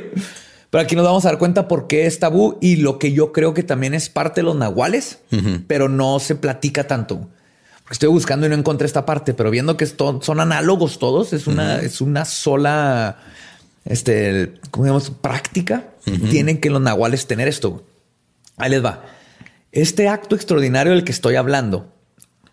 [0.77, 3.31] Pero aquí nos vamos a dar cuenta por qué es tabú y lo que yo
[3.31, 5.17] creo que también es parte de los nahuales,
[5.65, 7.17] pero no se platica tanto.
[7.81, 11.33] Porque estoy buscando y no encontré esta parte, pero viendo que esto- son análogos todos,
[11.33, 13.17] es una, es una sola,
[13.85, 15.09] este, ¿cómo digamos?
[15.09, 15.85] Práctica.
[16.29, 17.83] Tienen que los nahuales tener esto.
[18.57, 19.01] Ahí les va.
[19.71, 21.91] Este acto extraordinario del que estoy hablando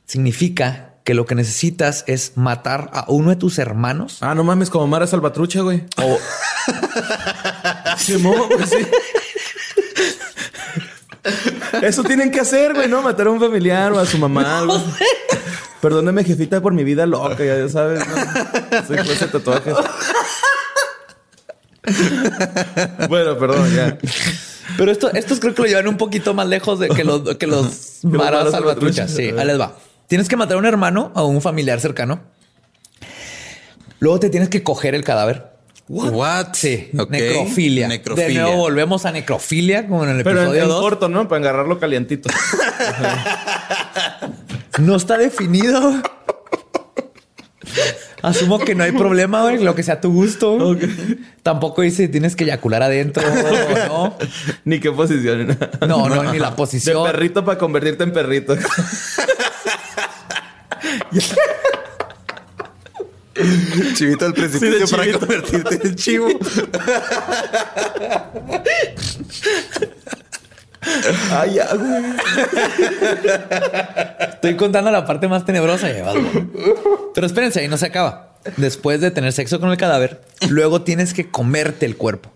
[0.06, 4.70] significa que lo que necesitas es matar a uno de tus hermanos Ah, no mames,
[4.70, 5.84] como Mara Salvatrucha, güey.
[6.02, 6.16] o
[7.99, 8.76] Simón, pues sí.
[11.82, 13.03] Eso tienen que hacer, güey, ¿no?
[13.03, 14.59] Matar a un familiar o a su mamá.
[14.59, 15.05] algo así.
[15.80, 18.01] Perdóneme, jefita, por mi vida loca, ya sabes.
[18.07, 18.14] ¿no?
[18.86, 19.74] Soy clase de tatuajes.
[23.09, 23.99] bueno, perdón, ya.
[24.78, 27.47] Pero esto, estos creo que lo llevan un poquito más lejos de que los, que
[27.47, 27.64] los
[28.05, 28.53] maras salvatruchas.
[28.53, 29.11] salvatruchas.
[29.11, 29.76] Sí, ahí les va.
[30.07, 32.20] Tienes que matar a un hermano o a un familiar cercano.
[33.99, 35.53] Luego te tienes que coger el cadáver.
[35.89, 36.55] What?
[36.55, 37.11] Sí, Ok.
[37.11, 37.89] necrofilia.
[37.89, 38.28] Necrofilia.
[38.28, 40.80] De nuevo volvemos a necrofilia, como en el Pero en, episodio en 2.
[40.80, 41.28] corto, ¿no?
[41.28, 42.28] Para agarrarlo calientito.
[44.80, 46.03] No está definido.
[48.22, 50.76] Asumo que no hay problema, güey, lo que sea a tu gusto.
[51.45, 54.18] Tampoco dice tienes que eyacular adentro o no.
[54.64, 55.47] ni qué posición.
[55.47, 55.70] nada.
[55.87, 57.05] No, no, ni la De posición.
[57.05, 58.57] perrito para convertirte en perrito.
[63.95, 66.28] Chivito al precipicio para convertirte en chivo.
[71.32, 72.03] Ay, ya, güey.
[74.34, 75.88] Estoy contando la parte más tenebrosa.
[75.90, 76.47] güey.
[77.14, 78.34] Pero espérense, ahí no se acaba.
[78.59, 80.20] Después de tener sexo con el cadáver,
[80.51, 82.30] luego tienes que comerte el cuerpo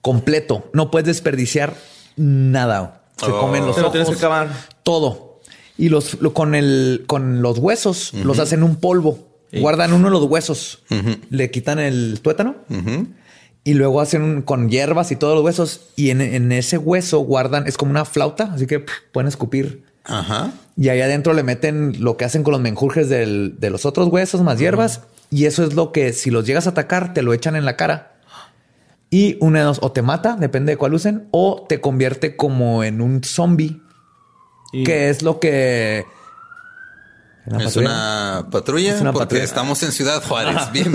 [0.00, 0.70] completo.
[0.72, 1.74] No puedes desperdiciar
[2.16, 3.02] nada.
[3.18, 3.40] Se Oh.
[3.40, 4.48] comen los Te lo ojos, tienes que acabar.
[4.82, 5.40] todo.
[5.76, 9.27] Y los lo- con el con los huesos los hacen un polvo.
[9.52, 10.82] Guardan uno de los huesos,
[11.30, 12.56] le quitan el tuétano
[13.64, 15.88] y luego hacen un- con hierbas y todos los huesos.
[15.96, 20.52] Y en, en ese hueso guardan, es como una flauta, así que pueden escupir Ajá.
[20.76, 24.08] y ahí adentro le meten lo que hacen con los menjurjes del- de los otros
[24.08, 25.02] huesos más hierbas.
[25.30, 27.76] Y eso es lo que si los llegas a atacar, te lo echan en la
[27.76, 28.14] cara.
[29.10, 32.84] Y una de dos, o te mata, depende de cuál usen, o te convierte como
[32.84, 33.80] en un zombie,
[34.72, 36.04] Y- que es lo que...
[37.50, 37.88] Una es patrulla.
[37.88, 39.44] una patrulla Es una porque patrulla.
[39.44, 40.56] estamos en Ciudad Juárez.
[40.72, 40.92] Bien.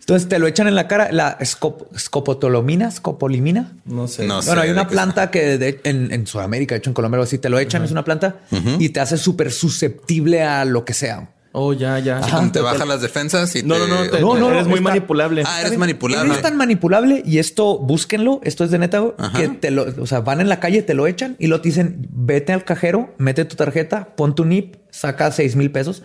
[0.00, 3.72] Entonces te lo echan en la cara, la escop- escopotolomina, escopolimina.
[3.84, 4.26] No sé.
[4.26, 4.48] No sé.
[4.48, 7.38] Bueno, hay una planta que de- en, en Sudamérica, de hecho en Colombia, algo así,
[7.38, 8.36] te lo echan, es una planta
[8.78, 11.30] y te hace súper susceptible a lo que sea.
[11.60, 12.20] Oh, ya, ya.
[12.20, 13.80] Como te bajan las defensas y No, te...
[13.80, 15.42] no, no, te- No, no, eres no, muy está- manipulable.
[15.46, 16.32] Ah, eres No manipulable.
[16.34, 20.06] es tan manipulable y esto, búsquenlo, esto es de neta, güey, que te lo, o
[20.06, 23.14] sea, van en la calle, te lo echan y lo te dicen, vete al cajero,
[23.18, 26.02] mete tu tarjeta, pon tu NIP, saca seis mil pesos,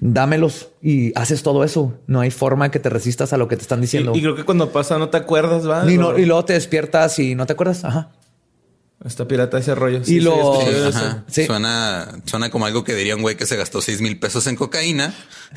[0.00, 1.94] dámelos y haces todo eso.
[2.06, 4.12] No hay forma que te resistas a lo que te están Y, diciendo.
[4.14, 5.90] y creo que cuando pasa no te acuerdas, ¿va?
[5.90, 7.84] y, no- y luego te despiertas y no te acuerdas.
[7.84, 8.10] Ajá.
[9.04, 10.00] Está pirata ese rollo.
[10.06, 11.24] Y lo- Sí, ajá.
[11.28, 11.44] Sí.
[11.46, 14.56] Suena, suena como algo que diría un güey que se gastó seis mil pesos en
[14.56, 15.12] cocaína.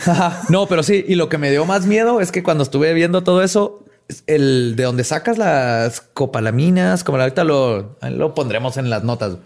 [0.50, 1.06] No, pero sí.
[1.08, 3.86] Y lo que me dio más miedo es que cuando estuve viendo todo eso,
[4.28, 9.38] el de donde sacas las copalaminas, como ahorita lo, lo pondremos en las notas.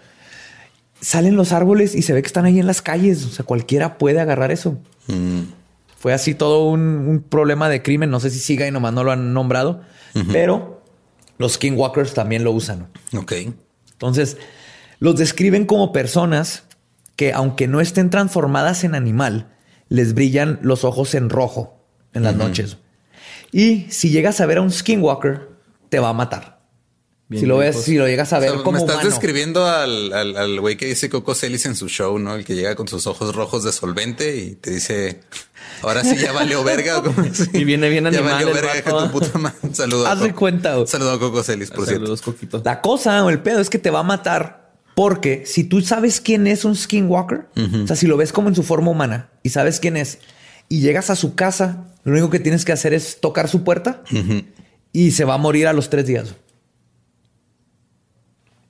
[1.00, 3.24] Salen los árboles y se ve que están ahí en las calles.
[3.26, 4.78] O sea, cualquiera puede agarrar eso.
[5.98, 8.10] Fue así todo un, un problema de crimen.
[8.10, 9.82] No sé si siga y nomás no lo han nombrado,
[10.32, 10.82] pero
[11.38, 12.88] los skinwalkers también lo usan.
[13.18, 13.34] Ok.
[14.02, 14.38] Entonces,
[15.00, 16.64] los describen como personas
[17.16, 19.54] que, aunque no estén transformadas en animal,
[19.90, 22.78] les brillan los ojos en rojo en las noches.
[23.52, 25.50] Y si llegas a ver a un skinwalker,
[25.90, 26.62] te va a matar.
[27.28, 29.10] Bien si lo ves, si lo llegas a O ver sea, como me estás humano.
[29.10, 32.34] describiendo al, al, al güey que dice Coco Celis en su show, ¿no?
[32.36, 35.22] El que llega con sus ojos rojos de solvente y te dice,
[35.84, 37.00] ahora sí ya valió verga.
[37.00, 37.44] o como así.
[37.54, 39.58] Y viene bien Ya animal valió el verga, que tu puta madre.
[39.64, 40.08] Un saludo.
[40.08, 40.82] a Haz de cuenta, güey.
[40.82, 42.02] Un saludo a Coco Celis, por cierto.
[42.06, 42.62] Saludos, Coquito.
[42.66, 46.20] La cosa o el pedo es que te va a matar porque si tú sabes
[46.22, 47.48] quién es un skinwalker,
[47.84, 50.20] o sea, si lo ves como en su forma humana y sabes quién es
[50.68, 54.04] y llegas a su casa, lo único que tienes que hacer es tocar su puerta
[54.94, 56.36] y se va a morir a los tres días.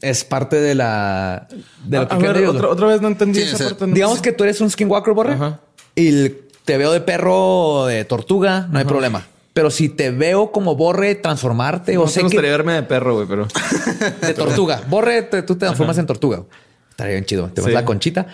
[0.02, 1.48] Es parte de la
[1.86, 3.70] de lo A, que a creen ver, otra, vez no entendí Sí, esa o sea,
[3.70, 3.88] parte.
[3.88, 4.24] no Digamos sé.
[4.24, 5.60] que tú eres un skinwalker, Borre, Ajá.
[5.96, 9.26] y el- te veo de perro o de tortuga, no hay problema.
[9.54, 13.16] Pero si te veo como Borre transformarte No o sé que gustaría verme de perro,
[13.16, 13.48] güey, pero...
[14.22, 14.82] de tortuga.
[14.88, 16.44] Borre, te- tú te transformas en tortuga.
[16.92, 17.48] Estaría bien chido.
[17.48, 17.74] Te ves Sí.
[17.74, 18.28] la conchita.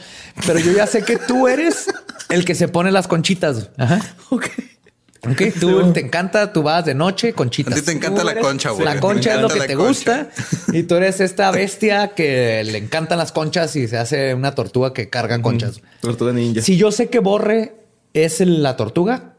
[0.45, 1.88] Pero yo ya sé que tú eres
[2.30, 3.71] el que se pone las conchitas.
[3.78, 3.99] Ajá.
[4.30, 4.45] Ok.
[5.28, 7.73] Ok, tú te encanta, tú vas de noche, conchitas.
[7.73, 8.86] A ti te encanta la concha, güey.
[8.86, 9.88] La concha es lo que te concha.
[9.88, 10.30] gusta.
[10.71, 14.93] Y tú eres esta bestia que le encantan las conchas y se hace una tortuga
[14.93, 15.82] que carga conchas.
[16.01, 16.61] Tortuga ninja.
[16.61, 17.73] Si yo sé que Borre
[18.26, 19.36] es la tortuga,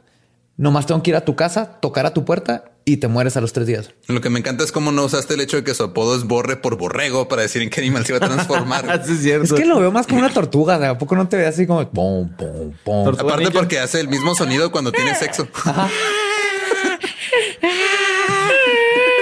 [0.57, 3.41] nomás tengo que ir a tu casa, tocar a tu puerta y te mueres a
[3.43, 3.91] los tres días.
[4.07, 6.25] Lo que me encanta es cómo no usaste el hecho de que su apodo es
[6.25, 8.87] Borre por borrego para decir en qué animal se iba a transformar.
[8.91, 9.45] Ah, sí, es cierto.
[9.55, 10.79] Es que lo veo más como una tortuga.
[10.79, 13.05] ¿De a poco no te ve así como pom, pom, pom?
[13.05, 13.59] Tortuga Aparte ninja.
[13.59, 15.47] porque hace el mismo sonido cuando tiene sexo.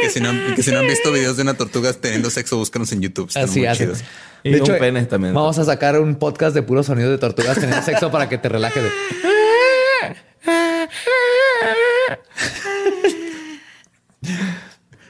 [0.01, 2.57] que, si no, han- que si no han visto videos de una tortuga teniendo sexo,
[2.59, 3.29] búscanos en YouTube.
[3.29, 3.85] Están Así muy hace.
[3.85, 3.99] chidos.
[4.45, 5.35] Y un pene también.
[5.35, 8.49] Vamos a sacar un podcast de puro sonido de tortugas teniendo sexo para que te
[8.49, 8.85] relajes.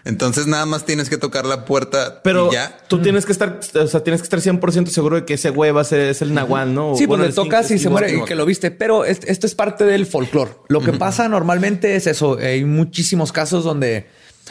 [0.06, 2.78] Entonces nada más tienes que tocar la puerta Pero y ya.
[2.88, 5.72] tú tienes que estar, o sea, tienes que estar 100% seguro de que ese güey
[5.72, 6.92] va a ser es el nahual, ¿no?
[6.94, 8.70] Sí, pues Bueno, le el tocas y se muere y que lo viste.
[8.70, 10.52] Pero es- esto es parte del folclore.
[10.68, 12.38] Lo que pasa normalmente es eso.
[12.38, 14.06] Hay muchísimos casos donde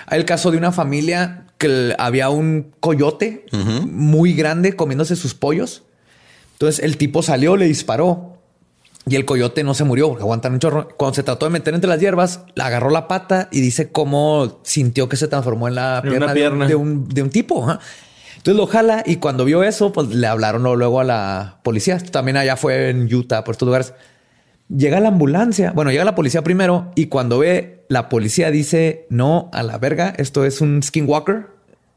[0.07, 3.45] hay el caso de una familia que había un coyote
[3.89, 5.83] muy grande comiéndose sus pollos.
[6.53, 8.34] Entonces el tipo salió, le disparó
[9.07, 10.87] y el coyote no se murió porque aguantan un chorro.
[10.97, 14.59] Cuando se trató de meter entre las hierbas, le agarró la pata y dice cómo
[14.63, 17.67] sintió que se transformó en la pierna, de un- de un, de un tipo.
[18.37, 21.97] Entonces lo jala y cuando vio eso, pues le hablaron luego- luego a la policía.
[21.99, 23.93] También allá fue en Utah, por estos lugares.
[24.75, 25.71] Llega la ambulancia.
[25.73, 30.13] Bueno, llega la policía primero y cuando ve la policía dice no a la verga.
[30.17, 31.47] Esto es un skinwalker.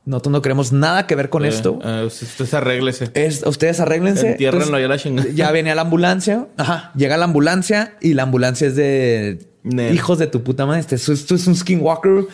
[0.09, 1.78] Nosotros no queremos nada que ver con Eh, esto.
[1.84, 3.11] ah, usted arréglese.
[3.12, 4.30] Es, ustedes arréglense.
[4.30, 5.28] Entiérrenlo ya la chingada.
[5.34, 6.48] Ya venía la ambulancia.
[6.56, 6.92] Ajá.
[6.96, 9.94] Llega la ambulancia y la ambulancia es de Nel.
[9.94, 10.80] hijos de tu puta madre.
[10.80, 12.24] Este- Esto, esto es un skinwalker.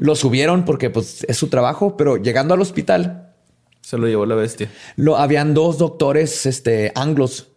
[0.00, 3.32] Lo subieron porque pues, es su trabajo, pero llegando al hospital,
[3.82, 4.68] Se lo llevó la bestia.
[4.96, 7.50] lo, habían dos doctores este, anglos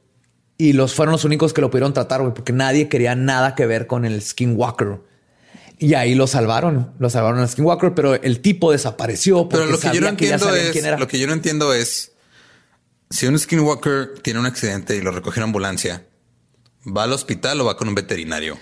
[0.60, 3.66] y los fueron los únicos que lo pudieron tratar, güey, porque nadie quería nada que
[3.66, 5.00] ver con el skinwalker.
[5.78, 9.50] Y ahí lo salvaron, lo salvaron al skinwalker, pero el tipo desapareció.
[9.50, 12.14] Pero lo que yo no que entiendo es, lo que yo no entiendo es
[13.10, 16.06] si un skinwalker tiene un accidente y lo recoge una ambulancia,
[16.86, 18.58] ¿va al hospital o va con un veterinario?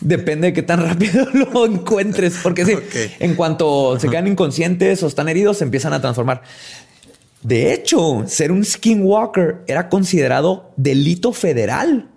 [0.00, 2.74] Depende de qué tan rápido lo encuentres, porque sí,
[3.18, 6.42] en cuanto se quedan inconscientes o están heridos, se empiezan a transformar.
[7.42, 12.10] De hecho, ser un skinwalker era considerado delito federal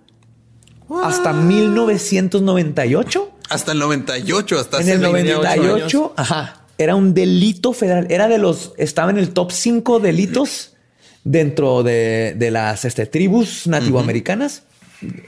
[1.02, 3.30] hasta 1998.
[3.54, 8.06] Hasta el 98, hasta En el 28 98, ajá, era un delito federal.
[8.10, 10.74] Era de los, estaba en el top 5 delitos
[11.22, 14.64] dentro de, de las este, tribus nativoamericanas,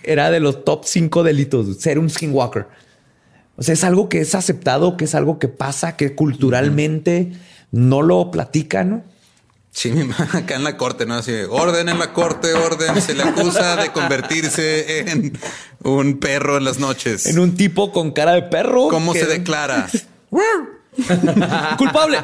[0.03, 2.67] era de los top 5 delitos, ser un skinwalker.
[3.57, 7.33] O sea, es algo que es aceptado, que es algo que pasa, que culturalmente
[7.71, 9.16] no lo platican, ¿no?
[9.79, 11.17] Sí, mi acá en la corte, ¿no?
[11.17, 12.99] Así, orden en la corte, orden.
[13.03, 15.39] Se le acusa de convertirse en
[15.83, 17.27] un perro en las noches.
[17.27, 18.89] En un tipo con cara de perro.
[18.89, 19.87] ¿Cómo que- se declara?
[21.77, 22.19] Culpable.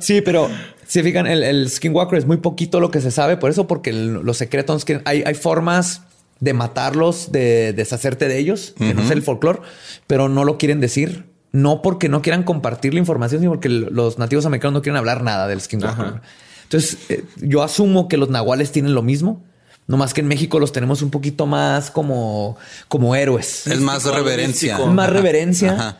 [0.00, 0.50] Sí, pero
[0.86, 3.90] si fijan, el, el Skinwalker es muy poquito lo que se sabe, por eso, porque
[3.90, 6.02] el- los secretos que hay, hay formas
[6.40, 9.60] de matarlos, de deshacerte de ellos, que no es el folclore,
[10.06, 11.24] pero no lo quieren decir.
[11.52, 15.22] No porque no quieran compartir la información, sino porque los nativos americanos no quieren hablar
[15.22, 16.04] nada del Skinwalker.
[16.06, 16.22] Ajá.
[16.64, 19.42] Entonces, eh, yo asumo que los nahuales tienen lo mismo.
[19.86, 23.66] No más que en México los tenemos un poquito más como, como héroes.
[23.66, 24.74] Es más reverencia.
[24.74, 24.92] místico.
[24.92, 25.16] más Ajá.
[25.16, 25.72] reverencia.
[25.72, 25.98] Ajá.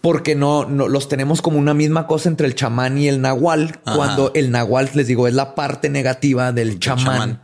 [0.00, 3.80] Porque no, no los tenemos como una misma cosa entre el chamán y el nahual,
[3.84, 3.96] Ajá.
[3.96, 7.40] cuando el nahual, les digo, es la parte negativa del chamán.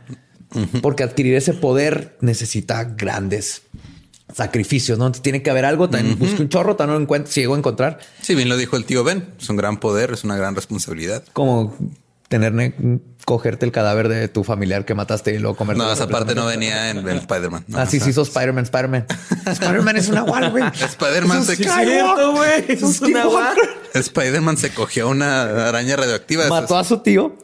[0.81, 3.63] Porque adquirir ese poder necesita grandes
[4.33, 5.11] sacrificios, ¿no?
[5.11, 7.99] Tiene que haber algo, también busque un chorro, también no encuentro, si llego a encontrar,
[8.21, 9.33] Sí, bien lo dijo el tío Ben.
[9.39, 11.23] Es un gran poder, es una gran responsabilidad.
[11.33, 11.75] como
[12.29, 12.73] tener, ne-
[13.25, 15.75] cogerte el cadáver de tu familiar que mataste y luego comer.
[15.75, 17.65] No, esa parte no venía en el Spider-Man.
[17.67, 19.05] No, Ah, sí, o sea, sí, hizo Spider-Man, Spider-Man.
[19.47, 20.63] Spider-Man es un nahual, güey.
[20.73, 22.65] Spider-Man se, Sí, es cierto, güey.
[22.69, 23.25] Eso es una.
[23.93, 26.47] Spider-Man se cogió una araña radioactiva.
[26.47, 27.35] Mató a su tío,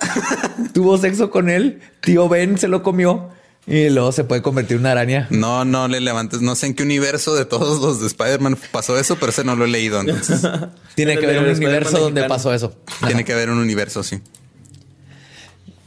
[0.74, 3.30] tuvo sexo con él, tío Ben se lo comió
[3.68, 5.28] y luego se puede convertir en una araña.
[5.30, 6.42] No, no le levantes.
[6.42, 9.56] No sé en qué universo de todos los de Spider-Man pasó eso, pero ese no
[9.58, 10.00] lo he leído.
[10.00, 10.42] Entonces
[10.96, 12.74] Tiene En que haber un universo donde pasó eso.
[13.06, 14.22] tiene que haber un universo, sí.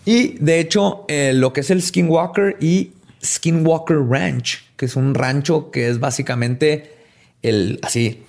[0.04, 2.92] Y de hecho, eh, lo que es el Skinwalker y
[3.24, 6.94] Skinwalker Ranch, que es un rancho que es básicamente
[7.42, 8.24] el así,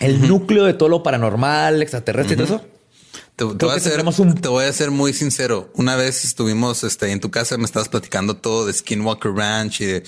[0.00, 2.64] el núcleo de todo lo paranormal, extraterrestre y todo eso.
[3.36, 5.70] Te, voy a ser, un- te voy a ser muy sincero.
[5.74, 9.86] Una vez estuvimos este, en tu casa, me estabas platicando todo de Skinwalker Ranch y
[9.86, 10.02] de-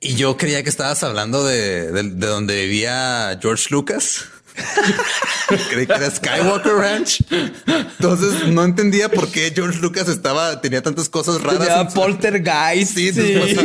[0.00, 4.24] y yo creía que estabas hablando de, de, de donde vivía George Lucas.
[5.70, 7.24] Creí que era Skywalker Ranch.
[7.66, 11.66] Entonces no entendía por qué George Lucas estaba, tenía tantas cosas raras.
[11.66, 12.94] Tenía Poltergeist.
[12.94, 13.22] Sí, sí.
[13.22, 13.56] después,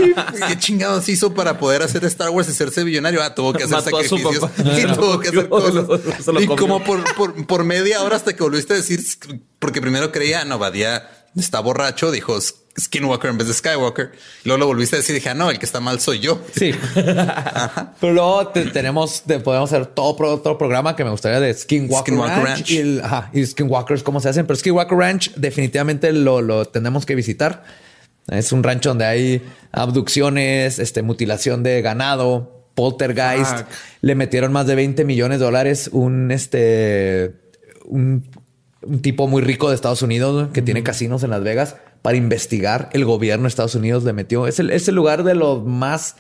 [0.48, 3.22] ¿qué chingados hizo para poder hacer Star Wars y hacerse billonario?
[3.22, 5.86] Ah, tuvo que hacer Mató a su sacrificios tuvo que hacer cosas.
[6.40, 9.04] y como por, por, por media hora hasta que volviste a decir,
[9.60, 12.40] porque primero creía, no, Badía está borracho, dijo
[12.80, 14.12] Skinwalker en vez de Skywalker.
[14.44, 16.40] Luego lo volviste a decir y dije, ah, no, el que está mal soy yo.
[16.56, 16.74] Sí.
[18.00, 22.14] Pero luego te- tenemos, te- podemos hacer todo otro programa que me gustaría de Skinwalker,
[22.14, 22.72] Skinwalker Ranch, Ranch.
[22.72, 24.46] y, el, ajá, y Skinwalkers, cómo se hacen.
[24.46, 27.64] Pero Skinwalker Ranch definitivamente lo, lo tenemos que visitar.
[28.28, 33.58] Es un rancho donde hay abducciones, este, mutilación de ganado, poltergeist.
[33.60, 33.68] Fuck.
[34.02, 37.34] Le metieron más de 20 millones de dólares un, este,
[37.86, 38.30] un,
[38.82, 42.90] un tipo muy rico de Estados Unidos que tiene casinos en Las Vegas para investigar.
[42.94, 44.48] El gobierno de Estados Unidos le metió.
[44.48, 46.16] Es el, es el lugar de los más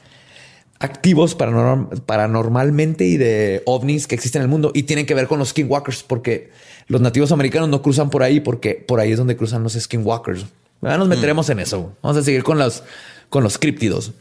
[0.80, 5.28] activos paranorm- paranormalmente y de ovnis que existen en el mundo y tienen que ver
[5.28, 6.52] con los skinwalkers porque
[6.88, 10.46] los nativos americanos no cruzan por ahí porque por ahí es donde cruzan los skinwalkers.
[10.84, 11.94] Ya nos meteremos en eso.
[12.04, 12.84] Vamos a seguir con los
[13.30, 14.12] con los críptidos.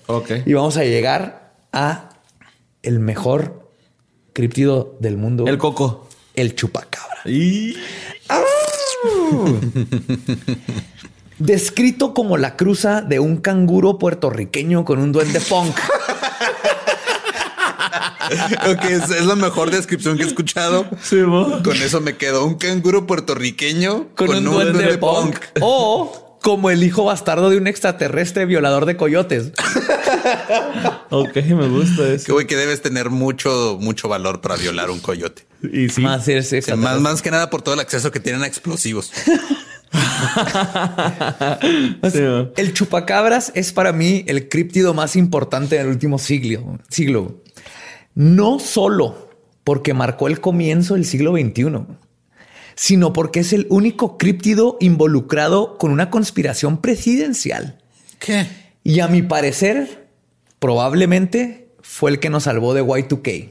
[0.46, 2.09] Y vamos a llegar a
[2.82, 3.70] el mejor
[4.32, 5.46] críptido del mundo.
[5.46, 6.09] El coco.
[6.34, 7.18] el chupacabra.
[7.26, 7.76] Y
[11.39, 15.76] Descrito como la cruza de un canguro puertorriqueño con un duende punk.
[18.68, 20.87] Ok, es, es la mejor descripción que he escuchado.
[21.01, 21.16] sí.
[21.22, 22.45] Con eso me quedo.
[22.45, 25.37] Un canguro puertorriqueño con, un, duende, punk.
[25.61, 29.53] O como el hijo bastardo de un extraterrestre violador de coyotes.
[31.11, 32.33] Ok, me gusta Que eso.
[32.33, 35.47] güey, que debes tener mucho, mucho valor para violar un coyote.
[35.62, 36.01] Y sí.
[36.03, 39.12] Más, que nada por todo el acceso que tienen a explosivos.
[42.57, 46.79] El chupacabras es para mí el críptido más importante del último siglo.
[46.89, 47.43] siglo.
[48.14, 49.31] No solo
[49.64, 51.87] porque marcó el comienzo del siglo XXI,
[52.74, 57.79] sino porque es el único críptido involucrado con una conspiración presidencial.
[58.18, 58.47] ¿Qué?
[58.85, 60.05] Y a mi parecer,
[60.59, 63.50] probablemente fue el que nos salvó de Y2K.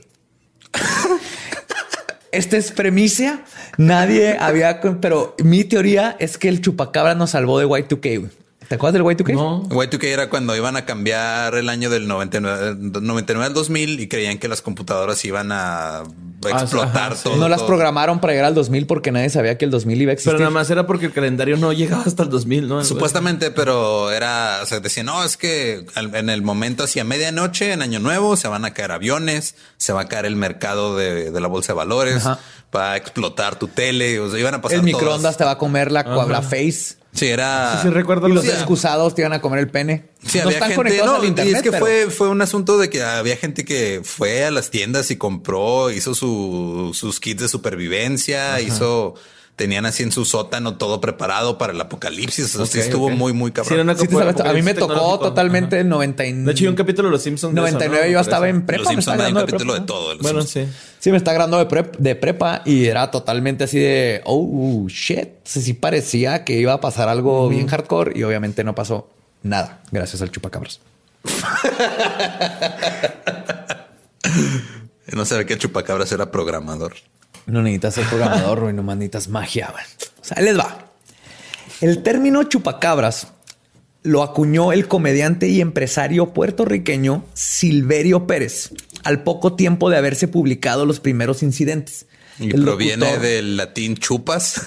[2.32, 3.44] Esta es premisa.
[3.78, 8.30] Nadie había, pero mi teoría es que el chupacabra nos salvó de Y2K.
[8.68, 9.34] ¿Te acuerdas del Y2K?
[9.34, 9.64] No.
[9.70, 14.38] Y2K era cuando iban a cambiar el año del 99, 99 al 2000 y creían
[14.40, 16.04] que las computadoras iban a
[16.48, 17.24] explotar ajá, sí.
[17.24, 17.38] todo.
[17.38, 20.14] no las programaron para llegar al 2000 porque nadie sabía que el 2000 iba a
[20.14, 20.32] existir.
[20.34, 22.84] Pero nada más era porque el calendario no llegaba hasta el 2000, ¿no?
[22.86, 27.72] Supuestamente, pero era, o sea, decían, no, es que al- en el momento hacia medianoche,
[27.72, 31.32] en Año Nuevo, se van a caer aviones, se va a caer el mercado de,
[31.32, 32.40] de la bolsa de valores, Ajá.
[32.76, 35.52] va a explotar tu tele, o sea, iban a pasar el todas- microondas te va
[35.52, 36.96] a comer la, la face.
[37.16, 37.78] Sí, era...
[37.82, 40.06] Sí, sí, recuerdo Y los excusados te iban a comer el pene.
[40.26, 42.30] Sí, no había están gente, conectados no, al internet, y es que pero- fue, fue
[42.30, 46.92] un asunto de que había gente que fue a las tiendas y compró, hizo su-
[46.94, 49.16] sus kits de supervivencia, hizo,
[49.56, 52.56] tenían así en su sótano todo preparado para el apocalipsis.
[52.56, 53.96] O sea, sí Ok, estuvo muy, muy cabrón.
[53.98, 54.08] Sí,
[54.44, 57.22] a mí me tocó totalmente en 90 y- De hecho, hay un capítulo de los
[57.24, 57.56] Simpsons.
[57.56, 58.12] de eso, 99 ¿no?
[58.14, 58.84] yo estaba en prepa.
[58.84, 60.16] Los Simpsons hay un de capítulo de todo.
[60.16, 60.74] de Bueno, Simpsons.
[60.74, 60.80] sí.
[61.00, 65.30] Sí, me está graduando de, prep- de prepa y era totalmente así de, oh, shit.
[65.44, 69.08] Sí, sí parecía que iba a pasar algo bien hardcore y obviamente no pasó
[69.44, 70.80] nada gracias al chupacabras.
[75.14, 76.94] No sabía que el chupacabras era programador.
[77.46, 79.70] No necesitas ser programador, nomás necesitas magia.
[79.72, 79.84] güey.
[80.20, 80.78] O sea, ahí les va.
[81.82, 83.28] El término chupacabras
[84.04, 88.72] lo acuñó el comediante y empresario puertorriqueño Silverio Pérez
[89.04, 92.06] al poco tiempo de haberse publicado los primeros incidentes.
[92.40, 94.62] Y El proviene locutor del latín chupas.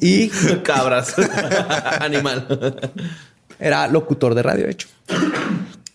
[0.00, 0.28] Y
[0.64, 1.14] Cabras.
[2.00, 2.90] Animal.
[3.58, 4.88] era locutor de radio, de hecho.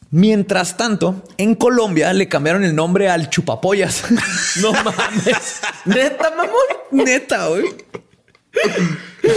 [0.10, 4.04] Mientras tanto, en Colombia le cambiaron el nombre al chupapollas.
[4.62, 5.62] No mames.
[5.86, 6.56] Neta, mamón.
[6.92, 7.66] Neta, güey.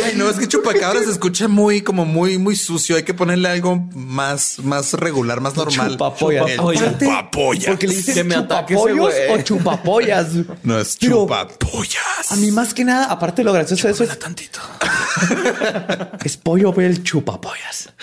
[0.04, 2.96] Ay, no, es que chupacabras se escucha muy, como muy, muy sucio.
[2.96, 5.92] Hay que ponerle algo más, más regular, más normal.
[5.92, 6.56] Chupapollas.
[7.66, 10.28] Porque le ese chupapollos o chupapollas.
[10.62, 12.30] No es Pero chupapollas.
[12.30, 14.60] A mí más que nada, aparte de lo gracioso de eso es, tantito.
[16.24, 17.92] es pollo el chupapollas.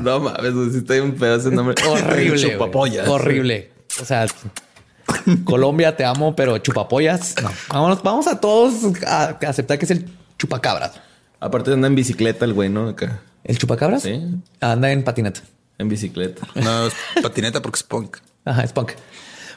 [0.00, 1.74] No mames, está bien feo ese nombre.
[1.86, 2.52] Horrible.
[2.52, 3.08] Chupapollas.
[3.08, 3.70] Horrible.
[4.00, 4.26] O sea,
[5.44, 7.34] Colombia te amo, pero chupapollas.
[7.42, 7.50] No.
[7.68, 8.74] Vámonos, vamos a todos
[9.06, 10.92] a, aceptar que es el chupacabras.
[11.40, 12.88] Aparte anda en bicicleta el güey, ¿no?
[12.88, 13.20] Acá.
[13.44, 14.02] ¿El chupacabras?
[14.02, 14.22] Sí.
[14.60, 15.40] Anda en patineta.
[15.78, 16.46] En bicicleta.
[16.54, 18.18] No, es patineta porque es punk.
[18.44, 18.92] Ajá, es punk.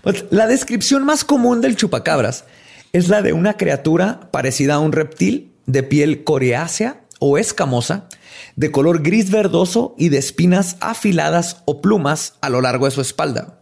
[0.02, 2.46] Pues, la descripción más común del chupacabras
[2.94, 8.08] es la de una criatura parecida a un reptil de piel coriácea o escamosa,
[8.56, 13.02] de color gris verdoso y de espinas afiladas o plumas a lo largo de su
[13.02, 13.57] espalda.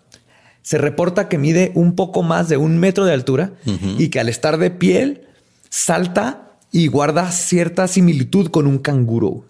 [0.65, 3.51] Se reporta que mide un poco más de un metro de altura
[3.99, 5.27] y que al estar de piel
[5.69, 9.45] salta y guarda cierta similitud con un canguro.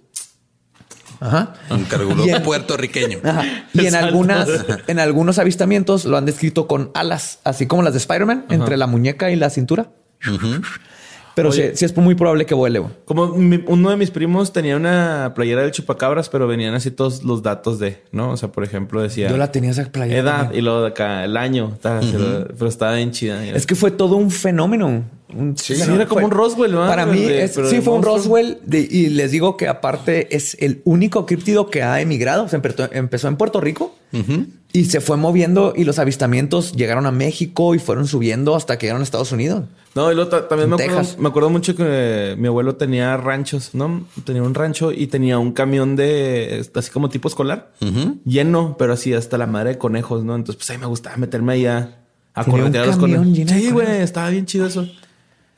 [1.22, 1.54] Ajá.
[1.70, 3.20] Un en- puertorriqueño.
[3.24, 3.46] Ajá.
[3.74, 4.50] Y en algunas,
[4.88, 8.86] en algunos avistamientos lo han descrito con alas, así como las de Spider-Man, entre la
[8.86, 9.92] muñeca y la cintura.
[11.36, 12.80] Pero sí, sí es muy probable que vuele.
[12.80, 12.92] güey.
[13.06, 17.24] Como mi- uno de mis primos tenía una playera del chupacabras, pero venían así todos
[17.24, 18.32] los datos de, ¿no?
[18.32, 20.20] O sea, por ejemplo, decía Yo la tenía esa playera.
[20.20, 20.60] edad también.
[20.60, 23.46] y luego de acá el año, tal, pero estaba bien chida.
[23.46, 25.04] Es que fue todo un fenómeno.
[25.36, 26.88] Un- Sí, era como un Roswell, ¿no?
[26.88, 28.04] Para mí, De- es- pero sí, fue un.
[28.04, 28.60] Roswell.
[28.66, 32.44] de- y les digo que aparte es el único críptido que ha emigrado.
[32.46, 33.94] O sea, empezó, empezó en Puerto Rico
[34.72, 38.86] y se fue moviendo y los avistamientos llegaron a México y fueron subiendo hasta que
[38.86, 39.66] llegaron a Estados Unidos.
[39.94, 43.72] No, y luego ta- también me acuerdo, me acuerdo mucho que mi abuelo tenía ranchos,
[43.74, 44.06] ¿no?
[44.26, 47.72] Tenía un rancho y tenía un camión de así como tipo escolar
[48.26, 50.36] lleno, pero así hasta la madre de conejos, ¿no?
[50.36, 51.98] Entonces, pues ahí me gustaba meterme ahí a,
[52.46, 53.28] corretear los conejos.
[53.50, 54.86] Sí, güey, estaba bien chido eso.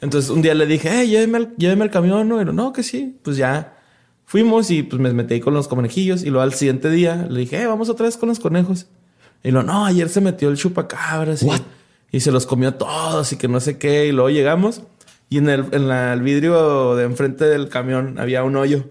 [0.01, 2.41] Entonces, un día le dije, hey, lléveme al, lléveme al camión, ¿no?
[2.41, 3.17] Y lo, no, que sí.
[3.23, 3.77] Pues ya
[4.25, 6.23] fuimos y pues me metí ahí con los conejillos.
[6.23, 8.87] Y luego al siguiente día le dije, hey, vamos otra vez con los conejos.
[9.43, 11.43] Y lo, no, ayer se metió el chupacabras.
[11.43, 11.49] y-
[12.09, 14.07] y se los comió todos y que no sé qué.
[14.07, 14.81] Y luego llegamos
[15.29, 18.85] y en el, en la- el vidrio de enfrente del camión había un hoyo.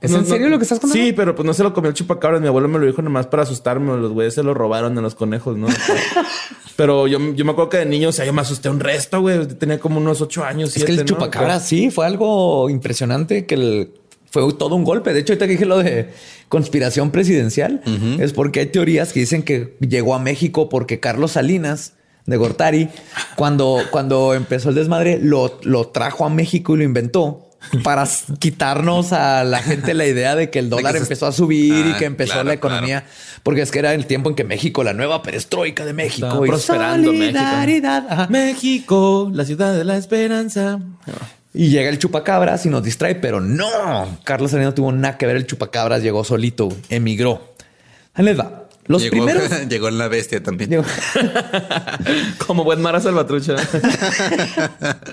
[0.00, 1.04] ¿Es en serio lo que estás contando?
[1.04, 2.40] Sí, pero pues no se lo comió el chupacabras.
[2.40, 3.96] Mi abuelo me lo dijo nomás para asustarme.
[3.98, 5.66] Los güeyes se lo robaron de los conejos, ¿no?
[6.76, 9.20] pero yo, yo me acuerdo que de niño, o sea, yo me asusté un resto,
[9.20, 9.46] güey.
[9.46, 10.74] Tenía como unos ocho años.
[10.76, 11.18] Es que el siete, ¿no?
[11.18, 13.90] chupacabra sí fue algo impresionante que el-
[14.30, 15.12] fue todo un golpe.
[15.12, 16.10] De hecho, ahorita que dije lo de
[16.48, 17.82] conspiración presidencial,
[18.20, 21.94] es porque hay teorías que dicen que llegó a México porque Carlos Salinas
[22.26, 22.88] de Gortari,
[23.34, 27.49] cuando, cuando empezó el desmadre, lo, lo trajo a México y lo inventó.
[27.84, 28.08] Para
[28.38, 31.92] quitarnos a la gente la idea de que el dólar se- empezó a subir y
[31.92, 33.04] Ah, que empezó claro, la economía,
[33.42, 36.48] porque es que era el tiempo en que México, la nueva perestroika de México, y
[36.48, 37.38] prosperando México.
[37.38, 38.06] solidaridad.
[38.10, 38.26] Ajá.
[38.30, 40.80] México, la ciudad de la esperanza.
[41.52, 44.18] Y llega el chupacabras y nos distrae, pero no.
[44.24, 45.36] Carlos Salinas no tuvo nada que ver.
[45.36, 47.54] El chupacabras llegó solito, emigró.
[48.14, 48.59] Ahí les va.
[48.90, 49.50] Los llegó, primeros.
[49.68, 50.70] llegó en la bestia también.
[50.70, 50.84] Llegó-
[52.46, 53.56] Como buen Mara Salvatrucha.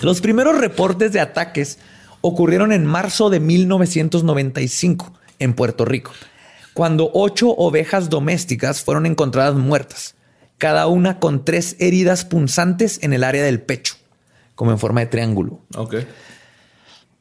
[0.00, 1.78] Los primeros reportes de ataques
[2.20, 6.12] ocurrieron en marzo de 1995 en Puerto Rico,
[6.74, 10.14] cuando ocho ovejas domésticas fueron encontradas muertas
[10.58, 13.94] cada una con tres heridas punzantes en el área del pecho,
[14.56, 15.94] como en forma de triángulo, Ok.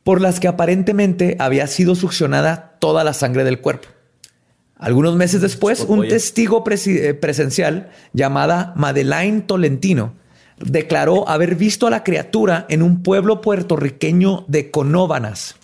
[0.03, 3.89] por las que aparentemente había sido succionada toda la sangre del cuerpo.
[4.79, 6.09] Algunos meses después, un Oye.
[6.09, 10.13] testigo eh, presencial llamada Madeleine Tolentino
[10.59, 15.55] declaró haber visto a la criatura en un pueblo puertorriqueño de Conóbanas.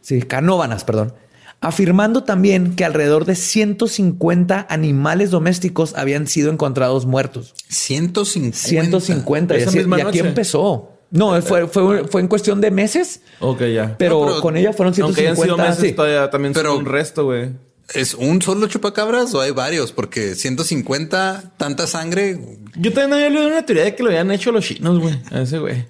[0.00, 1.14] Sí, Canóbanas, perdón.
[1.60, 7.54] Afirmando también que alrededor de 150 animales domésticos habían sido encontrados muertos.
[7.68, 8.56] 150.
[8.58, 9.54] 150.
[9.54, 10.28] Y, Esa así- misma y aquí noche.
[10.28, 10.88] empezó.
[11.10, 13.96] No, fue, fue, fue en cuestión de meses, Ok, ya.
[13.98, 15.44] pero, No, pero con ella fueron Aunque hayan 150.
[15.44, 15.92] sido meses, sí.
[15.94, 17.50] todavía también Pero- son un resto, güey.
[17.94, 19.92] ¿Es un solo chupacabras o hay varios?
[19.92, 22.38] Porque 150, tanta sangre.
[22.76, 25.18] Yo también había leído una teoría de que lo habían hecho los chinos, güey.
[25.30, 25.84] A ese güey.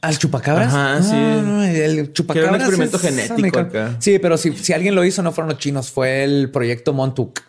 [0.00, 0.72] ¿Al chupacabras?
[0.72, 1.12] Ajá, sí.
[1.12, 2.48] no, el chupacabras.
[2.48, 3.96] Era un experimento es genético acá.
[3.98, 7.40] Sí, pero si, si alguien lo hizo, no fueron los chinos, fue el proyecto Montauk,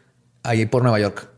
[0.42, 1.30] ahí por Nueva York,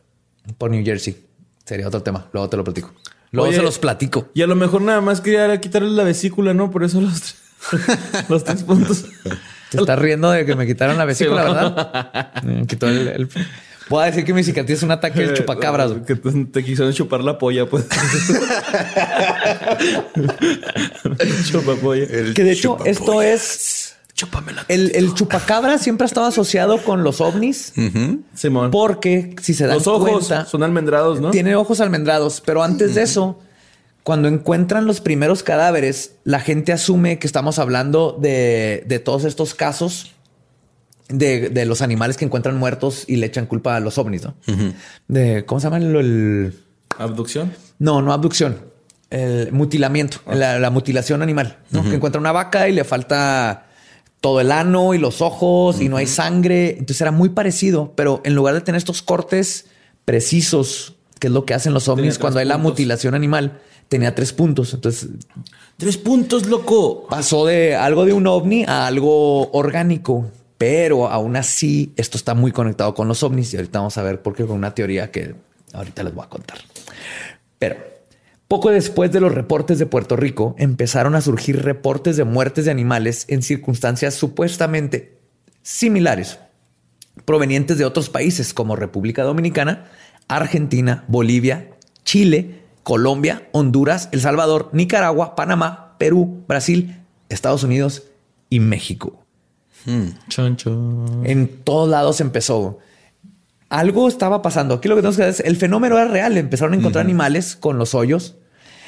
[0.57, 1.17] por New Jersey.
[1.65, 2.29] Sería otro tema.
[2.31, 2.93] Luego te lo platico.
[3.31, 4.29] Luego Oye, se los platico.
[4.33, 6.71] Y a lo mejor nada más quería quitarle la vesícula, ¿no?
[6.71, 7.35] Por eso los,
[8.29, 9.05] los tres puntos.
[9.71, 12.43] Te estás riendo de que me quitaron la vesícula, Sí, ¿verdad?
[12.43, 13.29] Me quitó el, el-
[13.89, 15.91] Puedo decir que mi cicatriz es un ataque del chupacabras.
[15.91, 16.05] güey.
[16.05, 17.85] Que te, te quisieron chupar la polla, pues.
[21.49, 22.03] Chupapolla.
[22.03, 22.91] El Que de hecho, chupapolla.
[22.91, 23.95] esto es.
[24.67, 27.73] El, el chupacabra siempre ha estado asociado con los ovnis,
[28.35, 28.69] Simón.
[28.69, 31.31] porque si se dan Los ojos cuenta, son almendrados, ¿no?
[31.31, 32.39] tiene ojos almendrados.
[32.45, 33.39] Pero antes de eso,
[34.03, 39.53] cuando encuentran los primeros cadáveres, la gente asume que estamos hablando de, de todos estos
[39.53, 40.11] casos
[41.09, 44.35] de, de los animales que encuentran muertos y le echan culpa a los ovnis, ¿no?
[45.07, 46.53] De cómo se llama el- el
[46.97, 47.53] Abducción.
[47.79, 48.69] no, no abducción.
[49.09, 51.57] El mutilamiento, la, la mutilación animal.
[51.71, 51.83] ¿no?
[51.83, 53.67] Que encuentra una vaca y le falta
[54.21, 56.71] todo el ano y los ojos y no hay sangre.
[56.71, 59.65] Entonces era muy parecido, pero en lugar de tener estos cortes
[60.05, 63.59] precisos, que es lo que hacen los ovnis cuando hay la mutilación animal,
[63.91, 64.73] tenía tres puntos.
[64.73, 65.09] Entonces
[65.75, 67.07] Tres puntos, loco.
[67.09, 70.31] pasó de algo de un ovni a algo orgánico.
[70.57, 74.21] Pero aún así, esto está muy conectado con los ovnis y ahorita vamos a ver
[74.21, 75.35] por qué con una teoría que
[75.73, 76.59] ahorita les voy a contar.
[77.59, 77.77] Pero
[78.47, 82.71] poco después de los reportes de Puerto Rico, empezaron a surgir reportes de muertes de
[82.71, 85.17] animales en circunstancias supuestamente
[85.63, 86.37] similares,
[87.25, 89.89] provenientes de otros países como República Dominicana,
[90.27, 91.71] Argentina, Bolivia,
[92.05, 96.97] Chile, Colombia, Honduras, El Salvador, Nicaragua, Panamá, Perú, Brasil,
[97.29, 98.03] Estados Unidos
[98.49, 99.23] y México.
[100.29, 101.05] Choncho.
[101.23, 102.79] En todos lados empezó.
[103.69, 104.75] Algo estaba pasando.
[104.75, 106.37] Aquí lo que tenemos que ver es el fenómeno era real.
[106.37, 108.35] Empezaron a encontrar animales con los hoyos.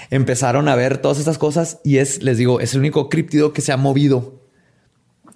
[0.09, 3.61] Empezaron a ver todas estas cosas y es, les digo, es el único críptido que
[3.61, 4.41] se ha movido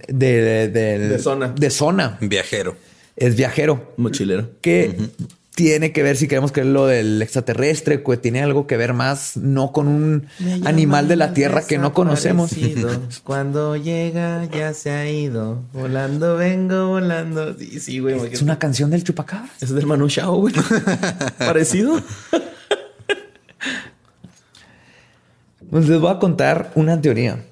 [0.07, 1.47] de, de, de- De zona.
[1.49, 2.17] De zona.
[2.21, 2.75] Viajero.
[3.15, 3.93] Es viajero.
[3.97, 4.51] Mochilero.
[4.61, 5.09] Que
[5.57, 9.37] tiene que ver, si queremos creer lo del extraterrestre, que tiene algo que ver más,
[9.37, 10.27] no con un
[10.65, 12.51] animal de la tierra que no conocemos.
[13.23, 15.63] Cuando llega ya se ha ido.
[15.73, 17.57] Volando vengo, volando.
[17.57, 18.19] Sí, sí, güey.
[18.31, 19.49] Es una canción del chupacabra.
[19.59, 20.53] Es del Manu Chao, güey.
[21.39, 22.03] Parecido.
[25.69, 27.43] Pues les voy a contar una teoría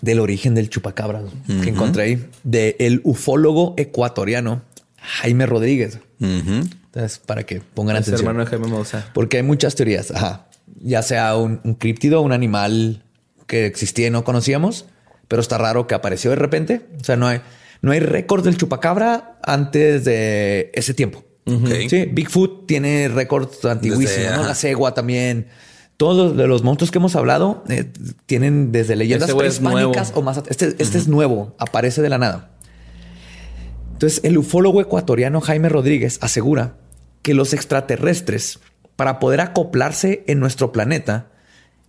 [0.00, 4.62] del origen del chupacabra que encontré ahí de el ufólogo ecuatoriano
[5.08, 5.98] Jaime Rodríguez.
[6.20, 8.28] Entonces, para que pongan Es atención.
[8.28, 9.04] hermano de Jaime.
[9.14, 10.10] Porque hay muchas teorías.
[10.10, 10.46] Ajá.
[10.80, 13.02] Ya sea un, un críptido, un animal
[13.46, 14.84] que existía y no conocíamos,
[15.26, 16.86] pero está raro que apareció de repente.
[17.00, 17.40] O sea, no hay,
[17.82, 21.24] no hay récord del chupacabra antes de ese tiempo.
[21.88, 24.46] Sí, Bigfoot tiene récords antiguísimos, ¿no?
[24.46, 25.46] La cegua también.
[25.96, 27.90] Todos los, de los monstruos que hemos hablado eh,
[28.26, 30.42] tienen desde leyendas Ese güey es prehispánicas o más.
[30.48, 32.50] Este, este es nuevo, aparece de la nada.
[33.98, 36.76] Entonces, el ufólogo ecuatoriano Jaime Rodríguez asegura
[37.22, 38.60] que los extraterrestres,
[38.94, 41.32] para poder acoplarse en nuestro planeta,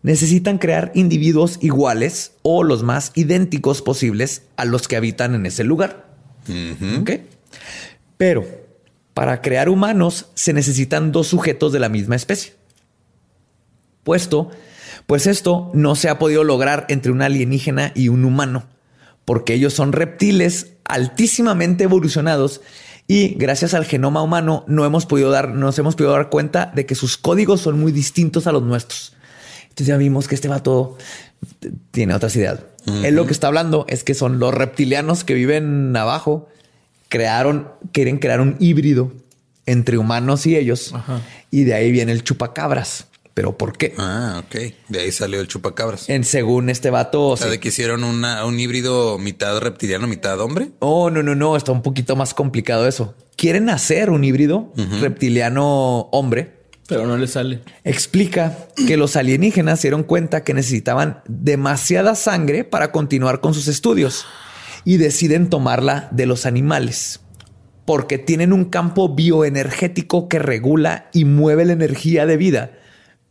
[0.01, 5.64] necesitan crear individuos iguales o los más idénticos posibles a los que habitan en ese
[5.64, 6.07] lugar.
[8.18, 8.43] Pero
[9.14, 12.53] para crear humanos se necesitan dos sujetos de la misma especie.
[14.03, 14.49] Puesto,
[15.05, 18.66] pues esto no se ha podido lograr entre un alienígena y un humano,
[19.26, 22.61] porque ellos son reptiles altísimamente evolucionados
[23.07, 26.86] y gracias al genoma humano no hemos podido dar, nos hemos podido dar cuenta de
[26.86, 29.13] que sus códigos son muy distintos a los nuestros.
[29.63, 30.97] Entonces ya vimos que este vato
[31.91, 32.59] tiene otras ideas.
[33.03, 36.49] Él lo que está hablando es que son los reptilianos que viven abajo,
[37.07, 39.11] crearon, quieren crear un híbrido
[39.65, 40.93] entre humanos y ellos.
[41.51, 43.07] Y de ahí viene el chupacabras.
[43.34, 43.94] ¿Pero por qué?
[43.98, 44.56] Ah, ok.
[44.90, 46.10] De ahí salió el chupacabras.
[46.10, 47.52] En según este vato, O sea, sí.
[47.52, 50.72] de que hicieron una, un híbrido mitad reptiliano, mitad hombre.
[50.80, 53.16] Oh, no, no, no, está un poquito más complicado eso.
[53.38, 56.58] Quieren hacer un híbrido reptiliano hombre
[56.88, 57.62] Pero no le sale.
[57.84, 63.68] explica que los alienígenas se dieron cuenta que necesitaban demasiada sangre para continuar con sus
[63.70, 64.26] estudios
[64.86, 67.22] y deciden tomarla de los animales
[67.86, 72.72] porque tienen un campo bioenergético que regula y mueve la energía de vida.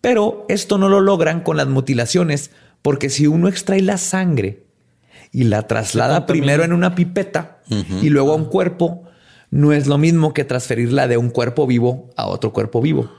[0.00, 2.50] Pero esto no lo logran con las mutilaciones
[2.82, 4.64] porque si uno extrae la sangre
[5.32, 7.58] y la traslada primero en una pipeta
[8.00, 9.04] y luego a un cuerpo,
[9.50, 13.10] no es lo mismo que transferirla de un cuerpo vivo a otro cuerpo vivo.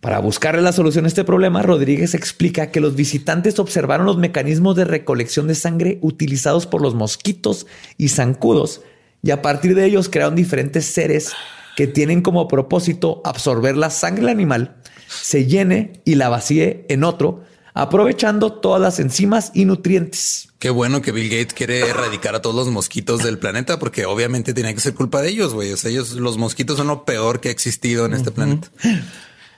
[0.00, 4.74] Para buscarle la solución a este problema, Rodríguez explica que los visitantes observaron los mecanismos
[4.74, 7.66] de recolección de sangre utilizados por los mosquitos
[7.98, 8.80] y zancudos
[9.22, 11.32] y a partir de ellos crearon diferentes seres
[11.76, 14.76] que tienen como propósito absorber la sangre del animal,
[15.08, 17.44] se llene y la vacíe en otro,
[17.74, 20.48] aprovechando todas las enzimas y nutrientes.
[20.58, 24.54] Qué bueno que Bill Gates quiere erradicar a todos los mosquitos del planeta, porque obviamente
[24.54, 25.72] tenía que ser culpa de ellos, güey.
[25.72, 28.68] O sea, ellos, los mosquitos son lo peor que ha existido en este planeta.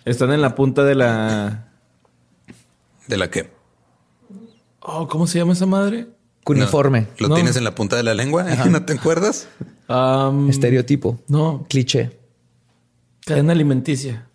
[0.04, 1.68] Están en la punta de la.
[3.06, 3.50] ¿De la que?
[4.80, 6.06] Oh, ¿cómo se llama esa madre?
[6.44, 7.34] Cuniforme, ¿Lo No.
[7.34, 8.44] tienes en la punta de la lengua?
[8.70, 9.48] ¿No te acuerdas?
[10.48, 12.10] Estereotipo, no, cliché.
[13.26, 14.26] cadena alimenticia.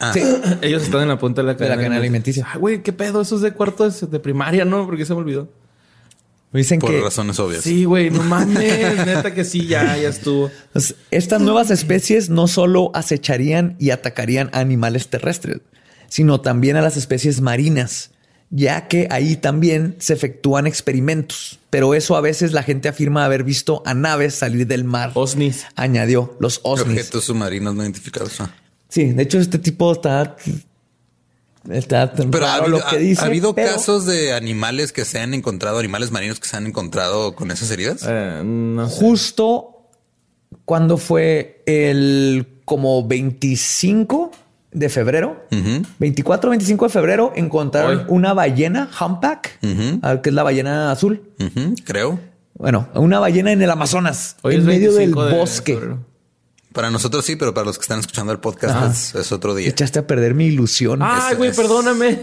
[0.00, 0.20] Ah, Sí.
[0.62, 2.46] Ellos están en la punta de la cadena, cadena alimenticia.
[2.52, 3.20] Ay, güey, qué pedo.
[3.20, 4.84] Eso es de cuarto de, de primaria, ¿no?
[4.86, 5.48] Porque se me olvidó.
[6.52, 7.62] Dicen por que razones obvias.
[7.62, 8.58] Sí, güey, no mames.
[9.06, 10.50] neta que sí, ya, ya estuvo.
[10.72, 15.60] Pues, Estas nuevas especies no solo acecharían y atacarían a animales terrestres,
[16.08, 18.10] sino también a las especies marinas,
[18.54, 21.58] ya que ahí también se efectúan experimentos.
[21.70, 25.10] Pero eso a veces la gente afirma haber visto a naves salir del mar.
[25.14, 25.64] Osnis.
[25.74, 26.98] Añadió los osnis.
[26.98, 28.40] Objetos submarinos no identificados.
[28.42, 28.54] Ah.
[28.90, 30.36] Sí, de hecho este tipo está...
[31.70, 35.04] Está Pero ha habido, lo que ha- dice, ha habido pero- casos de animales que
[35.04, 38.04] se han encontrado, animales marinos que se han encontrado con esas heridas.
[38.06, 38.96] Eh, no sé.
[38.96, 39.88] Justo
[40.64, 44.32] cuando fue el como 25
[44.72, 45.44] de febrero,
[45.98, 48.04] 24 25 de febrero, encontraron Hoy.
[48.08, 49.58] una ballena humpback,
[50.02, 51.22] ah, que es la ballena azul.
[51.84, 52.18] Creo.
[52.54, 55.74] Bueno, una ballena en el Amazonas, Hoy en medio del 25 de bosque.
[55.74, 56.06] febrero.
[56.72, 59.68] Para nosotros sí, pero para los que están escuchando el podcast es, es otro día.
[59.68, 61.00] Echaste a perder mi ilusión.
[61.02, 62.20] Ay, güey, es- perdóname.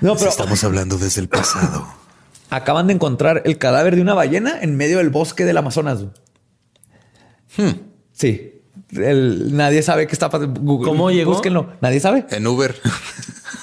[0.00, 1.86] no, pero Estamos hablando desde el pasado.
[2.50, 6.04] acaban de encontrar el cadáver de una ballena en medio del bosque del Amazonas.
[7.56, 7.70] Hmm.
[8.12, 8.53] Sí.
[8.94, 10.60] El- nadie sabe qué está pasando.
[10.60, 11.32] Google- ¿Cómo llegó?
[11.32, 11.70] Búsquenlo.
[11.80, 12.26] Nadie sabe.
[12.30, 12.74] En Uber.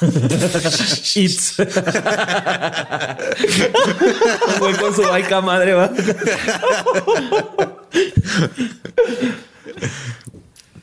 [1.16, 1.56] It's.
[4.60, 5.92] Güey, con su baica madre, va.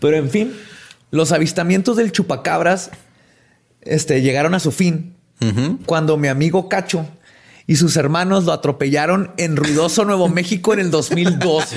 [0.00, 0.56] Pero en fin,
[1.10, 2.90] los avistamientos del chupacabras
[3.82, 5.14] este, llegaron a su fin
[5.86, 7.06] cuando mi amigo Cacho
[7.66, 11.76] y sus hermanos lo atropellaron en Ruidoso, Nuevo México en el 2012.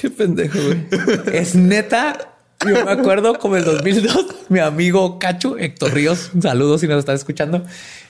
[0.00, 0.86] Qué pendejo, güey.
[1.32, 2.34] Es neta.
[2.66, 7.14] Yo me acuerdo como el 2002, mi amigo Cacho, Héctor Ríos, saludos si nos están
[7.14, 7.62] escuchando,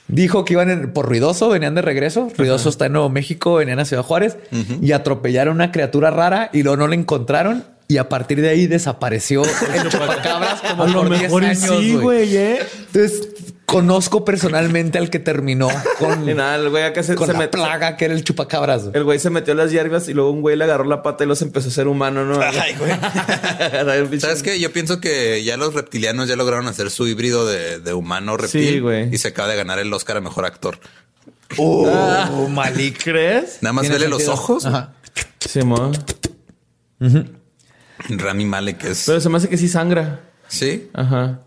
[0.07, 2.31] dijo que iban en- por Ruidoso, venían de regreso.
[2.39, 4.39] Ruidoso está en Nuevo México, venían a Ciudad Juárez
[4.81, 7.65] y atropellaron una criatura rara y luego no la encontraron.
[7.91, 11.47] Y a partir de ahí desapareció el chupacabras como A lo por 10 mejor y
[11.47, 11.79] años.
[11.81, 12.59] sí, güey, ¿eh?
[12.87, 13.29] Entonces
[13.69, 17.39] conozco personalmente al que terminó con, Y nada, el güey acá se, con se la
[17.41, 17.61] metió.
[17.63, 18.85] plaga que era el chupacabras.
[18.85, 18.97] güey.
[18.97, 21.25] El güey se metió a las hierbas y luego un güey le agarró la pata
[21.25, 22.41] y los empezó a ser humano, ¿no?
[22.41, 22.91] Ay, güey.
[24.21, 24.59] ¿Sabes qué?
[24.59, 28.69] Yo pienso que ya los reptilianos ya lograron hacer su híbrido de, de humano reptil
[28.75, 29.15] Sí, güey.
[29.15, 30.79] y se acaba de ganar el Oscar a mejor actor.
[31.59, 33.03] Oh, Malik.
[33.05, 33.59] ¿Crees?
[33.63, 34.65] Nada más vele los ojos.
[34.67, 34.95] Ajá.
[35.41, 35.93] Sí, mo.
[38.09, 39.05] Rami Malek es.
[39.07, 40.21] Pero se me hace que sí sangra.
[40.49, 40.89] Sí.
[40.95, 41.41] Ajá.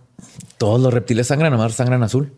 [0.58, 2.32] Todos los reptiles sangran, nomás sangran azul.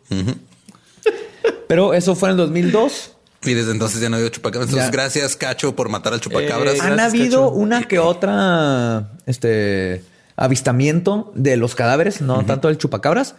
[1.68, 3.12] Pero eso fue en el 2002.
[3.46, 4.70] Y desde entonces ya no ha habido chupacabras.
[4.70, 4.92] Entonces, Ya.
[4.92, 6.76] gracias, Cacho, por matar al chupacabras.
[6.76, 7.52] Eh, Han habido Cacho.
[7.60, 10.04] una que otra este
[10.36, 13.36] avistamiento de los cadáveres, no tanto del chupacabras,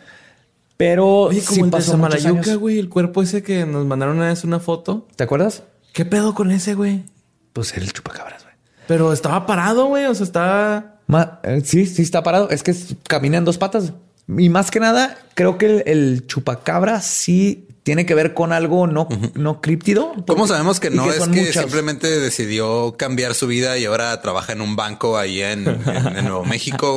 [0.76, 2.78] pero Oye, como sí el pasó Samalayuca, güey.
[2.78, 5.08] El cuerpo ese que nos mandaron una vez una foto.
[5.16, 5.62] ¿Te acuerdas?
[5.92, 7.04] ¿Qué pedo con ese, güey?
[7.52, 8.54] Pues era el chupacabras, güey.
[8.86, 10.04] Pero estaba parado, güey.
[10.06, 10.96] O sea, estaba...
[11.06, 12.50] Ma- eh, sí, sí está parado.
[12.50, 12.74] Es que
[13.08, 13.92] camina en dos patas.
[14.28, 18.86] Y más que nada, creo que el, el chupacabra sí tiene que ver con algo
[18.86, 20.14] no, no críptido.
[20.26, 21.54] ¿Cómo sabemos que no es que muchos.
[21.54, 26.24] simplemente decidió cambiar su vida y ahora trabaja en un banco ahí en, en- en
[26.24, 26.96] Nuevo México?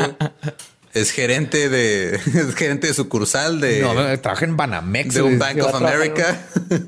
[0.94, 5.14] Es gerente de es gerente de sucursal de, No, no, trabaja en Banamex.
[5.16, 5.38] de un.
[5.38, 6.38] Bank of America.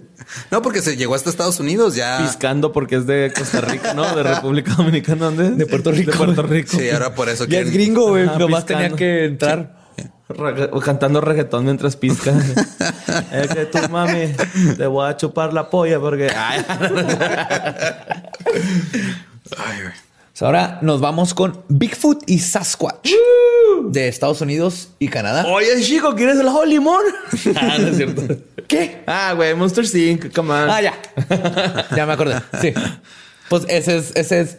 [0.51, 2.19] No, porque se llegó hasta Estados Unidos ya.
[2.23, 4.15] Piscando porque es de Costa Rica, ¿no?
[4.15, 5.57] De República Dominicana, ¿dónde es?
[5.57, 6.11] De Puerto Rico.
[6.11, 6.77] De Puerto Rico.
[6.77, 8.25] Sí, ahora por eso Ya es quieren- gringo, güey.
[8.37, 9.78] Nomás tenía que entrar.
[10.83, 12.31] Cantando reggaetón mientras pisca.
[13.31, 14.33] es que tú, mami,
[14.77, 16.29] te voy a chupar la polla porque...
[16.35, 16.61] Ay.
[19.81, 20.09] Güey.
[20.41, 23.11] Ahora nos vamos con Bigfoot y Sasquatch
[23.89, 25.45] de Estados Unidos y Canadá.
[25.47, 27.01] Oye, chico, ¿quieres el ajo de limón?
[27.57, 28.21] Ah, no es cierto.
[28.67, 29.03] ¿Qué?
[29.05, 30.33] ah, güey, Monster Inc.
[30.33, 30.69] Come on.
[30.69, 30.93] Ah, ya.
[31.95, 32.41] ya me acordé.
[32.61, 32.73] Sí.
[33.49, 34.57] Pues ese es, ese es.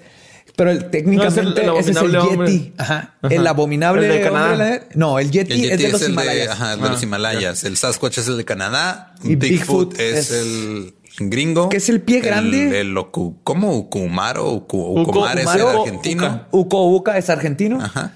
[0.61, 2.13] Pero el- técnicamente No, es el- el ese es el
[2.47, 2.73] Yeti.
[2.77, 3.15] Ajá.
[3.23, 3.35] Ajá.
[3.35, 4.07] El abominable.
[4.07, 4.51] El de Canadá.
[4.53, 6.47] hombre No, el Yeti, El Yeti es de los el Himalayas.
[6.47, 7.65] de, ajá, de los Himalayas.
[7.65, 9.15] El Sasquatch es el de Canadá.
[9.25, 10.95] Y Bigfoot, Bigfoot es, es- el
[11.31, 11.71] gringo.
[11.71, 12.79] que es el pie grande.
[12.79, 12.95] El,
[13.43, 13.75] ¿Cómo?
[13.75, 14.53] Ukumaro.
[14.53, 16.47] Uku- Ukumar es el argentino.
[16.51, 17.81] Uco Uca es argentino.
[17.83, 18.13] Ajá.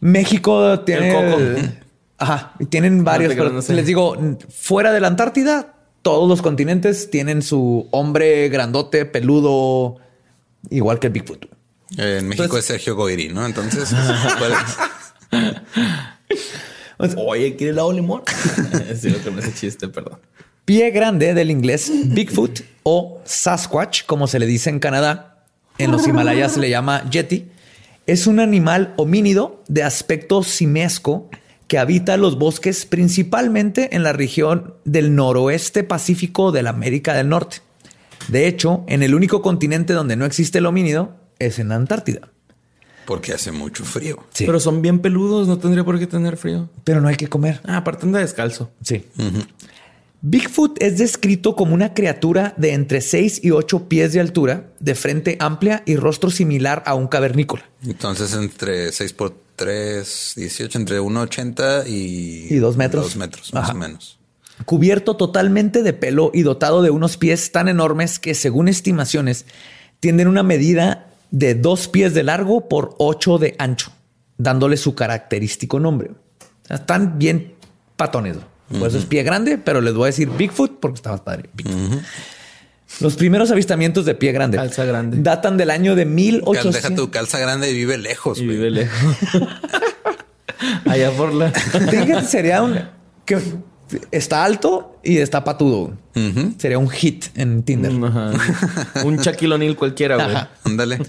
[0.00, 1.10] México tiene.
[1.10, 1.40] El Coco.
[1.40, 1.78] el-
[2.18, 2.54] Ajá.
[2.70, 3.34] Tienen varios.
[3.34, 3.72] pero no sé.
[3.74, 4.16] Les digo,
[4.50, 9.96] fuera de la Antártida, todos los continentes tienen su hombre grandote, peludo,
[10.70, 11.46] igual que el Bigfoot.
[11.96, 13.44] En México es Sergio Goyri, ¿no?
[13.46, 13.94] Entonces,
[14.38, 14.58] ¿cuál es?
[17.16, 18.22] Oye, ¿quieres el ajo de limón?
[19.00, 20.18] sí, lo que me hace chiste, perdón.
[20.64, 25.44] Pie grande del inglés Bigfoot o Sasquatch, como se le dice en Canadá.
[25.76, 27.50] En los Himalayas se le llama Yeti.
[28.06, 31.28] Es un animal homínido de aspecto simiesco
[31.68, 37.28] que habita los bosques principalmente en la región del noroeste pacífico de la América del
[37.28, 37.58] Norte.
[38.28, 42.30] De hecho, en el único continente donde no existe el homínido es en la Antártida.
[43.06, 44.24] Porque hace mucho frío.
[44.32, 44.46] Sí.
[44.46, 46.70] Pero son bien peludos, no tendría por qué tener frío.
[46.84, 47.60] Pero no hay que comer.
[47.64, 48.70] Ah, aparte anda descalzo.
[48.82, 49.04] Sí.
[50.22, 54.94] Bigfoot es descrito como una criatura de entre 6 y 8 pies de altura, de
[54.94, 57.68] frente amplia y rostro similar a un cavernícola.
[57.84, 62.46] Entonces, entre 6 por 3, 18, entre 1,80 y...
[62.54, 63.04] Y dos metros.
[63.04, 63.72] 2 metros, más Ajá.
[63.74, 64.18] o menos.
[64.64, 69.44] Cubierto totalmente de pelo y dotado de unos pies tan enormes que, según estimaciones,
[70.00, 73.90] tienen una medida de 2 pies de largo por 8 de ancho,
[74.38, 76.12] dándole su característico nombre.
[76.68, 77.54] Están bien
[77.96, 78.36] patones.
[78.78, 81.50] Por eso es pie grande, pero les voy a decir Bigfoot porque está más padre.
[83.00, 85.16] Los primeros avistamientos de pie grande Calza grande.
[85.20, 86.72] datan del año de Cal- 1800.
[86.82, 88.38] Deja tu calza grande y vive lejos.
[88.38, 89.16] Y vive lejos.
[90.86, 91.50] Allá por la.
[91.50, 92.78] Fíjate, sería un
[93.24, 93.38] que
[94.12, 95.94] está alto y está patudo.
[96.58, 97.90] Sería un hit en Tinder.
[97.92, 100.36] Un Shaquille O'Neal cualquiera, güey.
[100.64, 101.00] Ándale.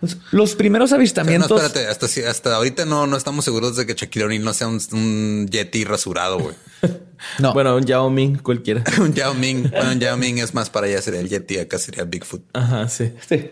[0.00, 1.62] Pues, Los primeros Pero no, avistamientos.
[1.62, 4.80] espérate, hasta, hasta ahorita no, no estamos seguros de que Shaquille O'Neal no sea un,
[4.92, 6.54] un Yeti rasurado, güey.
[7.40, 8.84] no, Bueno, un Yao Ming cualquiera.
[9.00, 9.70] un Yao Ming.
[9.70, 12.42] Bueno, un Yao Ming es más para allá sería el Yeti, acá sería Bigfoot.
[12.52, 13.12] Ajá, sí.
[13.28, 13.50] sí.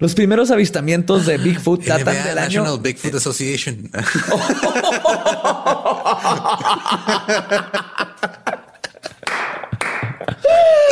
[0.00, 2.78] Los primeros avistamientos de Bigfoot datan NBA, del National año.
[2.78, 3.90] Bigfoot Association.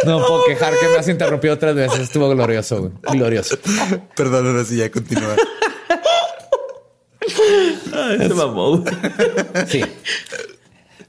[0.07, 2.01] No puedo quejar que me has interrumpido tres veces.
[2.01, 2.93] Estuvo glorioso, güey.
[3.19, 3.59] glorioso.
[4.17, 5.37] Perdón, ahora sí ya continúa.
[8.19, 8.79] Se mamó.
[8.79, 8.95] güey.
[9.67, 9.83] Sí.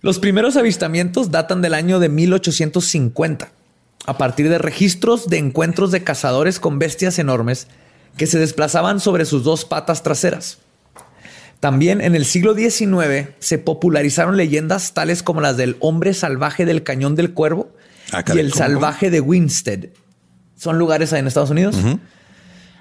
[0.01, 3.51] Los primeros avistamientos datan del año de 1850,
[4.05, 7.67] a partir de registros de encuentros de cazadores con bestias enormes
[8.15, 10.59] que se desplazaban sobre sus dos patas traseras.
[11.59, 16.83] También en el siglo XIX se popularizaron leyendas tales como las del hombre salvaje del
[16.83, 17.71] cañón del cuervo
[18.11, 19.89] Ah, y el ¿cómo, salvaje de Winstead.
[20.55, 21.75] Son lugares ahí en Estados Unidos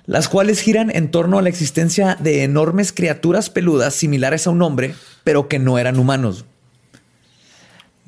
[0.07, 4.62] las cuales giran en torno a la existencia de enormes criaturas peludas similares a un
[4.62, 6.45] hombre, pero que no eran humanos.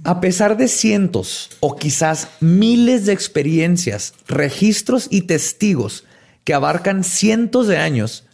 [0.04, 6.04] A pesar de cientos o quizás miles de experiencias, registros y testigos
[6.44, 8.24] que abarcan cientos de años,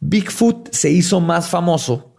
[0.00, 2.14] Bigfoot se hizo más famoso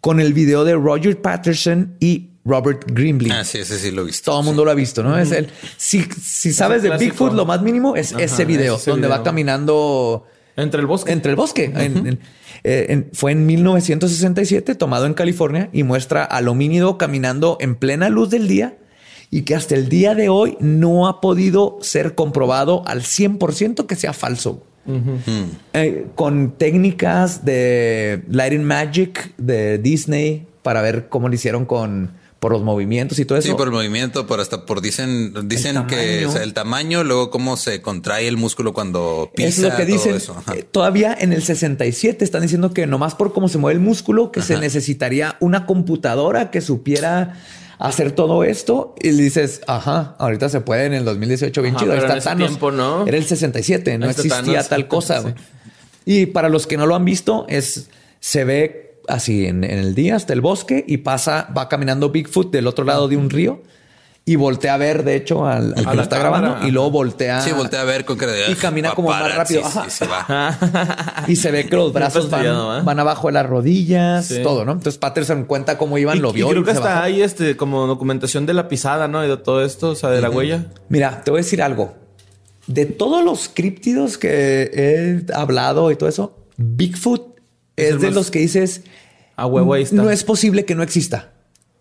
[0.00, 3.30] con el video de Roger Patterson y Robert Grimley.
[3.30, 4.30] Ah, sí, ese sí lo he visto.
[4.30, 5.16] Todo el mundo lo ha visto, ¿no?
[5.16, 5.48] Es el.
[5.76, 6.90] Si, si sabes de.
[6.96, 10.26] Bigfoot, lo más mínimo es Ajá, ese video es ese donde va caminando
[10.56, 11.12] Entre el bosque.
[11.12, 11.64] entre el bosque.
[11.74, 12.20] En- en-
[12.64, 18.08] eh, en- fue en 1967, tomado en California, y muestra al homínido caminando en plena
[18.10, 18.76] luz del día
[19.30, 23.94] y que hasta el día de hoy no ha podido ser comprobado al 100% que
[23.96, 24.64] sea falso.
[25.72, 32.52] Eh, con técnicas de Lighting Magic de Disney para ver cómo lo hicieron con por
[32.52, 33.48] los movimientos y todo eso.
[33.48, 36.28] Sí, por el movimiento, por hasta por dicen, dicen que tamaño.
[36.28, 39.48] o sea, el tamaño, luego cómo se contrae el músculo cuando pisa.
[39.48, 40.16] es lo que todo dicen.
[40.54, 44.32] Eh, Todavía en el 67 están diciendo que nomás por cómo se mueve el músculo,
[44.32, 47.34] que se necesitaría una computadora que supiera
[47.78, 48.94] hacer todo esto.
[49.02, 51.92] Y dices, ajá, ahorita se puede en el 2018 bien Ajá, chido.
[51.94, 52.48] Pero está en ese Thanos.
[52.48, 53.06] tiempo, ¿no?
[53.06, 54.68] Era el 67, no existía Thanos.
[54.68, 55.22] tal cosa.
[55.22, 55.34] Sí.
[56.06, 59.94] Y para los que no lo han visto, es se ve así en, en el
[59.94, 63.62] día hasta el bosque y pasa, va caminando Bigfoot del otro lado de un río
[64.26, 66.90] y voltea a ver, de hecho, al, al que lo está cámara, grabando y luego
[66.90, 67.40] voltea.
[67.40, 69.62] Sí, voltea a ver con de Y camina como más rápido.
[69.68, 70.56] Sí, se va.
[71.26, 72.82] Y se ve que los brazos van, ¿eh?
[72.84, 74.42] van abajo de las rodillas, Sí.
[74.42, 74.72] todo, ¿no?
[74.72, 76.48] Entonces Patterson cuenta cómo iban, Y, lo y vio.
[76.50, 77.04] creo y que se hasta bajó.
[77.04, 79.24] hay este como documentación de la pisada, ¿no?
[79.24, 80.66] Y de todo esto, o sea, de la huella.
[80.90, 81.94] Mira, te voy a decir algo.
[82.66, 87.40] de todos los críptidos que he hablado y todo eso, Bigfoot
[87.74, 88.82] es, el de más- los que dices,
[89.40, 89.96] A huevo ahí está.
[89.96, 91.32] no es posible que no exista.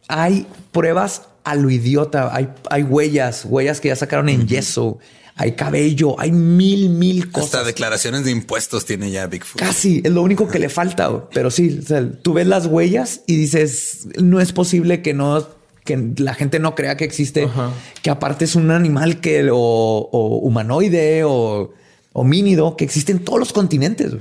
[0.07, 4.97] Hay pruebas a lo idiota, hay, hay huellas, huellas que ya sacaron en yeso,
[5.35, 7.53] hay cabello, hay mil, mil cosas.
[7.55, 9.59] Hasta declaraciones de impuestos tiene ya Bigfoot.
[9.59, 13.21] Casi, es lo único que le falta, pero sí, o sea, tú ves las huellas
[13.27, 15.47] y dices, no es posible que no,
[15.85, 17.71] que la gente no crea que existe, Ajá.
[18.01, 21.73] que aparte es un animal que, o, o humanoide o
[22.13, 24.13] homínido que existe en todos los continentes.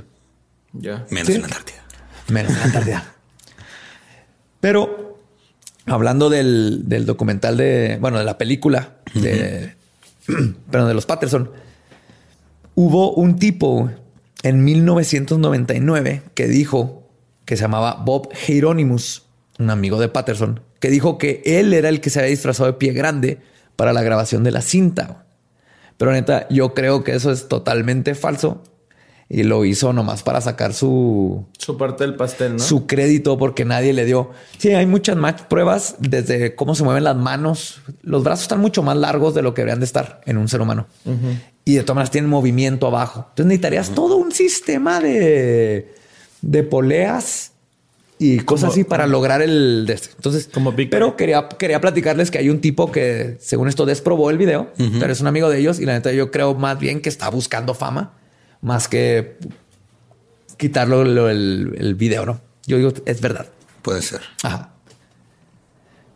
[0.73, 1.05] Ya.
[1.09, 1.33] Menos Sí.
[1.33, 1.83] en la Antártida.
[2.27, 3.15] menos en la Antártida.
[4.59, 5.17] Pero
[5.85, 9.73] hablando del, del documental de, bueno, de la película de,
[10.71, 11.51] perdón, de los Patterson,
[12.75, 13.89] hubo un tipo
[14.43, 17.07] en 1999 que dijo
[17.45, 19.23] que se llamaba Bob Hieronymus,
[19.57, 22.77] un amigo de Patterson, que dijo que él era el que se había disfrazado de
[22.77, 23.39] pie grande
[23.75, 25.25] para la grabación de la cinta.
[25.97, 28.63] Pero neta, yo creo que eso es totalmente falso
[29.31, 32.59] y lo hizo nomás para sacar su, Su parte del pastel, ¿no?
[32.59, 34.31] su crédito porque nadie le dio.
[34.57, 37.81] Sí, hay muchas más pruebas desde cómo se mueven las manos.
[38.01, 40.61] Los brazos están mucho más largos de lo que deberían de estar en un ser
[40.61, 40.87] humano.
[41.63, 43.27] Y de todas maneras tienen movimiento abajo.
[43.29, 45.93] Entonces necesitarías todo un sistema de,
[46.41, 47.51] de poleas
[48.17, 49.85] y cosas así para lograr el...
[49.85, 49.93] de.
[50.15, 54.31] Entonces, Como Big pero quería, quería platicarles que hay un tipo que según esto desprobó
[54.31, 56.99] el video, pero es un amigo de ellos y la neta yo creo más bien
[56.99, 58.18] que está buscando fama
[58.61, 59.37] más que
[60.57, 62.41] quitarlo lo- el, el video, ¿no?
[62.65, 63.47] Yo digo, es verdad.
[63.81, 64.21] Puede ser.
[64.43, 64.73] Ajá.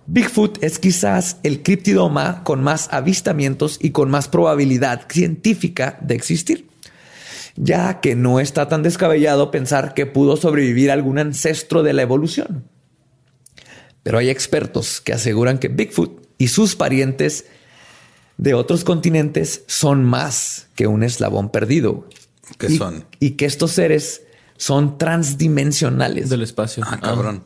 [0.06, 6.16] Bigfoot es quizás el críptido ma- con más avistamientos y con más probabilidad científica de
[6.16, 6.68] existir,
[7.56, 12.66] ya que no está tan descabellado pensar que pudo sobrevivir algún ancestro de la evolución.
[14.04, 17.46] Pero hay expertos que aseguran que Bigfoot y sus parientes
[18.38, 22.10] de otros continentes son más que un eslabón perdido.
[22.58, 23.06] ¿Qué Y- son?
[23.20, 24.22] Y que estos seres
[24.58, 26.30] son transdimensionales.
[26.30, 26.84] Del espacio.
[26.88, 27.44] Ah, cabrón.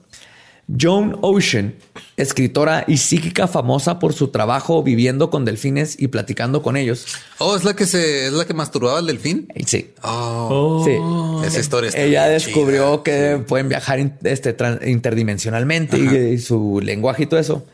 [0.80, 1.76] Joan Ocean,
[2.18, 7.06] escritora y psíquica famosa por su trabajo viviendo con delfines y platicando con ellos.
[7.38, 9.48] Oh, es la que se, es la que masturbaba al delfín.
[9.56, 11.48] Eh, Sí, Oh, sí.
[11.48, 13.04] esa historia está Ella descubrió chida.
[13.04, 14.58] que pueden viajar este,
[14.88, 17.66] interdimensionalmente y, y su lenguaje y todo eso.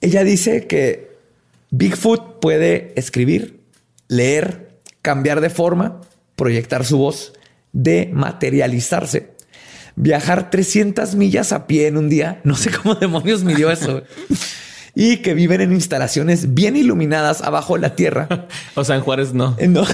[0.00, 1.10] Ella dice que
[1.70, 3.58] Bigfoot puede escribir,
[4.06, 6.00] leer, cambiar de forma,
[6.36, 7.32] proyectar su voz,
[7.72, 9.34] dematerializarse,
[9.96, 12.40] viajar 300 millas a pie en un día.
[12.44, 14.02] No sé cómo demonios midió eso.
[14.96, 18.46] Y que viven en instalaciones bien iluminadas abajo de la tierra.
[18.76, 19.56] O sea, en Juárez no.
[19.58, 19.84] Eh, No.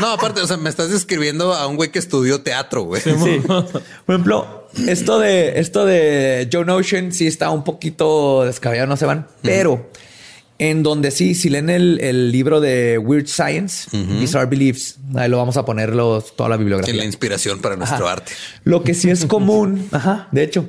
[0.00, 3.00] No, aparte, o sea, me estás describiendo a un güey que estudió teatro, güey.
[3.02, 3.40] Sí.
[3.46, 9.06] Por ejemplo, esto de esto de Joe Ocean sí está un poquito descabellado, no se
[9.06, 9.88] van, pero
[10.58, 13.88] en donde sí, si leen el, el libro de Weird Science,
[14.18, 16.94] Bizarre Beliefs, ahí lo vamos a poner los- toda la bibliografía.
[16.94, 18.14] la inspiración para nuestro Ajá.
[18.14, 18.32] arte.
[18.64, 20.66] Lo que sí es común, ajá, de hecho,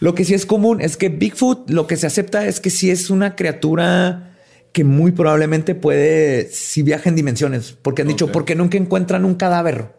[0.00, 2.90] lo que sí es común es que Bigfoot, lo que se acepta es que sí
[2.90, 4.26] es una criatura
[4.72, 9.34] que muy probablemente puede, si viaja en dimensiones, porque han dicho, porque nunca encuentran un
[9.34, 9.92] cadáver.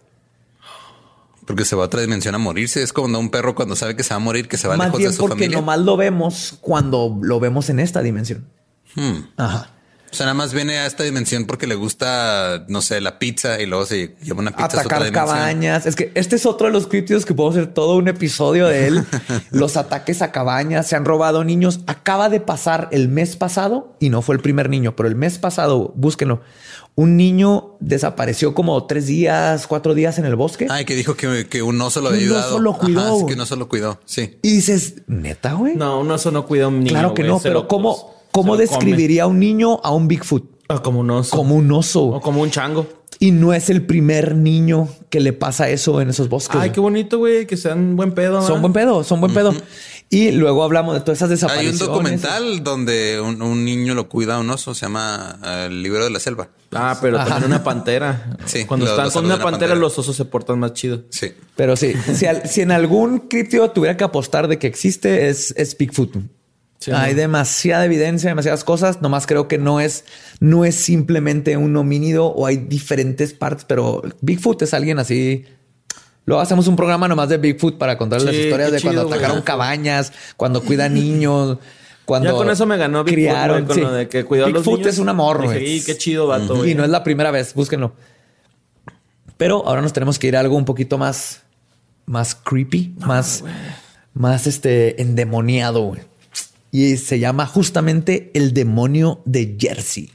[1.45, 2.81] Porque se va a otra dimensión a morirse.
[2.83, 4.87] Es como un perro cuando sabe que se va a morir, que se va Más
[4.87, 5.57] lejos bien de su porque familia.
[5.57, 8.45] nomás lo vemos cuando lo vemos en esta dimensión.
[8.95, 9.17] Hmm.
[9.37, 9.69] Ajá.
[10.11, 13.61] O sea, nada más viene a esta dimensión porque le gusta, no sé, la pizza
[13.61, 15.25] y luego se lleva una pizza a otra Atacar dimensión.
[15.25, 15.85] cabañas.
[15.85, 18.87] Es que este es otro de los críptidos que podemos hacer todo un episodio de
[18.87, 19.05] él.
[19.51, 21.79] los ataques a cabañas, se han robado niños.
[21.87, 25.37] Acaba de pasar el mes pasado y no fue el primer niño, pero el mes
[25.37, 26.41] pasado, búsquenlo.
[26.95, 30.67] Un niño desapareció como tres días, cuatro días en el bosque.
[30.69, 32.59] Ay, que dijo que, que un oso lo había Un oso ayudado.
[32.59, 33.97] lo cuidó, Ajá, es que un oso lo cuidó.
[34.03, 34.39] Sí.
[34.41, 35.77] Y dices, neta, güey.
[35.77, 36.89] No, un oso no cuida a un niño.
[36.91, 37.67] claro que güey, no, pero lo-
[38.31, 38.61] ¿cómo, come.
[38.63, 40.43] describiría un niño a un Bigfoot?
[40.69, 41.35] Ah, como un oso.
[41.35, 42.03] Como un oso.
[42.05, 42.87] O como un chango.
[43.19, 46.59] Y no es el primer niño que le pasa eso en esos bosques.
[46.59, 48.41] Ay, qué bonito, güey, que sean buen pedo.
[48.41, 49.53] Son buen pedo, son buen pedo.
[50.09, 51.81] Y luego hablamos de todas esas Hay desapariciones.
[51.81, 54.73] un documental donde un, un niño lo cuida a un oso.
[54.73, 56.49] Se llama eh, El libro de la selva.
[56.71, 57.27] Ah, pero Ajá.
[57.29, 58.37] también una pantera.
[58.45, 59.75] Sí, Cuando lo- están lo con una una pantera, pantera.
[59.79, 61.03] los osos se portan más chido.
[61.09, 61.31] Sí.
[61.55, 65.53] Pero sí, si, al- si en algún críptido tuviera que apostar de que existe, es,
[65.57, 66.15] es Bigfoot.
[66.81, 67.19] Sí, Hay ¿no?
[67.21, 69.01] demasiada evidencia, demasiadas cosas.
[69.03, 70.03] Nomás creo que no es,
[70.39, 75.45] no es simplemente un homínido o hay diferentes partes, pero Bigfoot es alguien así.
[76.25, 79.13] Luego hacemos un programa nomás de Bigfoot para contar las Sí, historias de cuando güey.
[79.17, 81.59] atacaron cabañas, cuando cuida niños,
[82.05, 83.55] cuando Ya con eso me ganó Bigfoot, criaron.
[83.57, 83.81] güey, con sí.
[83.81, 84.93] lo de que cuidó a los Bigfoot niños.
[84.95, 85.77] es un amor, güey.
[85.77, 86.71] "Y qué chido vato, güey".
[86.71, 87.93] Y no es la primera vez, búsquenlo.
[89.37, 91.41] Pero ahora nos tenemos que ir a algo un poquito más,
[92.07, 93.43] más creepy, más,
[94.13, 95.81] más este endemoniado.
[95.83, 96.01] güey.
[96.71, 100.11] Y se llama justamente el demonio de Jersey.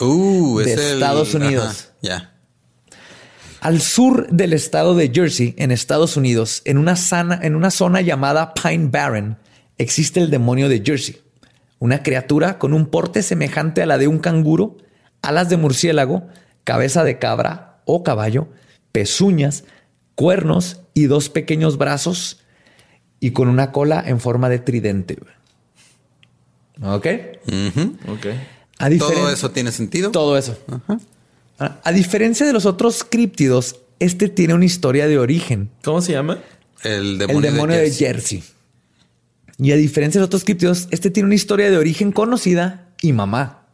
[0.00, 1.90] Uh, de es Estados Unidos.
[2.00, 2.34] ya.
[3.60, 8.00] Al sur del estado de Jersey, en Estados Unidos, en una, sana- en una zona
[8.00, 9.36] llamada Pine Barren,
[9.76, 11.20] existe el demonio de Jersey,
[11.78, 14.78] una criatura con un porte semejante a la de un canguro,
[15.20, 16.26] alas de murciélago,
[16.64, 18.48] cabeza de cabra o caballo,
[18.92, 19.64] pezuñas,
[20.14, 22.38] cuernos y dos pequeños brazos
[23.20, 25.18] y con una cola en forma de tridente.
[26.82, 27.06] ¿Ok?
[27.46, 27.96] Ujú.
[28.12, 28.26] Ok.
[28.78, 30.10] A Todo eso tiene sentido.
[30.10, 30.58] todo eso.
[31.58, 35.70] Ahora, A diferencia de los otros críptidos, este tiene una historia de origen.
[35.84, 36.38] ¿Cómo se llama?
[36.82, 38.42] El demonio, el demonio de Jersey.
[39.58, 43.12] Y a diferencia de los otros críptidos, este tiene una historia de origen conocida y
[43.12, 43.66] mamá.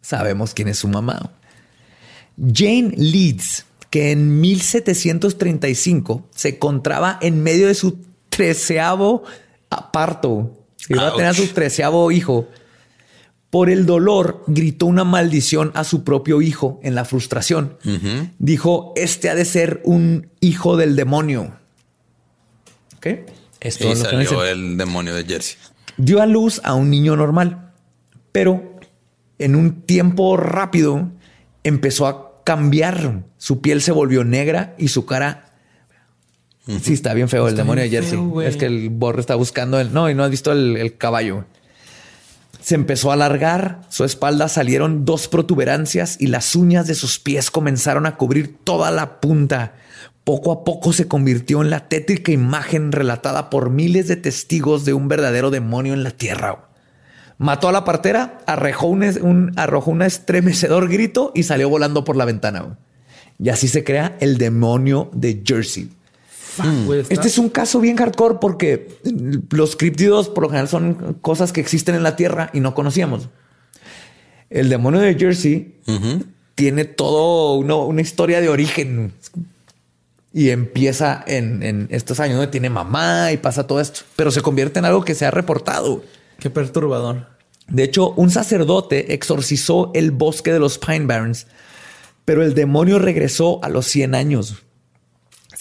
[0.00, 1.30] Sabemos quién es su mamá.
[2.38, 7.98] Jane Leeds, que en 1735 se encontraba en medio de su
[8.30, 9.24] treceavo
[9.92, 10.61] parto.
[10.88, 11.52] Iba a tener a su Ouch.
[11.52, 12.48] treceavo hijo.
[13.50, 17.76] Por el dolor, gritó una maldición a su propio hijo en la frustración.
[18.38, 21.52] Dijo, este ha de ser un hijo del demonio.
[22.96, 23.06] ¿Ok?
[23.60, 24.58] Esto Y es lo que me salió dicen.
[24.58, 25.56] el demonio de Jersey.
[25.98, 27.72] Dio a luz a un niño normal,
[28.32, 28.80] pero
[29.38, 31.10] en un tiempo rápido
[31.62, 33.22] empezó a cambiar.
[33.36, 35.51] Su piel se volvió negra y su cara...
[36.66, 38.16] Sí, está bien feo el demonio de Jersey.
[38.18, 39.92] feo, es que el borre está buscando el...
[39.92, 41.44] No, y no has visto el, el caballo.
[42.60, 47.50] Se empezó a alargar, su espalda salieron dos protuberancias y las uñas de sus pies
[47.50, 49.74] comenzaron a cubrir toda la punta.
[50.22, 54.94] Poco a poco se convirtió en la tétrica imagen relatada por miles de testigos de
[54.94, 56.68] un verdadero demonio en la tierra.
[57.38, 62.24] Mató a la partera, arrojó un- arrojó un estremecedor grito y salió volando por la
[62.24, 62.78] ventana.
[63.40, 65.88] Y así se crea el demonio de Jersey.
[66.86, 68.88] Güey, está- Este es un caso bien hardcore porque
[69.50, 73.28] los críptidos por lo general son cosas que existen en la Tierra y no conocíamos.
[74.50, 75.76] El demonio de Jersey
[76.54, 79.12] tiene todo uno- una historia de origen
[80.34, 84.40] y empieza en, en estos años donde tiene mamá y pasa todo esto, pero se
[84.42, 86.02] convierte en algo que se ha reportado.
[86.38, 87.26] Qué perturbador.
[87.68, 91.46] De hecho, un sacerdote exorcizó el bosque de los Pine Barrens,
[92.24, 94.56] pero el demonio regresó a los 100 años.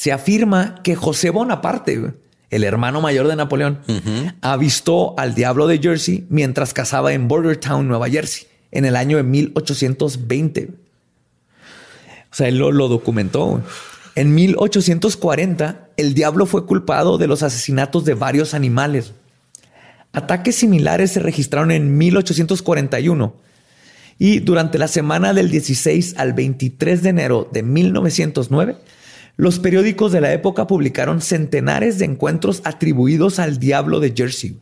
[0.01, 2.15] Se afirma que José Bonaparte,
[2.49, 3.81] el hermano mayor de Napoleón,
[4.41, 9.23] avistó al diablo de Jersey mientras cazaba en Bordertown, Nueva Jersey, en el año de
[9.23, 10.69] 1820.
[12.31, 13.61] O sea, él lo, lo documentó.
[14.15, 19.13] En 1840, el diablo fue culpado de los asesinatos de varios animales.
[20.13, 23.35] Ataques similares se registraron en 1841
[24.17, 28.77] y durante la semana del 16 al 23 de enero de 1909,
[29.41, 34.59] los periódicos de la época publicaron centenares de encuentros atribuidos al diablo de Jersey.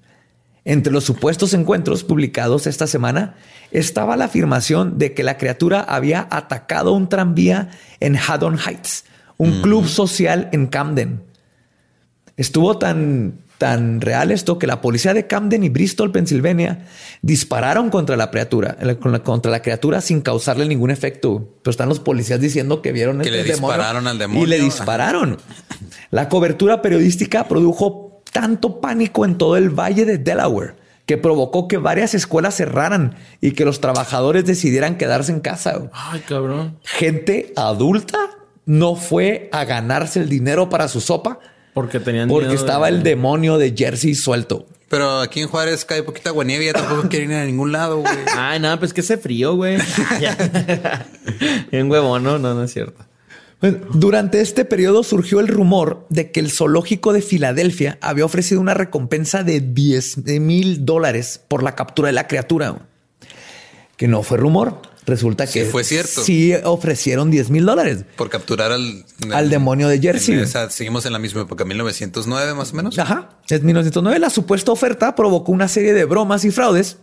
[0.64, 3.36] Entre los supuestos encuentros publicados esta semana
[3.72, 9.04] estaba la afirmación de que la criatura había atacado un tranvía en Haddon Heights,
[9.36, 11.24] un club social en Camden.
[12.38, 16.88] Estuvo tan, tan real esto que la policía de Camden y Bristol, Pensilvania,
[17.22, 18.78] dispararon contra la criatura,
[19.22, 21.58] contra la criatura sin causarle ningún efecto.
[21.62, 24.44] Pero están los policías diciendo que vieron Que este le dispararon al demonio.
[24.44, 25.38] Y le dispararon.
[26.10, 30.76] La cobertura periodística produjo tanto pánico en todo el valle de Delaware
[31.06, 35.90] que provocó que varias escuelas cerraran y que los trabajadores decidieran quedarse en casa.
[35.92, 36.78] Ay, cabrón.
[36.84, 38.20] Gente adulta
[38.66, 41.40] no fue a ganarse el dinero para su sopa
[41.74, 44.68] Porque tenían porque miedo estaba de- el demonio de Jersey suelto.
[44.90, 47.98] Pero aquí en Juárez cae poquita aguanieve y ya tampoco quieren ir a ningún lado,
[48.00, 48.12] güey.
[48.36, 49.78] Ay, nada, pues que ese frío, güey.
[51.72, 53.06] Bien huevón, no, no, no es cierto.
[53.60, 58.62] Pues, Durante este periodo surgió el rumor de que el zoológico de Filadelfia había ofrecido
[58.62, 62.80] una recompensa de 10 mil dólares por la captura de la criatura.
[63.98, 64.82] Que no fue rumor.
[65.10, 66.24] Resulta Sí que fue cierto.
[66.24, 69.04] Sí ofrecieron 10 mil dólares Por capturar al...
[69.34, 70.38] al demonio de Jersey.
[70.38, 72.98] O sea, seguimos en la misma época, 1909 más o menos.
[73.00, 73.30] Ajá.
[73.50, 76.98] En 1909 la supuesta oferta provocó una serie de bromas y fraudes,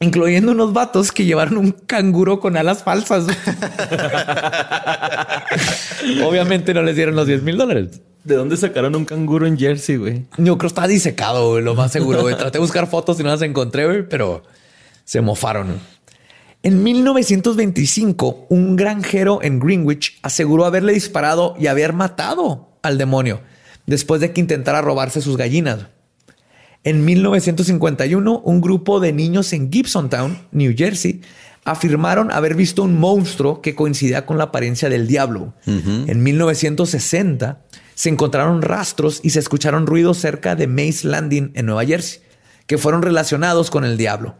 [0.00, 3.26] incluyendo unos vatos que llevaron un canguro con alas falsas.
[6.24, 8.00] Obviamente no les dieron los 10 mil dólares.
[8.24, 10.26] ¿De dónde sacaron un canguro en Jersey, güey?
[10.36, 12.22] Yo creo que está disecado, güey, lo más seguro.
[12.22, 12.36] güey.
[12.36, 14.42] Traté de buscar fotos y no las encontré, güey, pero
[15.04, 15.78] se mofaron.
[16.62, 23.40] En 1925, un granjero en Greenwich aseguró haberle disparado y haber matado al demonio
[23.86, 25.86] después de que intentara robarse sus gallinas.
[26.84, 31.22] En 1951, un grupo de niños en Gibsontown, New Jersey,
[31.64, 35.54] afirmaron haber visto un monstruo que coincidía con la apariencia del diablo.
[35.66, 37.62] En 1960,
[37.94, 42.20] se encontraron rastros y se escucharon ruidos cerca de Mace Landing en Nueva Jersey,
[42.66, 44.36] que fueron relacionados con el diablo.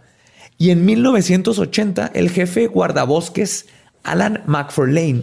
[0.61, 3.65] Y en 1980, el jefe guardabosques
[4.03, 5.23] Alan McFarlane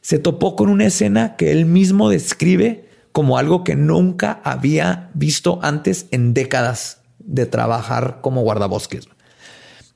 [0.00, 5.58] se topó con una escena que él mismo describe como algo que nunca había visto
[5.60, 9.10] antes en décadas de trabajar como guardabosques.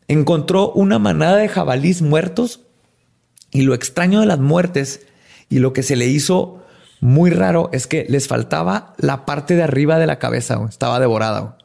[0.08, 2.60] Encontró una manada de jabalís muertos
[3.50, 5.06] y lo extraño de las muertes
[5.48, 6.62] y lo que se le hizo
[7.00, 11.56] muy raro es que les faltaba la parte de arriba de la cabeza, estaba devorada.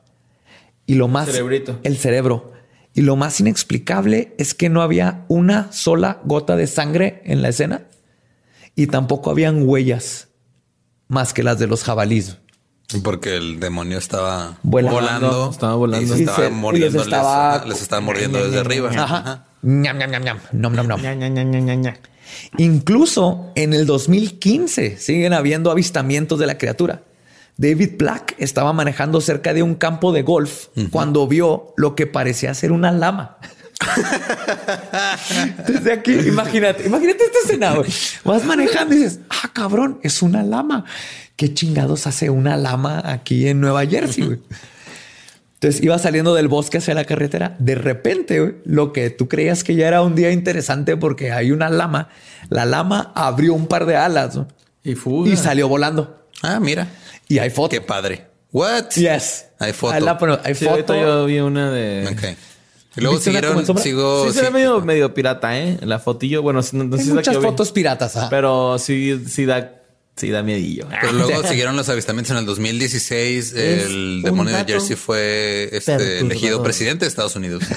[0.86, 1.26] Y lo más...
[1.26, 1.78] Cerebrito.
[1.84, 2.55] El cerebro.
[2.96, 7.50] Y lo más inexplicable es que no había una sola gota de sangre en la
[7.50, 7.82] escena
[8.76, 10.30] y tampoco habían huellas
[11.10, 12.38] más que las de los jabalíes.
[13.04, 14.96] Porque el demonio estaba Volando.
[15.02, 15.50] volando.
[15.52, 16.06] Estaba volando.
[16.06, 17.02] Y se Y estaba se- y les mordiendo.
[17.02, 18.90] estaba- Les, les estaba mordiendo desde arriba.
[18.96, 19.46] Ajá.
[19.62, 20.38] Ñam, ñam, ñam.
[20.54, 21.02] Nom, nom, nom.
[22.58, 27.02] Incluso en el 2015 siguen habiendo avistamientos de la criatura.
[27.58, 32.54] David Black estaba manejando cerca de un campo de golf cuando vio lo que parecía
[32.54, 33.38] ser una lama.
[35.68, 37.74] Desde aquí, imagínate, imagínate esta escena.
[37.76, 37.90] güey.
[38.24, 40.86] Vas manejando y dices, ah, cabrón, es una lama.
[41.36, 44.26] ¿Qué chingados hace una lama aquí en Nueva Jersey?
[44.26, 44.40] güey?
[45.56, 47.56] Entonces iba saliendo del bosque hacia la carretera.
[47.60, 51.70] De repente, lo que tú creías que ya era un día interesante porque hay una
[51.70, 52.10] lama,
[52.50, 54.48] la lama abrió un par de alas ¿no?
[54.84, 55.32] Y fuga.
[55.32, 56.28] y salió volando.
[56.42, 56.88] Ah, mira.
[57.28, 57.70] Y hay foto.
[57.70, 58.28] Qué padre.
[58.52, 58.90] What?
[58.96, 59.46] Yes.
[59.60, 59.94] Hay foto.
[59.94, 60.72] Ahí la pone- hay Sí, foto.
[60.72, 62.08] ahorita yo vi una de.
[62.12, 62.38] Ok.
[62.98, 64.26] Y luego ¿Viste una como en siguieron, sigo.
[64.28, 64.54] Sí, se ve sí.
[64.54, 65.78] medio, medio pirata, ¿eh?
[65.82, 66.42] La fotillo.
[66.42, 67.44] Bueno, no, no Hay muchas vi.
[67.44, 68.16] fotos piratas.
[68.16, 68.30] ajá.
[68.30, 69.82] Pero sí, sí da,
[70.16, 70.88] sí da miedillo.
[71.02, 73.54] Pero luego siguieron los avistamientos en el 2016.
[73.54, 77.64] El demonio de Jersey fue este, elegido presidente de Estados Unidos.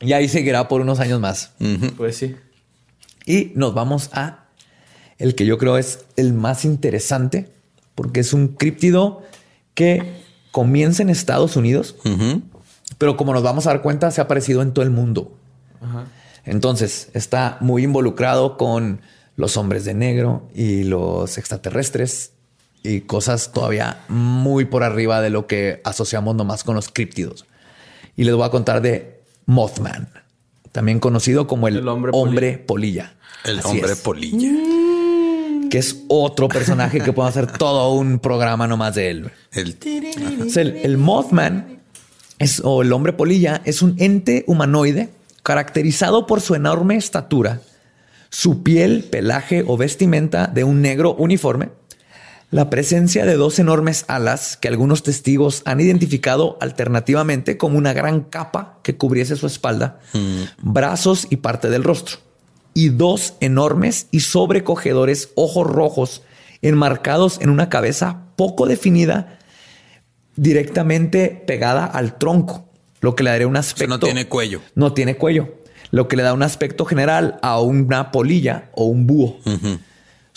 [0.00, 1.52] Y ahí seguirá por unos años más.
[1.96, 2.36] Pues sí.
[3.24, 4.45] Y nos vamos a
[5.18, 7.50] el que yo creo es el más interesante,
[7.94, 9.22] porque es un críptido
[9.74, 10.02] que
[10.50, 11.96] comienza en Estados Unidos,
[12.98, 15.36] pero como nos vamos a dar cuenta, se ha aparecido en todo el mundo.
[16.44, 19.00] Entonces, está muy involucrado con
[19.36, 22.32] los hombres de negro y los extraterrestres
[22.82, 27.44] y cosas todavía muy por arriba de lo que asociamos nomás con los críptidos.
[28.16, 30.08] Y les voy a contar de Mothman,
[30.72, 33.14] también conocido como el, El hombre hombre, polilla.
[33.44, 34.50] El Así hombre es, polilla.
[35.70, 39.30] Que es otro personaje que podemos hacer todo un programa nomás de él.
[39.52, 39.76] El
[40.46, 41.80] O sea, el, el Mothman
[42.38, 45.10] es, o el hombre polilla es un ente humanoide
[45.42, 47.60] caracterizado por su enorme estatura,
[48.30, 51.70] su piel, pelaje o vestimenta de un negro uniforme,
[52.50, 58.22] la presencia de dos enormes alas que algunos testigos han identificado alternativamente como una gran
[58.22, 60.00] capa que cubriese su espalda,
[60.62, 62.18] brazos y parte del rostro,
[62.76, 66.22] y dos enormes y sobrecogedores ojos rojos
[66.60, 69.38] enmarcados en una cabeza poco definida
[70.36, 72.68] directamente pegada al tronco,
[73.00, 73.88] lo que le daría un sea, aspecto.
[73.88, 74.60] no tiene cuello.
[74.74, 75.54] No tiene cuello,
[75.90, 79.38] lo que le da un aspecto general a una polilla o un búho.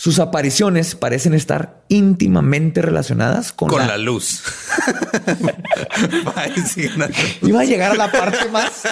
[0.00, 4.42] Sus apariciones parecen estar íntimamente relacionadas con, Con la- la luz.
[7.42, 8.84] Iba a llegar a la parte más,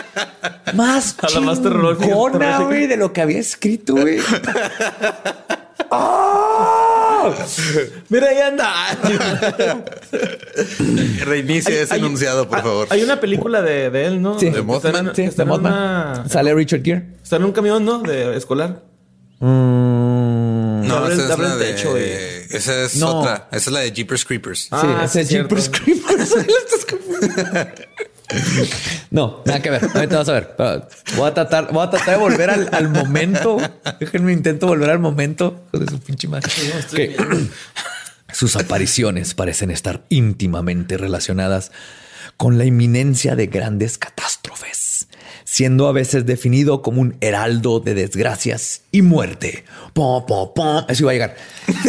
[0.75, 2.59] más A la más terrorífica.
[2.59, 4.19] güey, de lo que había escrito, güey.
[5.91, 7.31] ¡Ah!
[8.11, 8.71] Mira, ahí anda.
[11.25, 12.87] Reinicia ese Hay- enunciado, por hay- favor.
[12.91, 14.39] Hay una película de, de él, ¿no?
[14.39, 14.51] Sí.
[14.51, 15.13] ¿De Mothman?
[15.17, 15.73] Sí, de Mothman.
[15.73, 17.07] una- Sale Richard Gere.
[17.23, 18.01] Está en un camión, ¿no?
[18.01, 18.83] De escolar.
[20.89, 21.65] No, Abre- esa es la de...
[21.73, 22.03] techo y-
[22.57, 23.21] Esa es No.
[23.21, 23.49] otra.
[23.53, 24.69] Esa es la de Jeepers Creepers.
[24.71, 25.29] Ah, sí, sí, ese es.
[25.29, 26.35] Jeepers Creepers.
[29.11, 29.83] No, nada que ver.
[29.95, 30.55] Ahorita vas a ver.
[31.17, 33.57] Voy a tratar, voy a tratar de volver al, al momento.
[34.01, 36.51] Déjenme intento volver al momento de su pinche madre.
[38.31, 41.73] Sus apariciones parecen estar íntimamente relacionadas
[42.37, 44.38] con la inminencia de grandes catástrofes,
[45.51, 49.65] siendo a veces definido como un heraldo de desgracias y muerte.
[50.89, 51.37] Eso iba a llegar.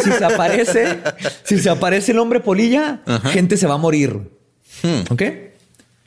[0.02, 0.98] Si se aparece,
[1.44, 4.30] si se aparece el hombre polilla, gente se va a morir.
[5.10, 5.22] ¿Ok?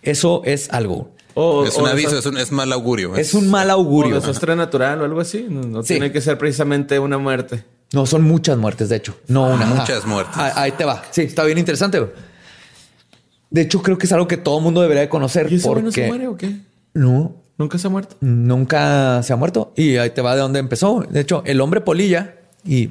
[0.02, 1.12] Eso es algo.
[1.36, 3.16] O- es o un aviso, es un, es mal augurio.
[3.16, 4.16] Es un mal o augurio.
[4.20, 5.46] desastre natural o algo así.
[5.48, 5.90] No, no Sí.
[5.94, 7.64] tiene que ser precisamente una muerte.
[7.94, 9.16] No, son muchas muertes, de hecho.
[9.28, 9.68] No una.
[9.68, 10.08] muchas Ajá.
[10.08, 10.34] muertes.
[10.38, 11.04] Ah, Ahí te va.
[11.12, 12.02] Sí, está bien interesante.
[13.52, 15.52] De hecho, creo que es algo que todo el mundo debería de conocer.
[15.52, 16.56] ¿Y ese porque no se muere o qué?
[16.96, 18.16] No, ¿Nunca se ha muerto?
[18.22, 19.74] nunca se ha muerto.
[19.76, 21.06] Y ahí te va de dónde empezó.
[21.10, 22.36] De hecho, el hombre polilla
[22.66, 22.90] y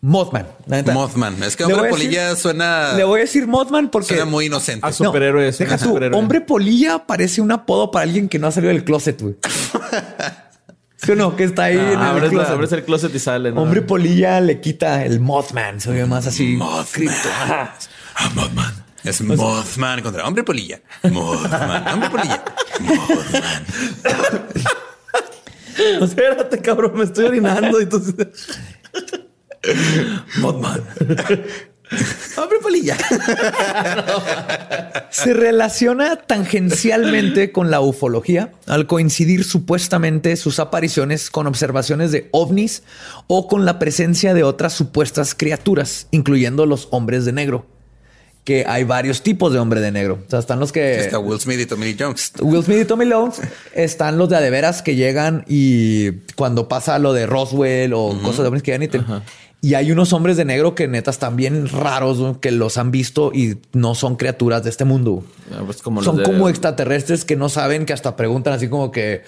[0.00, 0.46] Mothman.
[0.94, 1.42] Mothman.
[1.42, 4.86] Es que hombre decir- polilla suena, Le voy a decir Mothman porque suena muy inocente.
[4.86, 5.48] A superhéroe.
[5.48, 6.18] es Deja tú, superhéroe.
[6.18, 9.36] hombre polilla parece un apodo para alguien que no ha salido del closet, güey.
[10.96, 11.36] ¿Sí o no?
[11.36, 12.50] Que está ahí en Ah, el abres, closet.
[12.52, 13.52] abres el closet y sale.
[13.52, 13.62] ¿no?
[13.62, 15.80] Hombre polilla le quita el Mothman.
[15.80, 16.58] Se oye más así.
[16.92, 17.28] cripto.
[17.40, 17.74] Ajá.
[19.08, 20.82] Es Mothman contra hombre polilla.
[21.02, 22.44] Mothman, hombre polilla.
[22.80, 23.64] Mothman.
[26.02, 27.80] Espérate, cabrón, me estoy orinando.
[27.80, 27.86] y.
[30.40, 30.82] Mothman.
[32.36, 32.98] Hombre polilla.
[35.10, 42.82] Se relaciona tangencialmente con la ufología al coincidir supuestamente sus apariciones con observaciones de ovnis
[43.26, 47.77] o con la presencia de otras supuestas criaturas, incluyendo los hombres de negro.
[48.48, 50.20] Que hay varios tipos de hombre de negro.
[50.26, 51.00] O sea, están los que...
[51.00, 52.32] Está Will Smith y Tommy Jones.
[52.40, 53.42] Will Smith y Tommy Jones
[53.74, 58.18] están los de a de veras que llegan y cuando pasa lo de Roswell o
[58.22, 59.02] cosas de hombres que llegan y te-
[59.60, 63.32] Y hay unos hombres de negro que neta están bien raros, que los han visto
[63.34, 65.24] y no son criaturas de este mundo.
[65.52, 68.90] Ah, pues como son de- como extraterrestres que no saben, que hasta preguntan así como
[68.90, 69.24] que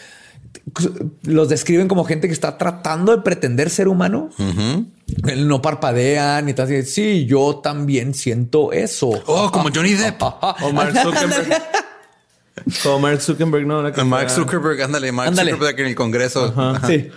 [1.22, 4.30] los describen como gente que está tratando de pretender ser humano.
[5.36, 6.66] No parpadean y tal.
[6.66, 9.10] así, Sí, yo también siento eso.
[9.26, 10.22] Oh, como Johnny Depp.
[10.22, 11.62] O Mark Zuckerberg.
[12.82, 13.82] Como Mark Zuckerberg, no.
[14.04, 15.52] Mark Zuckerberg, ándale, Mark Ándale.
[15.52, 16.52] Zuckerberg en el Congreso.
[16.56, 16.86] Ajá.
[16.86, 17.08] Sí.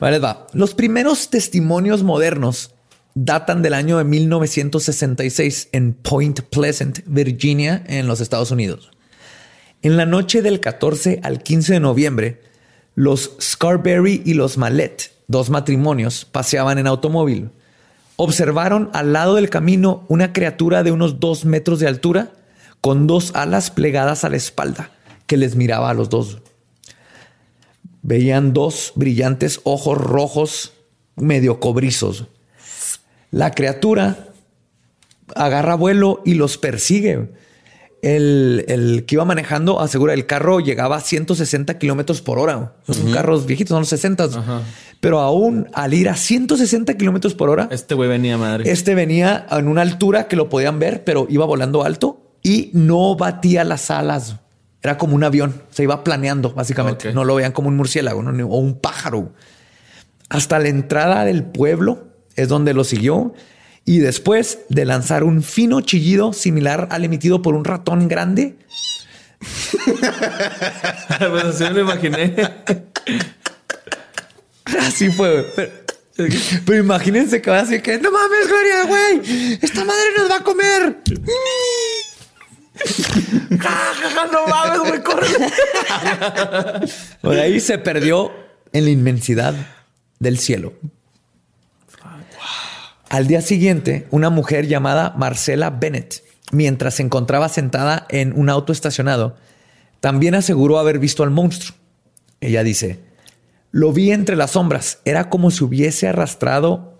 [0.00, 0.46] Vale, va.
[0.52, 2.72] Los primeros testimonios modernos
[3.14, 8.90] datan del año de 1966 en Point Pleasant, Virginia, en los Estados Unidos.
[9.82, 12.40] En la noche del 14 al 15 de noviembre,
[12.94, 17.50] los Scarberry y los Mallet, dos matrimonios, paseaban en automóvil.
[18.16, 22.32] Observaron al lado del camino una criatura de unos dos metros de altura
[22.80, 24.90] con dos alas plegadas a la espalda
[25.26, 26.38] que les miraba a los dos.
[28.02, 30.72] Veían dos brillantes ojos rojos
[31.16, 32.26] medio cobrizos.
[33.30, 34.28] La criatura
[35.34, 37.30] agarra vuelo y los persigue.
[38.06, 42.74] El, el que iba manejando asegura el carro llegaba a 160 kilómetros por hora.
[42.88, 44.28] Son carros viejitos, son los 60.
[45.00, 48.70] Pero aún al ir a 160 kilómetros por hora, Este güey venía madre.
[48.70, 53.16] este venía en una altura que lo podían ver, pero iba volando alto y no
[53.16, 54.36] batía las alas.
[54.82, 57.12] Era como un avión, se iba planeando básicamente.
[57.12, 59.32] No lo veían como un murciélago o un pájaro.
[60.28, 62.06] Hasta la entrada del pueblo
[62.36, 63.34] es donde lo siguió
[63.86, 68.56] y después de lanzar un fino chillido similar al emitido por un ratón grande,
[71.18, 72.34] pues así me lo imaginé.
[74.80, 75.46] así fue.
[76.16, 76.34] Pero,
[76.64, 80.42] pero imagínense que va así que no mames, Gloria, güey, esta madre nos va a
[80.42, 80.96] comer.
[84.32, 85.28] no mames, güey, corre.
[87.22, 88.32] Por ahí se perdió
[88.72, 89.54] en la inmensidad
[90.18, 90.74] del cielo.
[93.08, 98.72] Al día siguiente, una mujer llamada Marcela Bennett, mientras se encontraba sentada en un auto
[98.72, 99.36] estacionado,
[100.00, 101.76] también aseguró haber visto al monstruo.
[102.40, 102.98] Ella dice,
[103.70, 106.98] lo vi entre las sombras, era como si hubiese arrastrado,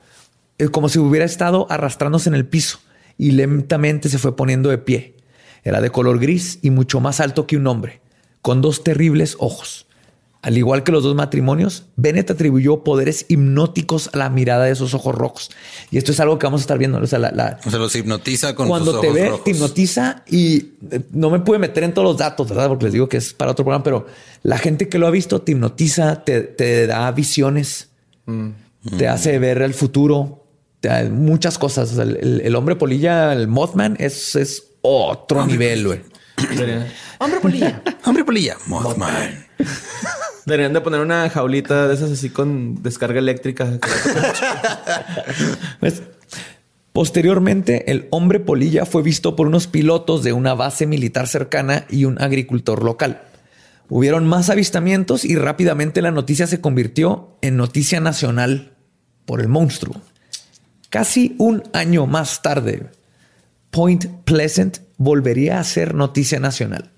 [0.58, 2.78] eh, como si hubiera estado arrastrándose en el piso
[3.18, 5.16] y lentamente se fue poniendo de pie.
[5.64, 8.00] Era de color gris y mucho más alto que un hombre,
[8.42, 9.85] con dos terribles ojos.
[10.46, 14.94] Al igual que los dos matrimonios, Bennett atribuyó poderes hipnóticos a la mirada de esos
[14.94, 15.50] ojos rojos.
[15.90, 16.98] Y esto es algo que vamos a estar viendo.
[16.98, 19.42] O sea, la- la, O sea, los hipnotiza con cuando sus te ojos ve, rojos.
[19.44, 20.56] te hipnotiza y
[20.92, 22.68] eh, no me pude meter en todos los datos, ¿verdad?
[22.68, 24.06] Porque les digo que es para otro programa, pero
[24.44, 27.88] la gente que lo ha visto te hipnotiza, te, te da visiones,
[28.96, 30.44] te hace ver el futuro,
[30.80, 31.90] te da muchas cosas.
[31.90, 36.00] O sea, el, el- el hombre polilla, el Mothman, es, es otro nivel, güey.
[37.18, 37.82] Hombre polilla.
[38.04, 38.56] Hombre polilla.
[38.66, 39.44] Mothman.
[40.46, 43.78] deberían de poner una jaulita de esas así con descarga eléctrica.
[45.80, 46.02] Pues,
[46.92, 52.06] posteriormente, el hombre polilla fue visto por unos pilotos de una base militar cercana y
[52.06, 53.20] un agricultor local.
[53.88, 58.72] Hubieron más avistamientos y rápidamente la noticia se convirtió en noticia nacional
[59.26, 60.00] por el monstruo.
[60.88, 62.90] Casi un año más tarde,
[63.70, 66.90] Point Pleasant volvería a ser noticia nacional.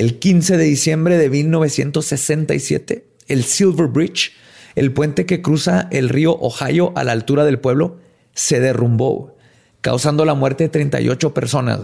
[0.00, 4.32] El 15 de diciembre de 1967, el Silver Bridge,
[4.74, 7.98] el puente que cruza el río Ohio a la altura del pueblo,
[8.32, 9.36] se derrumbó,
[9.82, 11.80] causando la muerte de 38 personas.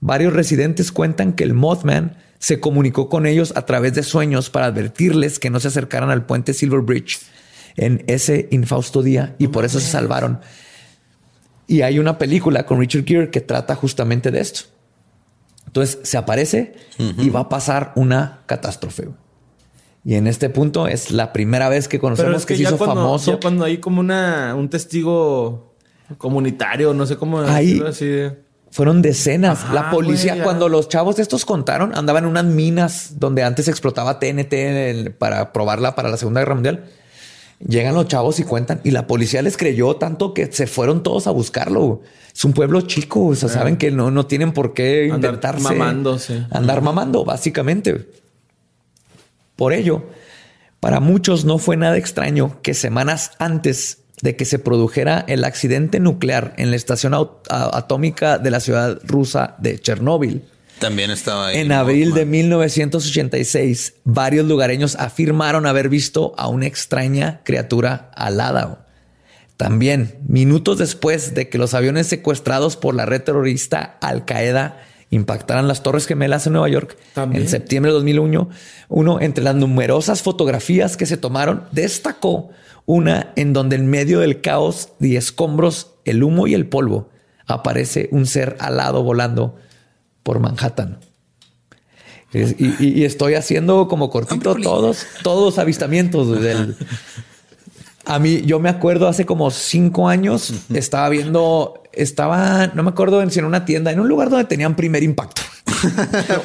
[0.00, 4.66] Varios residentes cuentan que el Mothman se comunicó con ellos a través de sueños para
[4.66, 7.20] advertirles que no se acercaran al puente Silver Bridge
[7.76, 10.40] en ese infausto día y por eso se salvaron.
[11.68, 14.75] Y hay una película con Richard Gere que trata justamente de esto.
[15.66, 19.08] Entonces se aparece y va a pasar una catástrofe.
[20.04, 22.94] Y en este punto es la primera vez que conocemos que, se ya hizo cuando,
[22.96, 23.32] famoso.
[23.32, 25.74] ya cuando hay como una, un testigo
[26.18, 28.06] comunitario, no sé cómo Ahí- así.
[28.06, 29.62] de- Fueron decenas.
[29.64, 33.68] Ajá, la policía, güey, cuando los chavos estos contaron, andaban en unas minas donde antes
[33.68, 36.84] explotaba TNT para probarla para la Segunda Guerra Mundial.
[37.58, 41.26] Llegan los chavos y cuentan y la policía les creyó tanto que se fueron todos
[41.26, 42.02] a buscarlo.
[42.34, 45.62] Es un pueblo chico, o sea, saben que no, no tienen por qué Andar intentarse
[45.62, 46.44] mamando, sí.
[46.50, 48.10] andar mamando, básicamente.
[49.56, 50.04] Por ello,
[50.80, 55.98] para muchos no fue nada extraño que semanas antes de que se produjera el accidente
[55.98, 57.14] nuclear en la estación
[57.48, 60.44] atómica de la ciudad rusa de Chernóbil,
[60.78, 61.58] También estaba ahí.
[61.58, 62.30] en abril de Mothman.
[62.30, 68.86] 1986, varios lugareños afirmaron haber visto a una extraña criatura alada.
[69.56, 75.66] También, minutos después de que los aviones secuestrados por la red terrorista Al Qaeda impactaran
[75.66, 77.42] las Torres Gemelas en Nueva York También.
[77.42, 78.50] en septiembre de 2001,
[78.88, 82.50] uno entre las numerosas fotografías que se tomaron destacó
[82.84, 87.08] una en donde en medio del caos y escombros, el humo y el polvo
[87.46, 89.56] aparece un ser alado volando
[90.26, 90.98] por Manhattan.
[92.32, 96.76] Es- Y, estoy haciendo como cortito todos, todos avistamientos del.
[98.04, 103.22] A mí, yo me acuerdo hace como cinco años, estaba viendo, estaba, no me acuerdo
[103.22, 105.42] en si en una tienda, en un lugar donde tenían primer impacto.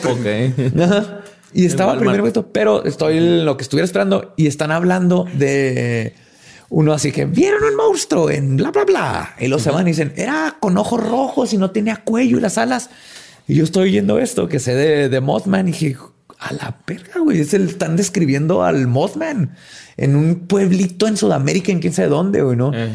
[0.03, 0.79] Ok.
[0.79, 1.21] Ajá.
[1.53, 6.15] Y estaba primer impacto, pero estoy en lo que estuviera esperando y están hablando de
[6.69, 9.35] uno así que vieron un monstruo en bla, bla, bla.
[9.39, 12.41] Y los se van y dicen, era con ojos rojos y no tenía cuello y
[12.41, 12.89] las alas.
[13.47, 15.97] Y yo estoy oyendo esto que sé de, de Mothman y dije,
[16.39, 17.39] a la verga, güey.
[17.41, 19.55] Es el, están describiendo al Mothman
[19.97, 22.71] en un pueblito en Sudamérica, en quién sabe dónde, güey, ¿no?
[22.73, 22.89] Eh.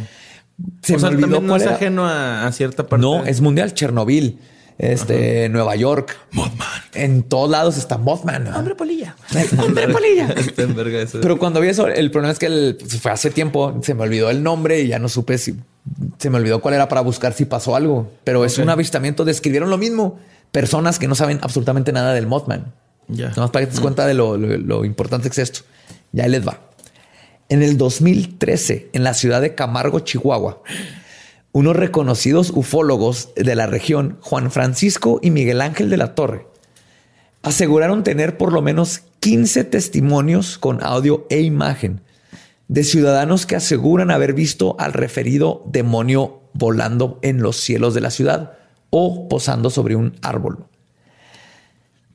[0.83, 1.77] Se o sea, me olvidó también no cuál es era.
[1.77, 3.03] ajeno a, a cierta parte.
[3.05, 3.75] No, es mundial.
[3.75, 4.39] Chernobyl,
[4.79, 6.17] este, Nueva York.
[6.33, 6.67] Mothman.
[6.95, 8.49] En todos lados está Mothman.
[8.49, 9.15] Hombre polilla.
[9.63, 10.35] Hombre polilla.
[11.21, 14.31] Pero cuando vi eso, el problema es que el- fue hace tiempo, se me olvidó
[14.31, 15.55] el nombre y ya no supe si
[16.19, 18.11] se me olvidó cuál era para buscar si pasó algo.
[18.25, 19.25] Pero es un avistamiento.
[19.25, 20.19] Describieron lo mismo.
[20.57, 22.73] Personas que no saben absolutamente nada del Mothman.
[23.09, 23.31] Ya.
[23.35, 25.61] Para que te des cuenta de lo, lo- lo importante que es esto.
[26.13, 26.61] Ya ahí les va.
[27.51, 30.63] En el 2013, en la ciudad de Camargo, Chihuahua,
[31.53, 36.47] unos reconocidos ufólogos de la región, Juan Francisco y Miguel Ángel de la Torre,
[37.43, 42.01] aseguraron tener por lo menos 15 testimonios con audio e imagen
[42.69, 48.11] de ciudadanos que aseguran haber visto al referido demonio volando en los cielos de la
[48.11, 48.56] ciudad
[48.91, 50.67] o posando sobre un árbol.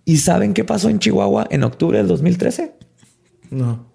[0.06, 2.74] ¿Y saben qué pasó en Chihuahua en octubre del 2013?
[3.52, 3.86] No.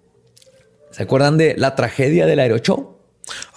[0.91, 2.97] ¿Se acuerdan de la tragedia del aeroshow?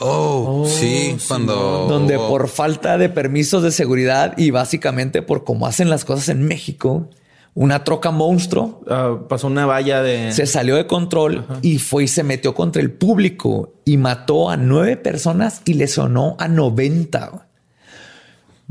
[0.00, 1.86] Oh, sí, cuando.
[1.88, 6.42] donde por falta de permisos de seguridad y básicamente por cómo hacen las cosas en
[6.42, 7.08] México,
[7.54, 10.32] una troca monstruo Ah, pasó una valla de.
[10.32, 14.56] se salió de control y fue y se metió contra el público y mató a
[14.56, 17.46] nueve personas y lesionó a 90.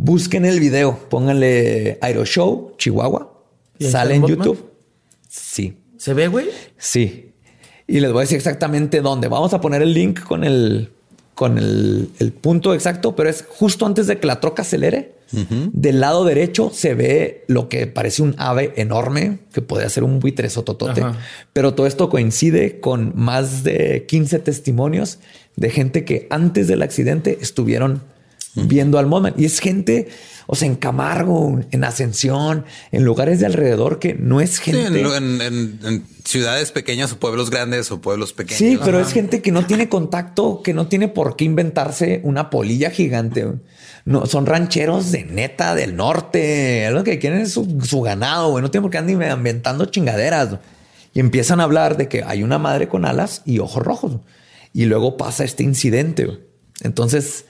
[0.01, 3.33] Busquen el video, pónganle Aeroshow, Chihuahua.
[3.77, 4.25] ¿Y ahí Sale en?
[4.25, 4.71] YouTube.
[5.27, 5.77] Sí.
[5.97, 6.47] ¿Se ve, güey?
[6.77, 7.33] Sí.
[7.85, 9.27] Y les voy a decir exactamente dónde.
[9.27, 10.93] Vamos a poner el link con el,
[11.35, 15.19] con el, el punto exacto, pero es justo antes de que la troca acelere.
[15.31, 20.19] Del lado derecho se ve lo que parece un ave enorme, que podría ser un
[20.19, 21.01] buitre sototote.
[21.01, 21.19] Ajá.
[21.51, 25.19] Pero todo esto coincide con más de 15 testimonios
[25.57, 28.01] de gente que antes del accidente estuvieron
[28.67, 29.33] viendo al Mothman.
[29.37, 30.07] Y es gente,
[30.47, 35.01] o sea, en Camargo, en Ascensión, en lugares de alrededor que no es Sí, gente.
[35.01, 38.57] en, en- en- en ciudades pequeñas o pueblos grandes o pueblos pequeños.
[38.59, 42.49] Sí, pero es gente que no tiene contacto, que no tiene por qué inventarse una
[42.49, 43.45] polilla gigante.
[44.05, 46.89] No, son rancheros de neta del norte.
[46.91, 48.61] Lo que quieren es su, su ganado, güey.
[48.61, 50.57] No tienen por qué andar inventando chingaderas.
[51.13, 54.17] Y empiezan a hablar de que hay una madre con alas y ojos rojos.
[54.73, 56.27] Y luego pasa este incidente.
[56.81, 57.45] Entonces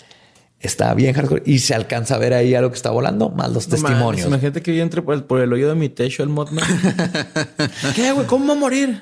[0.62, 3.52] está bien hardcore y se alcanza a ver ahí a lo que está volando, más
[3.52, 4.28] los No testimonios.
[4.28, 6.66] imagínate que yo entre por el, por el hoyo de mi techo el Mothman.
[7.96, 8.28] ¿Qué, güey?
[8.28, 9.02] ¿Cómo va a morir?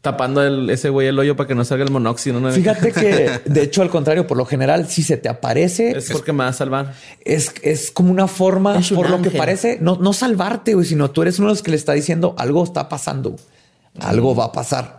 [0.00, 2.40] Tapando el- ese güey el hoyo para que no salga el monóxido.
[2.40, 2.50] ¿no?
[2.52, 6.32] Fíjate que, de hecho, al contrario, por lo general, si se te aparece, Es porque
[6.32, 6.94] me va a salvar.
[7.24, 11.10] es, es como una forma, un por lo que parece, no, no salvarte, güey, sino
[11.10, 13.36] tú eres uno de los que le está diciendo algo está pasando,
[14.00, 14.97] algo va a pasar.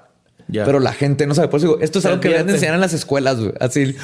[0.52, 1.48] Pero la gente no sabe.
[1.48, 3.54] Por eso digo, esto es algo que deben enseñar en las escuelas, güey.
[3.60, 3.96] Así,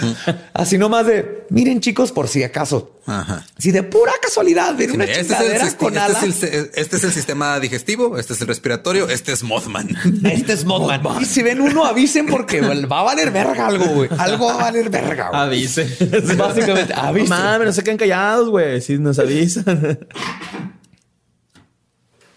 [0.53, 2.99] así nomás de miren, chicos, por si acaso.
[3.07, 3.45] Ajá.
[3.57, 5.21] Si de pura casualidad viene Sí, una este,
[5.55, 6.43] es el, con este es alas.
[6.43, 9.89] el- este es el sistema digestivo, este es el respiratorio, este es Mothman.
[10.23, 11.01] Este es Mothman.
[11.21, 12.61] Y si ven uno, avisen porque
[12.91, 14.09] va a valer verga algo, güey.
[14.17, 15.41] Algo va a valer verga, güey.
[15.41, 15.83] Avise.
[16.37, 17.29] Básicamente, No avisen.
[17.29, 18.81] mames, no se queden callados, güey.
[18.81, 19.99] Si nos avisan.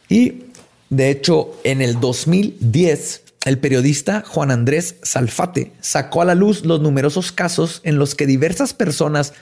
[0.08, 0.44] Y
[0.90, 6.80] de hecho, en el 2010, el periodista Juan Andrés Salfate sacó a la luz los
[6.80, 9.32] numerosos casos en los que diversas personas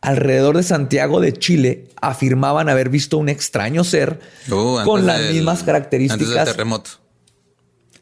[0.00, 4.18] alrededor de Santiago de Chile afirmaban haber visto un extraño ser
[4.50, 6.90] Uh, con las del- mismas Antes del características terremoto.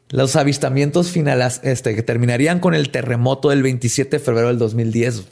[0.08, 5.22] Los avistamientos finales este, que terminarían con el terremoto del 27 de febrero del 2010,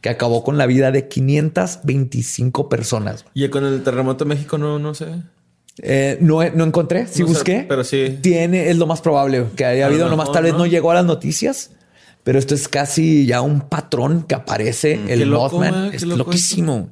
[0.00, 3.24] que acabó con la vida de 525 personas.
[3.34, 5.06] Y con el terremoto de México no, no sé.
[5.82, 7.64] Eh, no, no encontré, sí No sé, busqué.
[7.68, 8.18] pero sí.
[8.20, 10.58] Tiene, es lo más probable que haya habido, nomás mejor, tal vez ¿no?
[10.60, 11.70] no llegó a las noticias,
[12.24, 14.96] pero esto es casi ya un patrón que aparece.
[14.98, 16.90] Mm, el Mothman es loquísimo.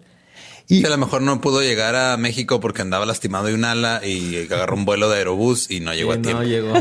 [0.69, 4.01] Y a lo mejor no pudo llegar a México porque andaba lastimado de un ala
[4.05, 6.43] y agarró un vuelo de aerobús y no llegó Sí, a tiempo.
[6.43, 6.73] no llegó.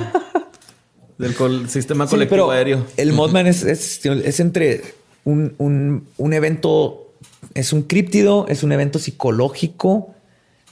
[1.17, 2.85] Del col- sistema Sí, colectivo pero aéreo.
[2.95, 4.83] El Mothman es, es, es entre
[5.23, 7.13] un, un- un evento,
[7.53, 10.13] es un críptido, es un evento psicológico,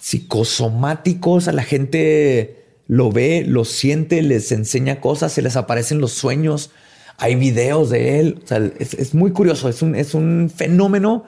[0.06, 1.32] psicosomático.
[1.32, 6.12] O sea, la gente lo ve, lo siente, les enseña cosas, se les aparecen los
[6.12, 6.70] sueños.
[7.18, 8.40] Hay videos de él.
[8.44, 9.68] O sea, es, es muy curioso.
[9.68, 11.24] Es un, es un fenómeno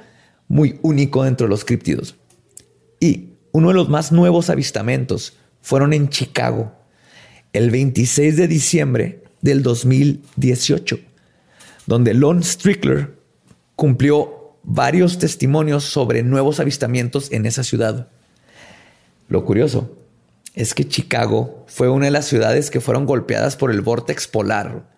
[0.47, 2.17] muy único dentro de los críptidos.
[2.99, 6.71] Y uno de los más nuevos avistamientos fueron en Chicago
[7.53, 10.99] el 26 de diciembre del 2018,
[11.87, 13.17] donde Lon Strickler
[13.75, 18.11] cumplió varios testimonios sobre nuevos avistamientos en esa ciudad.
[19.27, 19.91] Lo curioso
[20.53, 24.89] es que Chicago fue una de las ciudades que fueron golpeadas por el vórtex polar.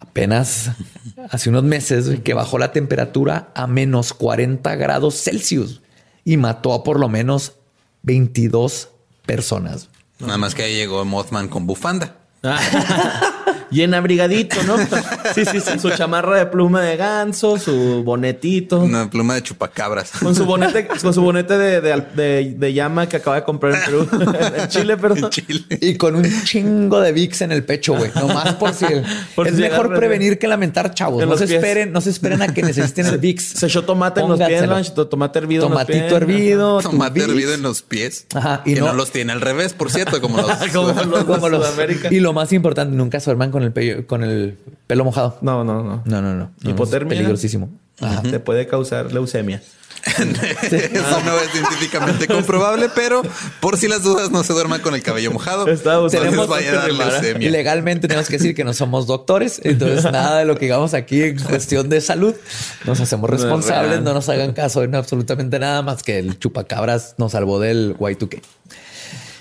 [0.00, 0.70] Apenas
[1.30, 5.82] hace unos meses que bajó la temperatura a menos 40 grados Celsius
[6.24, 7.54] y mató a por lo menos
[8.02, 8.90] 22
[9.26, 9.88] personas.
[10.18, 12.16] Nada más que ahí llegó Mothman con bufanda.
[13.70, 14.76] Bien abrigadito, ¿no?
[15.34, 15.78] Sí, sí, sí.
[15.78, 18.78] Su chamarra de pluma de ganso, su bonetito.
[18.80, 20.12] Una pluma de chupacabras.
[20.22, 23.74] Con su bonete, con su bonete de, de, de- de llama que acaba de comprar
[23.74, 24.08] en Perú.
[24.56, 25.18] en Chile, perdón.
[25.24, 25.64] En Chile.
[25.80, 28.10] Y con un chingo de VIX en el pecho, güey.
[28.14, 28.86] Nomás por si...
[29.34, 31.22] Por es si mejor prevenir que lamentar, chavos.
[31.22, 31.58] En No los se pies.
[31.62, 33.42] esperen, no se esperen a que necesiten el VIX.
[33.44, 34.62] Se echó tomate en los pies,
[35.10, 36.22] tomate hervido Tomatito en los pies.
[36.22, 36.80] hervido.
[36.80, 38.26] Tomate hervido en los pies.
[38.34, 38.86] Ajá, y que no...
[38.86, 40.50] no- los tiene al revés, por cierto, como los.
[40.72, 42.08] Como los Como de los- Sudamérica.
[42.12, 45.38] Y lo más importante, nunca se duerman con el, pello- con el pelo mojado.
[45.40, 46.02] No, no, no.
[46.04, 46.50] No, no, no.
[46.60, 46.70] no.
[46.70, 47.14] Hipotermia.
[47.14, 47.70] Es peligrosísimo.
[48.02, 48.20] Ajá.
[48.22, 49.62] Te puede causar leucemia.
[50.06, 53.22] Eso no es científicamente comprobable, pero
[53.60, 55.64] por si las dudas no se duerman con el cabello mojado.
[55.66, 57.50] No les antes vaya a dar leucemia.
[57.50, 61.22] Legalmente tenemos que decir que no somos doctores, entonces nada de lo que digamos aquí
[61.22, 62.34] en cuestión de salud
[62.84, 64.04] nos hacemos No es responsables, real.
[64.04, 68.42] no nos hagan caso en absolutamente nada más que el chupacabras nos salvó del Y2K.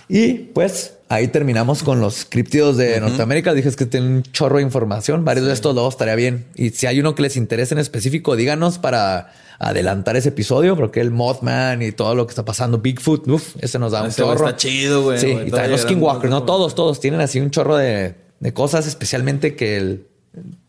[0.08, 3.54] Y pues ahí terminamos con los criptidos de Norteamérica.
[3.54, 5.26] Dije es que tienen un chorro de información.
[5.26, 6.48] Varios de estos luego estaría bien.
[6.56, 11.00] Y si hay uno que les interese en específico, díganos para adelantar ese episodio, porque
[11.00, 14.22] el Mothman y todo lo que está pasando, Bigfoot, uf, ese nos da un Ese
[14.22, 14.46] chorro.
[14.48, 17.52] está chido, güey, Sí, y también los Todavía Skinwalkers, no todos, todos tienen así un
[17.52, 20.08] chorro de, de cosas, especialmente que el,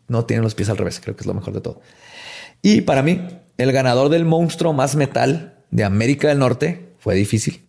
[0.06, 1.00] no tienen los pies al revés.
[1.02, 1.80] Creo que es lo mejor de todo.
[2.62, 3.20] Y para mí,
[3.58, 7.62] el ganador del monstruo más metal de América del Norte fue difícil.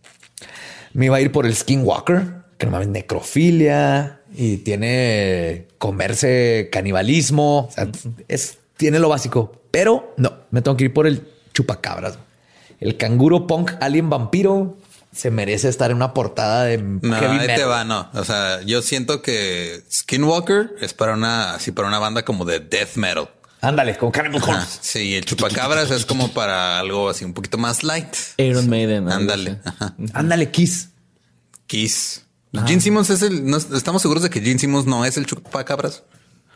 [0.92, 2.26] Me iba a ir por el Skinwalker,
[2.58, 7.68] que normalmente necrofilia y tiene comerse canibalismo.
[7.68, 7.88] O sea,
[8.28, 12.18] es, tiene lo básico, pero no, me tengo que ir por el chupacabras.
[12.80, 14.76] El canguro punk alien vampiro
[15.12, 17.70] se merece estar en una portada de No, heavy ahí te metal.
[17.70, 18.08] va, no.
[18.12, 22.60] O sea, yo siento que Skinwalker es para una, así para una banda como de
[22.60, 23.28] death metal.
[23.60, 24.40] Ándale, como Cannibal.
[24.40, 24.78] Corpse.
[24.82, 28.14] Sí, el chupacabras es como para algo así un poquito más light.
[28.36, 29.10] Iron Maiden.
[29.10, 29.58] Ándale.
[30.12, 30.90] Ándale, Kiss.
[31.66, 32.24] Kiss.
[32.66, 33.44] Gene Simmons es el.
[33.46, 36.02] no- estamos seguros de que Gene Simmons no es el chupacabras.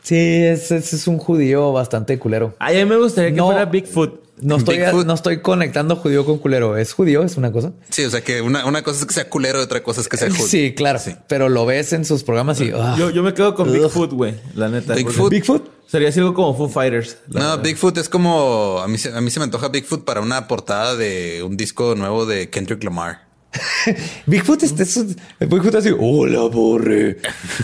[0.03, 2.57] Sí, ese, es un judío bastante culero.
[2.59, 3.47] Ay, a mí me gustaría que No.
[3.47, 4.21] fuera Bigfoot.
[4.41, 5.07] No estoy, Bigfoot.
[5.07, 6.77] no estoy conectando judío con culero.
[6.77, 7.23] ¿Es judío?
[7.23, 7.71] ¿Es una cosa?
[7.91, 10.09] Sí, o sea que una, una cosa es que sea culero y otra cosa es
[10.09, 10.47] que sea judío.
[10.49, 10.99] Sí, claro.
[11.29, 12.73] Pero lo ves en sus programas y...
[12.75, 12.97] ah.
[12.99, 13.71] Yo, yo me quedo con.
[13.73, 14.35] Bigfoot, güey.
[14.57, 14.95] La neta.
[14.95, 15.31] Bigfoot.
[15.31, 15.71] ¿Bigfoot?
[15.87, 17.19] Sería así algo como Foo Fighters.
[17.29, 17.61] No, verdad.
[17.63, 20.97] Bigfoot es como a mí, se- a mí se me antoja Bigfoot para una portada
[20.97, 23.29] de un disco nuevo de Kendrick Lamar.
[24.27, 25.91] Bigfoot es, es un- Bigfoot así...
[25.99, 27.19] Hola, borre.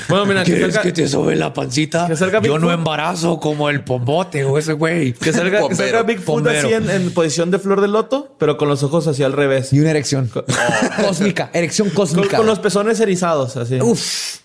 [0.08, 2.06] Bueno, mira, que ¿Quieres salga, que te sobe la pancita?
[2.06, 5.12] que salga Yo no embarazo como el pombote o ese güey.
[5.14, 6.02] que salga, que salga.
[6.02, 9.32] Bigfoot así en, en posición de flor de loto, pero con los ojos así al
[9.32, 9.72] revés.
[9.72, 10.30] Y una erección.
[11.06, 11.50] cósmica.
[11.52, 12.36] Erección Con, cósmica.
[12.36, 13.80] con los pezones erizados, así.
[13.80, 14.38] Uf.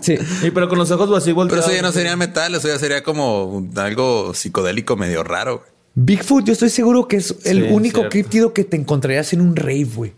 [0.00, 0.16] Sí.
[0.42, 1.66] Y pero con los ojos así Pero volteados.
[1.66, 5.58] eso ya no sería metal, eso ya sería como algo psicodélico medio raro.
[5.58, 5.77] güey.
[6.00, 8.10] Bigfoot, yo estoy seguro que es el Sí, único cierto.
[8.10, 10.12] críptido que te encontrarías en un rave, güey.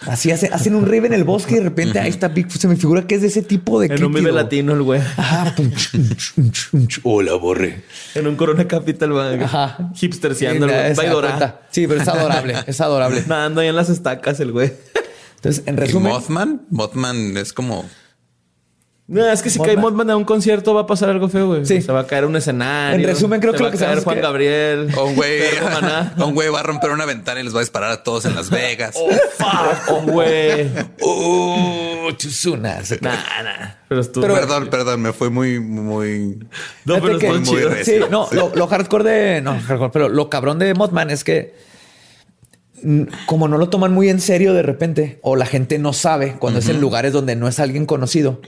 [0.00, 2.60] Así hace- hacen un rave en el bosque y de repente ahí está Bigfoot.
[2.60, 5.00] Se me figura que es de ese tipo de En un vive latino el güey.
[5.16, 5.54] Ajá.
[5.56, 7.00] pum, chum, chum, chum, chum.
[7.04, 7.82] Hola, borre.
[8.14, 9.42] En un Corona Capital, güey.
[9.42, 9.90] Ajá.
[10.00, 11.10] Hipsterseando el Sí, güey.
[11.20, 11.62] cuenta.
[11.70, 12.54] Sí, pero es adorable.
[12.66, 13.24] Es adorable.
[13.26, 14.72] Nadando ahí en las estacas el güey.
[15.36, 16.62] Entonces, en ¿Y resumen, Mothman?
[16.70, 17.84] Mothman es como
[19.06, 21.66] No, es que si cae Mothman a un concierto va a pasar algo feo, güey.
[21.66, 21.82] Sí.
[21.82, 22.98] Se va a caer un escenario.
[23.00, 24.88] En resumen, creo se que va lo que a caer Juan que- Gabriel.
[24.96, 25.42] O un güey,
[26.18, 28.24] o un güey va a romper una ventana y les va a disparar a todos
[28.24, 28.96] en Las Vegas.
[29.88, 30.70] Oh, güey.
[31.02, 32.94] Uh, chuzunas.
[33.02, 33.10] Nah,
[33.42, 33.68] nah.
[33.88, 36.38] Pero perdón, perdón, me fue muy, muy.
[36.86, 37.68] no, pero que- muy chido.
[37.68, 38.04] recio.
[38.04, 39.40] Sí, no, lo, lo hardcore de.
[39.42, 41.54] No, hardcore, pero lo cabrón de Mothman es que.
[43.26, 46.58] Como no lo toman muy en serio de repente, o la gente no sabe cuando
[46.60, 48.40] es en lugares donde no es alguien conocido,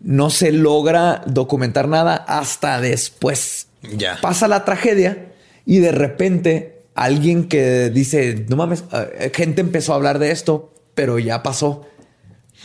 [0.00, 3.68] no se logra documentar nada hasta después.
[3.96, 4.18] Ya.
[4.20, 5.32] Pasa la tragedia
[5.66, 10.72] y de repente alguien que dice, no mames, eh, gente empezó a hablar de esto,
[10.94, 11.86] pero ya pasó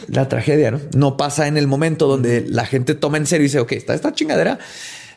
[0.07, 0.79] la tragedia, ¿no?
[0.95, 3.93] No pasa en el momento donde la gente toma en serio y dice, ok, está
[3.93, 4.59] esta chingadera.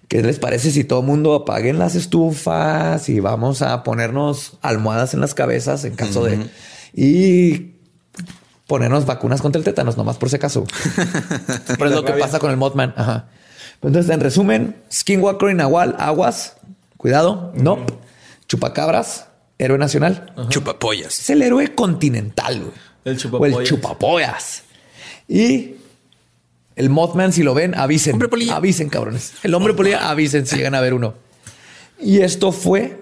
[0.09, 5.15] ¿Qué les parece si todo el mundo apaguen las estufas y vamos a ponernos almohadas
[5.15, 6.39] en las cabezas en caso de...
[6.93, 7.75] Y
[8.71, 10.65] ponernos vacunas contra el tétanos, nomás por si acaso.
[11.67, 12.95] Pero es lo que pasa con el Mothman.
[12.97, 13.27] Ajá.
[13.83, 16.57] Entonces, en resumen, Skinwalker y Nahual, aguas,
[16.97, 17.85] cuidado, no.
[18.47, 19.27] Chupacabras,
[19.59, 20.33] héroe nacional.
[20.51, 21.19] Chupapollas.
[21.19, 22.73] Es el héroe continental, güey.
[23.05, 23.69] El O el chupapollas.
[23.69, 24.63] chupapollas.
[25.27, 25.75] Y
[26.77, 28.13] el Mothman, si lo ven, avisen.
[28.13, 28.55] Hombre polilla.
[28.55, 29.33] Avisen, cabrones.
[29.43, 31.15] El hombre polilla, avisen si llegan a ver uno.
[31.99, 33.01] Y esto fue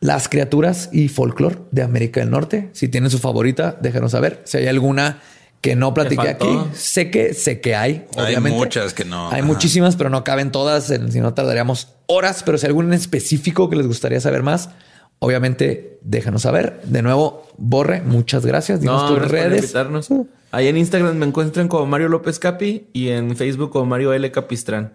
[0.00, 2.70] las criaturas y folclore de América del Norte.
[2.72, 4.40] Si tienen su favorita, déjenos saber.
[4.44, 5.20] Si hay alguna
[5.60, 8.06] que no platiqué aquí, sé que sé que hay.
[8.16, 8.58] Hay Obviamente.
[8.58, 9.28] muchas que no.
[9.30, 9.46] Hay Ajá.
[9.46, 10.84] muchísimas, pero no caben todas.
[11.10, 12.42] Si no tardaríamos horas.
[12.44, 14.70] Pero si hay algún en específico que les gustaría saber más,
[15.18, 16.80] obviamente déjanos saber.
[16.84, 18.80] De nuevo, Borre, muchas gracias.
[18.80, 19.62] Dinos No, tus gracias por redes.
[19.64, 20.08] invitarnos.
[20.52, 24.30] Ahí en Instagram me encuentran como Mario López Capi y en Facebook como Mario L.
[24.30, 24.92] Capistrán.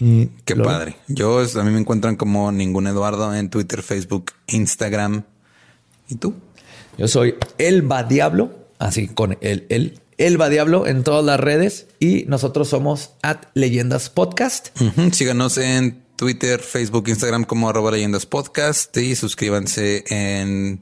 [0.00, 0.96] Y Qué padre.
[1.08, 5.24] Yo, a mí me encuentran como ningún Eduardo en Twitter, Facebook, Instagram.
[6.08, 6.34] ¿Y tú?
[6.98, 12.24] Yo soy Elba Diablo, así con el, el Elba Diablo en todas las redes y
[12.28, 14.68] nosotros somos at Leyendas Podcast.
[14.80, 20.80] Ujú, Síganos en Twitter, Facebook, Instagram como arroba leyendas podcast y suscríbanse en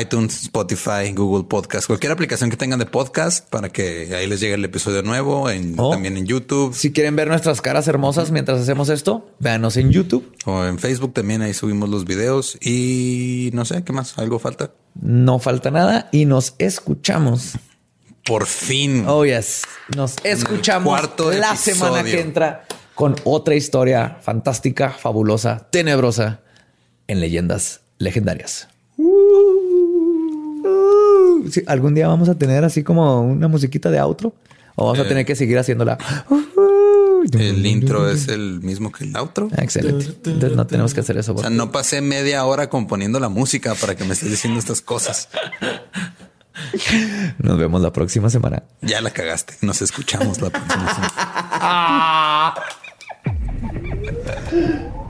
[0.00, 4.54] iTunes, Spotify, Google Podcast, cualquier aplicación que tengan de podcast para que ahí les llegue
[4.54, 5.90] el episodio nuevo, en, Oh.
[5.90, 10.32] también en YouTube Si quieren ver nuestras caras hermosas mientras hacemos esto, véanos en YouTube.
[10.46, 14.72] o en Facebook también ahí subimos los videos y no sé qué más, algo falta.
[15.00, 17.52] No falta nada y nos escuchamos.
[18.24, 19.04] Por fin.
[19.08, 19.62] Oh, yes.
[19.96, 21.74] Nos escuchamos cuarto la episodio.
[21.74, 22.64] semana que entra
[22.94, 26.40] con otra historia fantástica, fabulosa, tenebrosa
[27.08, 28.68] en leyendas legendarias.
[31.50, 34.34] Sí, ¿Algún día vamos a tener así como una musiquita de outro?
[34.76, 35.08] ¿O vamos a Eh.
[35.08, 35.98] tener que seguir haciéndola?
[37.32, 39.48] El intro es el mismo que el outro.
[39.56, 40.06] Excelente.
[40.28, 41.34] Entonces no tenemos que hacer eso.
[41.34, 44.80] O sea, no pasé media hora componiendo la música para que me estés diciendo estas
[44.80, 45.28] cosas.
[47.38, 48.64] Nos vemos la próxima semana.
[48.80, 49.54] Ya la cagaste.
[49.62, 52.54] Nos escuchamos la próxima semana.